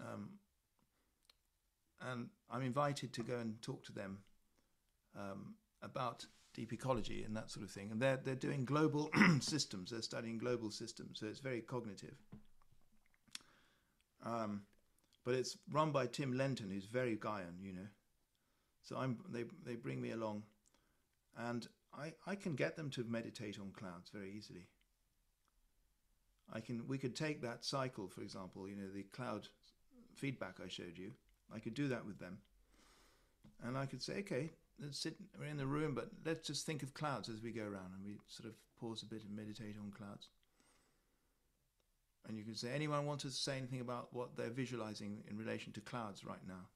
[0.00, 0.30] Um,
[2.02, 4.18] and I'm invited to go and talk to them
[5.18, 7.90] um, about deep ecology and that sort of thing.
[7.90, 9.10] And they're they're doing global
[9.40, 9.90] systems.
[9.90, 12.16] They're studying global systems, so it's very cognitive.
[14.24, 14.62] Um,
[15.24, 17.88] but it's run by Tim Lenton, who's very Gaian, you know.
[18.82, 20.44] So I'm they they bring me along,
[21.36, 21.66] and
[21.96, 24.66] I I can get them to meditate on clouds very easily.
[26.52, 29.48] I can we could take that cycle, for example, you know, the cloud
[30.14, 31.12] feedback I showed you.
[31.54, 32.38] I could do that with them,
[33.62, 34.50] and I could say, okay,
[34.82, 37.62] let's sit, we're in the room, but let's just think of clouds as we go
[37.62, 40.28] around and we sort of pause a bit and meditate on clouds.
[42.28, 45.72] And you can say, anyone want to say anything about what they're visualizing in relation
[45.72, 46.68] to clouds right now?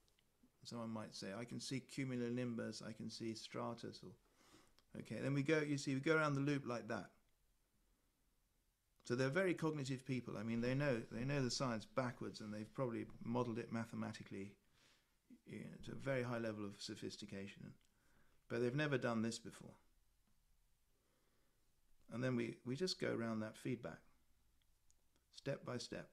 [0.63, 4.09] Someone might say, I can see cumulonimbus, I can see stratus, or
[4.99, 5.21] okay.
[5.21, 7.11] Then we go, you see, we go around the loop like that.
[9.03, 10.35] So they're very cognitive people.
[10.39, 14.53] I mean, they know they know the science backwards, and they've probably modelled it mathematically
[15.45, 17.71] you know, to a very high level of sophistication
[18.49, 19.73] but they've never done this before.
[22.13, 23.99] And then we, we just go around that feedback,
[25.35, 26.09] step by step,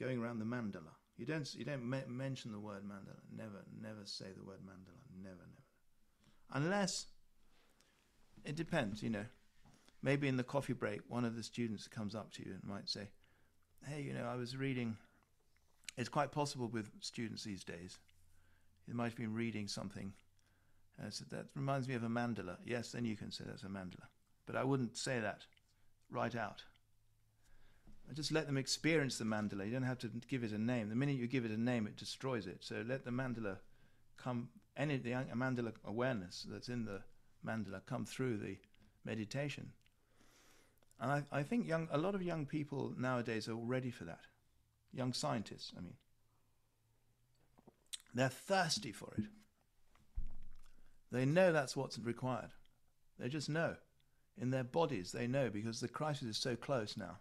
[0.00, 0.94] going around the mandala.
[1.16, 3.20] You don't, you don't me- mention the word mandala.
[3.36, 5.22] Never, never say the word mandala.
[5.22, 6.64] Never, never.
[6.66, 7.06] Unless,
[8.44, 9.26] it depends, you know.
[10.04, 12.88] maybe in the coffee break, one of the students comes up to you and might
[12.88, 13.08] say,
[13.86, 14.96] "Hey, you know, I was reading."
[15.96, 17.98] It's quite possible with students these days.
[18.86, 20.12] You might have been reading something.
[21.00, 22.56] Uh, so that reminds me of a mandala.
[22.64, 24.06] Yes, then you can say that's a mandala.
[24.46, 25.46] But I wouldn't say that
[26.10, 26.62] right out.
[28.08, 29.66] I just let them experience the mandala.
[29.66, 30.88] You don't have to give it a name.
[30.88, 32.58] The minute you give it a name, it destroys it.
[32.60, 33.56] So let the mandala
[34.16, 37.00] come, any the mandala awareness that's in the
[37.44, 38.56] mandala come through the
[39.04, 39.72] meditation.
[41.00, 44.20] And I, I think young, a lot of young people nowadays are ready for that.
[44.92, 45.96] Young scientists, I mean.
[48.14, 49.24] They're thirsty for it.
[51.14, 52.50] They know that's what's required.
[53.20, 53.76] They just know.
[54.36, 57.18] In their bodies, they know because the crisis is so close now.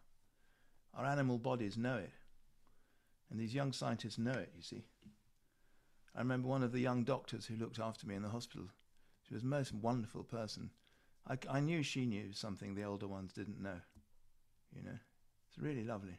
[0.96, 2.10] Our animal bodies know it.
[3.30, 4.82] And these young scientists know it, you see.
[6.16, 8.66] I remember one of the young doctors who looked after me in the hospital.
[9.28, 10.72] She was a most wonderful person.
[11.30, 13.80] I, I knew she knew something the older ones didn't know.
[14.76, 14.98] You know,
[15.50, 16.18] it's really lovely.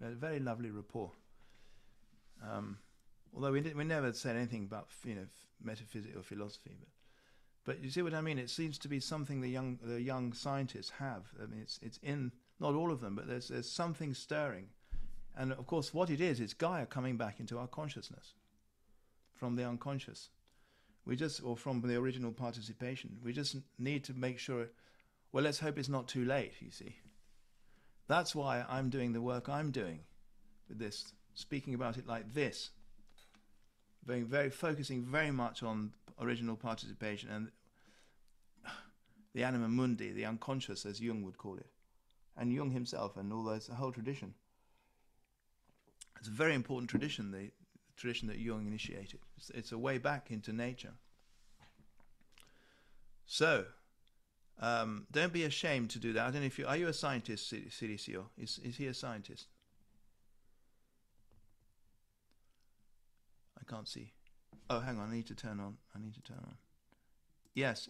[0.00, 1.12] We had a very lovely rapport.
[2.44, 2.78] Um,
[3.32, 5.26] although we, did, we never said anything about you know
[5.62, 6.88] metaphysics or philosophy, but
[7.64, 8.38] but you see what I mean.
[8.38, 11.32] It seems to be something the young the young scientists have.
[11.42, 14.68] I mean, it's it's in not all of them, but there's there's something stirring,
[15.36, 18.34] and of course, what it is, it's Gaia coming back into our consciousness
[19.34, 20.30] from the unconscious.
[21.04, 23.18] We just or from the original participation.
[23.22, 24.68] We just need to make sure.
[25.32, 26.54] Well, let's hope it's not too late.
[26.60, 26.96] You see.
[28.08, 30.00] That's why I'm doing the work I'm doing
[30.68, 32.70] with this, speaking about it like this,
[34.06, 37.50] being very focusing very much on original participation and
[39.34, 41.66] the anima mundi, the unconscious, as Jung would call it,
[42.36, 44.34] and Jung himself, and all those, the whole tradition.
[46.18, 47.50] It's a very important tradition, the
[47.96, 49.20] tradition that Jung initiated.
[49.36, 50.92] It's, it's a way back into nature.
[53.26, 53.64] So,
[54.60, 56.26] um, don't be ashamed to do that.
[56.26, 58.26] I don't know if you are you a scientist, Siricio?
[58.36, 59.46] Is is he a scientist?
[63.72, 64.12] Can't see.
[64.68, 65.10] Oh, hang on.
[65.10, 65.76] I need to turn on.
[65.94, 66.56] I need to turn on.
[67.54, 67.88] Yes.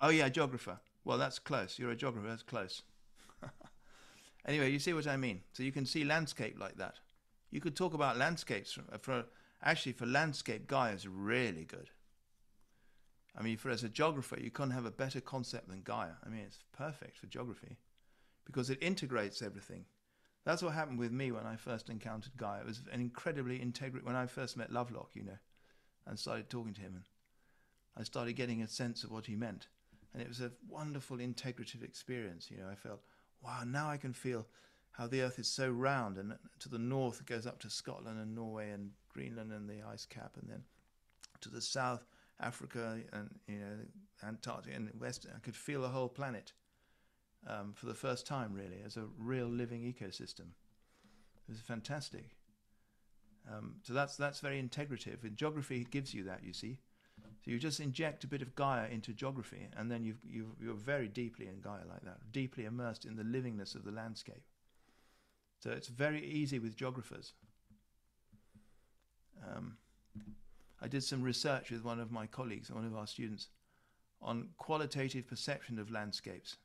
[0.00, 0.80] Oh yeah, geographer.
[1.04, 1.78] Well, that's close.
[1.78, 2.28] You're a geographer.
[2.28, 2.82] That's close.
[4.46, 5.42] anyway, you see what I mean.
[5.52, 6.94] So you can see landscape like that.
[7.50, 9.24] You could talk about landscapes for, for
[9.62, 10.66] actually for landscape.
[10.66, 11.90] Gaia is really good.
[13.38, 16.14] I mean, for as a geographer, you can't have a better concept than Gaia.
[16.24, 17.78] I mean, it's perfect for geography
[18.44, 19.84] because it integrates everything.
[20.44, 22.60] That's what happened with me when I first encountered Gaia.
[22.60, 24.04] It was an incredibly integrate.
[24.04, 25.38] When I first met Lovelock, you know,
[26.06, 27.04] and started talking to him, and
[27.96, 29.68] I started getting a sense of what he meant,
[30.12, 32.50] and it was a wonderful integrative experience.
[32.50, 33.00] You know, I felt,
[33.42, 34.46] wow, now I can feel
[34.92, 38.18] how the Earth is so round, and to the north it goes up to Scotland
[38.18, 40.62] and Norway and Greenland and the ice cap, and then
[41.42, 42.06] to the south
[42.40, 43.76] Africa and you know
[44.26, 45.26] Antarctica and West.
[45.34, 46.52] I could feel the whole planet
[47.46, 50.48] um, for the first time, really, as a real living ecosystem.
[51.48, 52.36] It was fantastic.
[53.50, 55.24] Um, so that's that's very integrative.
[55.24, 56.78] And geography gives you that, you see.
[57.44, 60.74] So you just inject a bit of Gaia into geography, and then you you you're
[60.74, 64.44] very deeply in Gaia like that, deeply immersed in the livingness of the landscape.
[65.58, 67.32] So it's very easy with geographers.
[69.42, 69.76] Um,
[70.82, 73.48] I did some research with one of my colleagues, one of our students,
[74.22, 76.56] on qualitative perception of landscapes,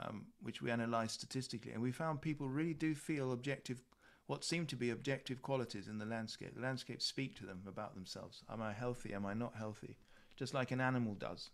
[0.00, 3.82] um, which we analysed statistically, and we found people really do feel objective,
[4.26, 6.54] what seem to be objective qualities in the landscape.
[6.54, 8.42] The landscapes speak to them about themselves.
[8.50, 9.14] Am I healthy?
[9.14, 9.96] Am I not healthy?
[10.36, 11.50] Just like an animal does.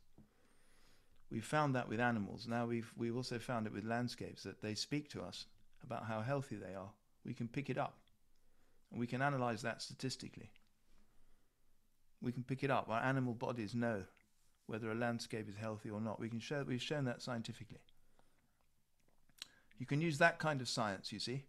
[1.31, 2.47] We found that with animals.
[2.47, 5.47] Now we've we've also found it with landscapes that they speak to us
[5.83, 6.91] about how healthy they are.
[7.25, 7.99] We can pick it up,
[8.91, 10.51] and we can analyze that statistically
[12.23, 12.89] we can pick it up.
[12.89, 14.05] Our animal bodies know
[14.67, 16.21] whether a landscape is healthy or not.
[16.21, 17.81] We can show we've shown that scientifically.
[19.83, 21.43] You can use that kind of science, you see.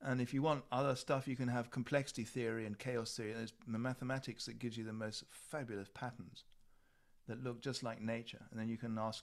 [0.00, 3.34] And if you want other stuff, you can have complexity theory and chaos theory.
[3.34, 6.44] There's the mathematics that gives you the most fabulous patterns
[7.26, 8.40] that look just like nature.
[8.50, 9.22] And then you can ask,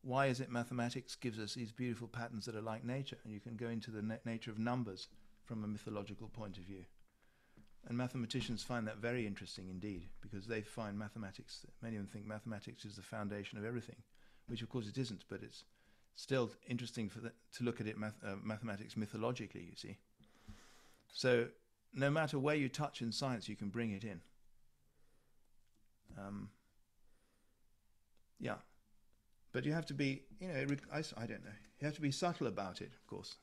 [0.00, 3.18] why is it mathematics gives us these beautiful patterns that are like nature?
[3.24, 5.08] And you can go into the na- nature of numbers
[5.42, 6.84] from a mythological point of view.
[7.88, 12.26] And mathematicians find that very interesting indeed, because they find mathematics, many of them think
[12.26, 13.96] mathematics is the foundation of everything,
[14.46, 15.64] which of course it isn't, but it's
[16.14, 19.96] still interesting for the, to look at it math, uh, mathematics mythologically, you see.
[21.12, 21.48] So
[21.94, 24.20] no matter where you touch in science, you can bring it in.
[26.18, 26.50] Um,
[28.38, 28.56] yeah.
[29.52, 32.10] But you have to be, you know, I, I don't know, you have to be
[32.10, 33.36] subtle about it, of course.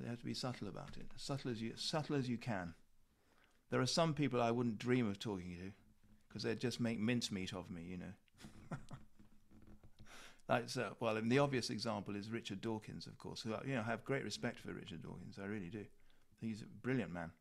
[0.00, 2.74] You have to be subtle about it, subtle as you, subtle as you can.
[3.70, 5.72] There are some people I wouldn't dream of talking to,
[6.28, 8.78] because they'd just make mincemeat of me, you know.
[10.48, 13.42] like so, well, and the obvious example is Richard Dawkins, of course.
[13.42, 15.38] Who you know I have great respect for Richard Dawkins.
[15.42, 15.84] I really do.
[16.40, 17.32] He's a brilliant man,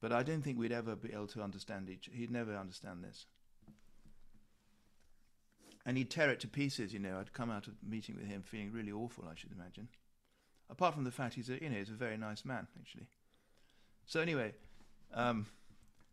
[0.00, 2.10] but I don't think we'd ever be able to understand each.
[2.12, 3.26] He'd never understand this,
[5.86, 6.92] and he'd tear it to pieces.
[6.92, 9.24] You know, I'd come out of meeting with him feeling really awful.
[9.30, 9.88] I should imagine.
[10.68, 13.08] Apart from the fact he's a you know he's a very nice man actually.
[14.04, 14.52] So anyway,
[15.14, 15.46] um,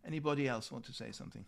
[0.06, 1.46] anybody else want to say something?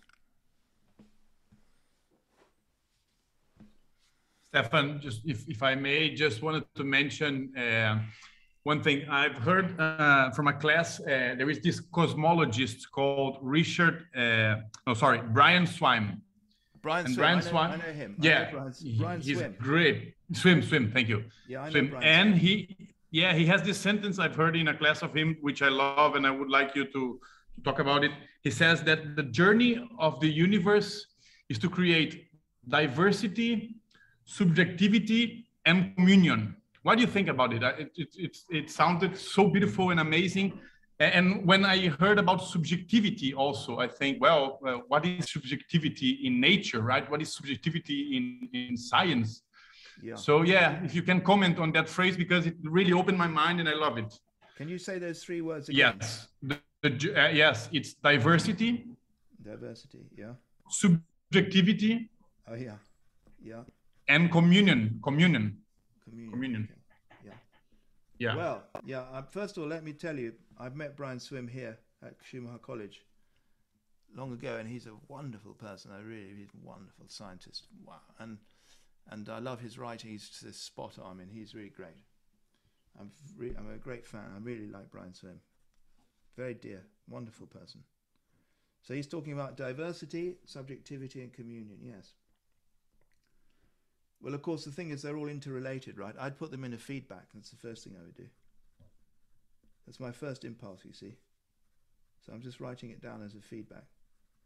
[4.60, 8.00] Stephan, just if, if I may, just wanted to mention uh,
[8.64, 9.08] one thing.
[9.08, 11.06] I've heard uh, from a class, uh,
[11.38, 14.56] there is this cosmologist called Richard, uh,
[14.88, 16.22] no, sorry, Brian Swimme.
[16.82, 17.42] Brian And Swimme.
[17.42, 18.16] Brian I know, I know him.
[18.20, 19.56] Yeah, know Brian, he- Brian he's Swimme.
[19.60, 20.14] great.
[20.34, 21.26] Swimme, swim, thank you.
[21.48, 21.90] Yeah, I know Swimme.
[21.92, 22.40] Brian And Swimme.
[22.40, 25.70] he, yeah, he has this sentence I've heard in a class of him, which I
[25.70, 28.12] love, and I would like you to, to talk about it.
[28.42, 31.06] He says that the journey of the universe
[31.50, 32.26] is to create
[32.68, 33.76] diversity,
[34.30, 36.56] subjectivity, and communion.
[36.84, 37.62] What do you think about it?
[37.64, 40.60] It, it, it, it sounded so beautiful and amazing.
[41.00, 46.40] And when I heard about subjectivity also, I think, well, well, what is subjectivity in
[46.40, 47.10] nature, right?
[47.10, 49.44] What is subjectivity in, in science?
[50.02, 50.16] Yeah.
[50.16, 53.60] So yeah, if you can comment on that phrase because it really opened my mind
[53.60, 54.14] and I love it.
[54.58, 55.96] Can you say those three words again?
[56.00, 58.86] Yes, the, the, uh, yes, it's diversity,
[59.42, 60.04] Diversity.
[60.18, 60.34] Yeah.
[60.70, 62.10] subjectivity,
[62.50, 62.78] Oh yeah.
[63.42, 63.64] Yeah.
[64.10, 65.00] And communion.
[65.04, 65.60] Communion.
[66.04, 66.32] Communion.
[66.32, 66.70] Communion.
[66.72, 67.28] Okay.
[67.28, 67.32] Yeah.
[68.18, 68.36] Yeah.
[68.36, 69.04] Well, yeah.
[69.14, 72.58] Uh, first of all, let me tell you, I've met Brian Swimme here at Schumacher
[72.58, 73.06] College
[74.16, 75.92] long ago, and he's a wonderful person.
[75.92, 77.68] I really, he's a wonderful scientist.
[77.86, 78.02] Wow.
[78.18, 78.40] And
[79.12, 80.10] and I love his writing.
[80.10, 81.12] He's just spot on.
[81.12, 81.98] I mean, he's really great.
[83.00, 84.26] I'm re- I'm a great fan.
[84.36, 85.40] I really like Brian Swimme.
[86.36, 87.82] Very dear, wonderful person.
[88.82, 91.78] So he's talking about diversity, subjectivity, and communion.
[91.84, 92.14] Yes.
[94.22, 96.16] Well, of course, the thing is, they're all interrelated, right?
[96.20, 97.28] I'd put them in a feedback.
[97.34, 98.28] That's the first thing I would do.
[99.86, 101.16] That's my first impulse, you see.
[102.26, 103.86] So I'm just writing it down as a feedback.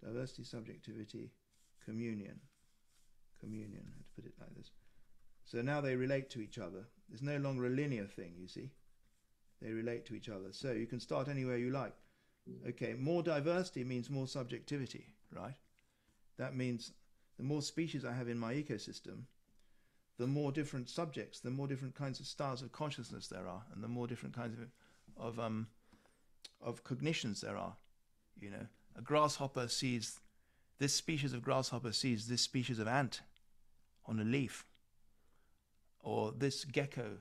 [0.04, 1.32] Diversity, subjectivity,
[1.84, 2.40] communion.
[3.40, 4.72] Communion, I had to put it like this.
[5.45, 6.86] So now they relate to each other.
[7.10, 8.70] There's no longer a linear thing, you see.
[9.62, 10.52] They relate to each other.
[10.52, 11.95] So you can start anywhere you like.
[12.68, 15.56] Okay, more diversity means more subjectivity, right?
[16.38, 16.91] That means
[17.38, 19.24] the more species I have in my ecosystem,
[20.18, 23.84] the more different subjects, the more different kinds of styles of consciousness there are, and
[23.84, 24.69] the more different kinds of
[25.18, 25.68] of um
[26.61, 27.76] of cognitions there are.
[28.40, 28.68] You know,
[28.98, 30.19] a grasshopper sees
[30.80, 33.22] this species of grasshopper sees this species of ant
[34.06, 34.65] on a leaf,
[35.99, 37.18] or this gecko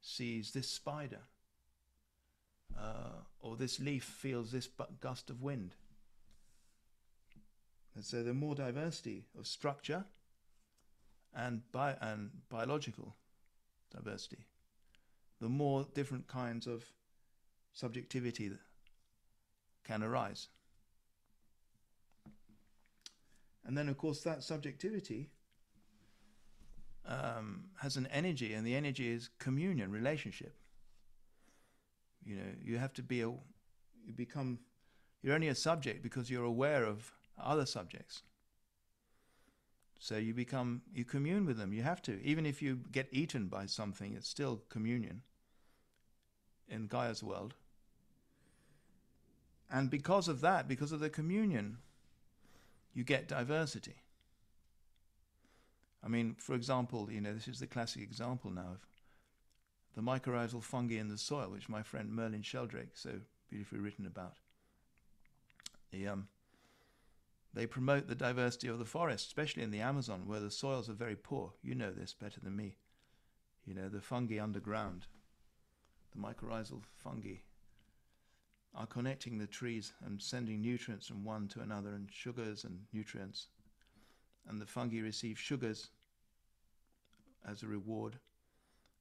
[0.00, 1.22] sees this spider,
[2.78, 4.68] uh, or this leaf feels this
[5.00, 5.74] gust of wind.
[7.94, 10.04] And so, the more diversity of structure
[11.34, 13.14] and bi- and biological
[13.90, 14.46] diversity,
[15.40, 16.84] the more different kinds of
[17.72, 18.50] subjectivity
[19.84, 20.48] can arise.
[23.66, 25.30] And then, of course, that subjectivity
[27.06, 30.54] um, has an energy, and the energy is communion, relationship.
[32.24, 34.58] You know, you have to be a, you become,
[35.22, 37.12] you're only a subject because you're aware of
[37.42, 38.22] other subjects.
[40.04, 41.72] So you become, you commune with them.
[41.72, 42.22] You have to.
[42.22, 45.22] Even if you get eaten by something, it's still communion
[46.68, 47.54] in Gaia's world.
[49.72, 51.78] And because of that, because of the communion,
[52.92, 53.94] you get diversity.
[56.04, 58.86] I mean, for example, you know, this is the classic example now of
[59.94, 64.36] the mycorrhizal fungi in the soil, which my friend Merlin Sheldrake so beautifully written about.
[65.92, 66.28] The, um,
[67.54, 70.94] they promote the diversity of the forest, especially in the Amazon, where the soils are
[70.94, 71.52] very poor.
[71.62, 72.76] You know this better than me.
[73.64, 75.06] You know, the fungi underground,
[76.12, 77.36] the mycorrhizal fungi,
[78.74, 83.46] are connecting the trees and sending nutrients from one to another, and sugars and nutrients.
[84.48, 85.90] And the fungi receive sugars
[87.48, 88.18] as a reward.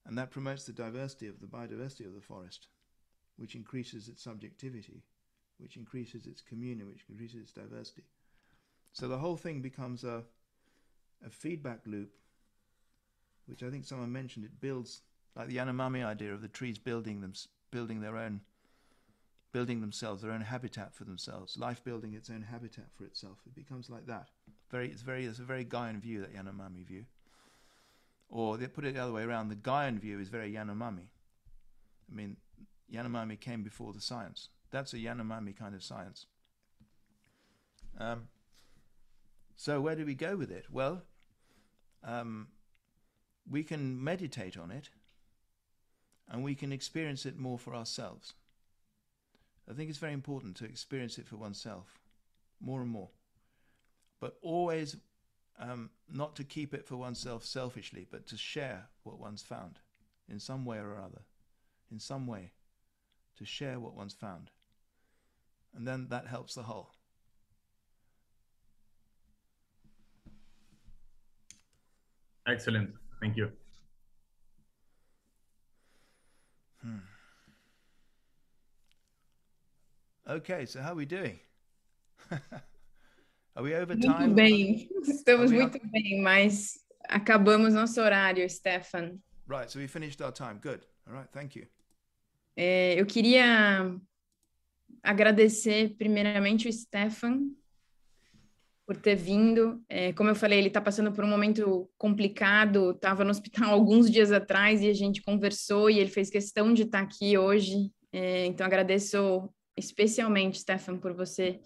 [0.06, 2.68] And that promotes the diversity of the biodiversity of the forest,
[3.38, 5.02] which increases its subjectivity,
[5.58, 8.04] which increases its communion, which increases its diversity.
[8.94, 10.24] So the whole thing becomes a,
[11.26, 12.12] a feedback loop,
[13.48, 14.46] which I think someone mentioned.
[14.46, 15.02] It builds
[15.36, 17.34] like the Yanomami idea of the trees building them,
[17.72, 18.42] building their own,
[19.52, 21.58] building themselves, their own habitat for themselves.
[21.58, 23.40] Life building its own habitat for itself.
[23.48, 24.30] It becomes like that.
[24.70, 27.06] Very, it's very, it's a very Gaian view, that Yanomami view.
[28.30, 29.50] Or they put it the other way around.
[29.50, 31.08] The Gaian view is very Yanomami.
[32.12, 32.38] I mean,
[32.94, 34.50] Yanomami came before the science.
[34.70, 36.28] That's a Yanomami kind of science.
[38.00, 38.28] Um,
[39.64, 40.66] so where do we go with it?
[40.70, 41.04] Well,
[42.04, 42.50] um,
[43.50, 44.90] we can meditate on it
[46.30, 48.34] and we can experience it more for ourselves.
[49.72, 52.02] I think it's very important to experience it for oneself
[52.60, 53.08] more and more,
[54.20, 54.98] but always
[55.58, 59.80] um, not to keep it for oneself selfishly, but to share what one's found
[60.28, 61.22] in some way or other,
[61.90, 62.52] in some way,
[63.38, 64.52] to share what one's found.
[65.74, 66.90] And then that helps the whole.
[72.48, 72.90] Excellent.
[73.22, 73.52] Thank you.
[76.82, 76.98] Hmm.
[80.28, 81.40] Okay, so how are we doing?
[83.56, 84.34] are we over Muito time?
[84.34, 89.20] bem, estamos Are we muito bem, mas acabamos nosso horário, Stephan.
[89.48, 90.60] Right, so we finished our time.
[90.62, 90.82] Good.
[91.08, 91.68] All right, thank you.
[92.56, 93.98] É, eu queria
[95.02, 97.50] agradecer primeiramente o Stephan
[98.86, 99.82] por ter vindo.
[99.90, 104.10] É, como eu falei, ele está passando por um momento complicado, estava no hospital alguns
[104.10, 107.92] dias atrás e a gente conversou e ele fez questão de estar aqui hoje.
[108.12, 111.60] É, então, agradeço especialmente, Stefan, por você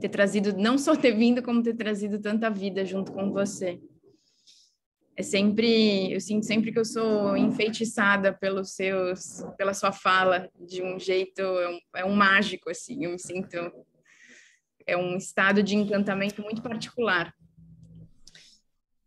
[0.00, 3.80] ter trazido, não só ter vindo, como ter trazido tanta vida junto com você.
[5.16, 10.82] É sempre, eu sinto sempre que eu sou enfeitiçada pelos seus, pela sua fala, de
[10.82, 13.56] um jeito, é um, é um mágico, assim, eu me sinto,
[14.86, 17.34] é um estado de encantamento muito particular.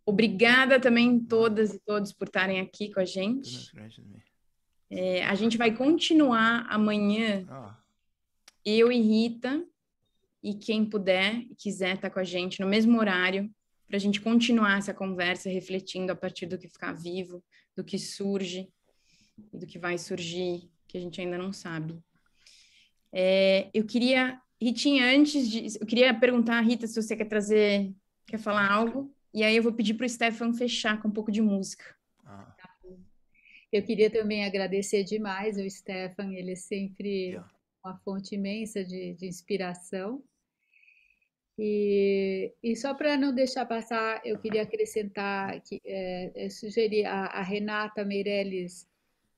[0.05, 3.71] Obrigada também todas e todos por estarem aqui com a gente.
[4.89, 7.45] É, a gente vai continuar amanhã
[8.63, 9.65] eu e Rita,
[10.41, 13.53] e quem puder e quiser estar com a gente no mesmo horário,
[13.87, 17.43] para a gente continuar essa conversa, refletindo a partir do que ficar vivo,
[17.75, 18.69] do que surge
[19.53, 21.97] e do que vai surgir, que a gente ainda não sabe.
[23.11, 25.79] É, eu queria, Ritinha, antes de.
[25.79, 27.93] Eu queria perguntar, Rita, se você quer trazer,
[28.25, 31.31] quer falar algo, e aí eu vou pedir para o Stefan fechar com um pouco
[31.31, 31.95] de música.
[32.25, 32.55] ah,
[33.71, 37.49] Eu queria também agradecer demais o Stefan, ele é sempre yeah.
[37.83, 40.23] uma fonte imensa de, de inspiração.
[41.59, 47.25] E, e só para não deixar passar, eu queria acrescentar que é, é, sugerir a,
[47.25, 48.87] a Renata Meirelles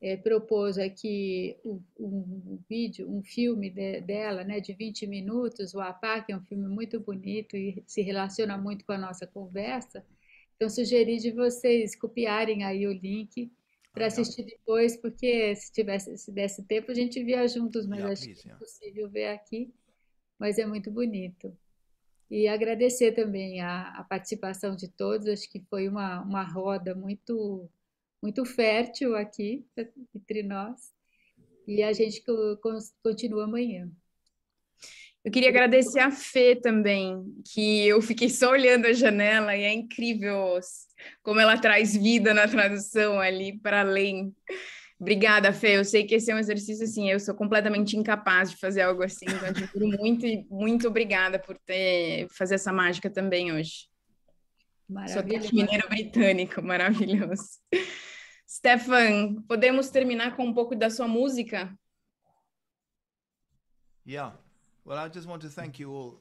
[0.01, 5.79] é, propôs aqui um, um vídeo, um filme de- dela, né, de 20 minutos, o
[5.81, 10.05] APA, que é um filme muito bonito e se relaciona muito com a nossa conversa.
[10.55, 13.51] Então, sugeri de vocês copiarem aí o link
[13.93, 18.13] para assistir depois, porque se tivesse, se desse tempo, a gente via juntos, mas Yeah,
[18.13, 18.55] acho please, que é yeah.
[18.55, 19.73] impossível ver aqui,
[20.39, 21.55] mas é muito bonito.
[22.29, 27.69] E agradecer também a, a participação de todos, acho que foi uma, uma roda muito,
[28.21, 29.65] muito fértil aqui
[30.15, 30.91] entre nós.
[31.67, 32.23] E a gente
[33.03, 33.89] continua amanhã.
[35.23, 37.23] Eu queria agradecer a Fê também,
[37.53, 40.57] que eu fiquei só olhando a janela e é incrível
[41.21, 44.33] como ela traz vida na tradução ali para além.
[44.99, 45.77] Obrigada, Fê.
[45.77, 49.03] Eu sei que esse é um exercício assim, eu sou completamente incapaz de fazer algo
[49.03, 53.87] assim, então admiro muito e muito obrigada por ter fazer essa mágica também hoje.
[55.07, 55.55] Sotaque Maravilhoso.
[55.55, 57.59] mineiro britânico, maravilhoso.
[58.59, 61.73] Stephan, podemos terminar com um pouco da sua música?
[64.05, 64.33] Yeah.
[64.83, 66.19] Well, I just want to thank you all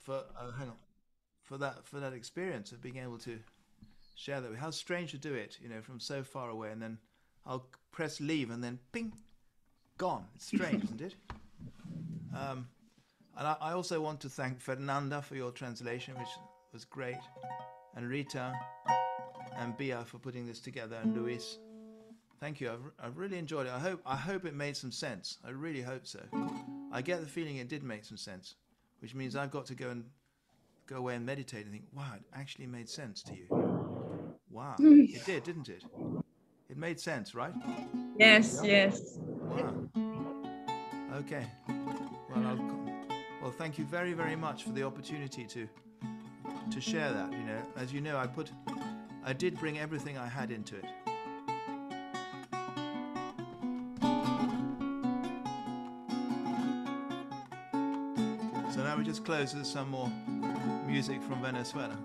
[0.00, 0.76] for uh, hang on
[1.42, 3.38] for that for that experience of being able to
[4.14, 4.54] share that.
[4.56, 6.98] How strange to do it, you know, from so far away, and then
[7.46, 9.10] I'll press leave, and then ping,
[9.96, 10.26] gone.
[10.34, 11.14] It's strange, isn't it?
[12.36, 12.66] Um,
[13.38, 16.28] and I, I also want to thank Fernanda for your translation, which
[16.72, 17.22] was great,
[17.96, 18.52] and Rita
[19.58, 21.58] and Bia for putting this together, and Luis.
[22.40, 22.70] Thank you.
[22.70, 23.72] I've, I've really enjoyed it.
[23.72, 25.38] I hope I hope it made some sense.
[25.44, 26.20] I really hope so.
[26.92, 28.56] I get the feeling it did make some sense,
[29.00, 30.04] which means I've got to go and
[30.86, 33.46] go away and meditate and think, wow, it actually made sense to you.
[34.50, 35.84] Wow, it did, didn't it?
[36.68, 37.52] It made sense, right?
[38.18, 39.18] Yes, yes.
[39.18, 39.74] Wow.
[41.14, 41.46] Okay.
[41.68, 45.68] Well, I'll, well, thank you very, very much for the opportunity to
[46.70, 47.32] to share that.
[47.32, 48.50] You know, as you know, I put,
[49.24, 50.84] I did bring everything I had into it.
[58.72, 60.10] So now we just close with some more
[60.86, 61.96] music from Venezuela.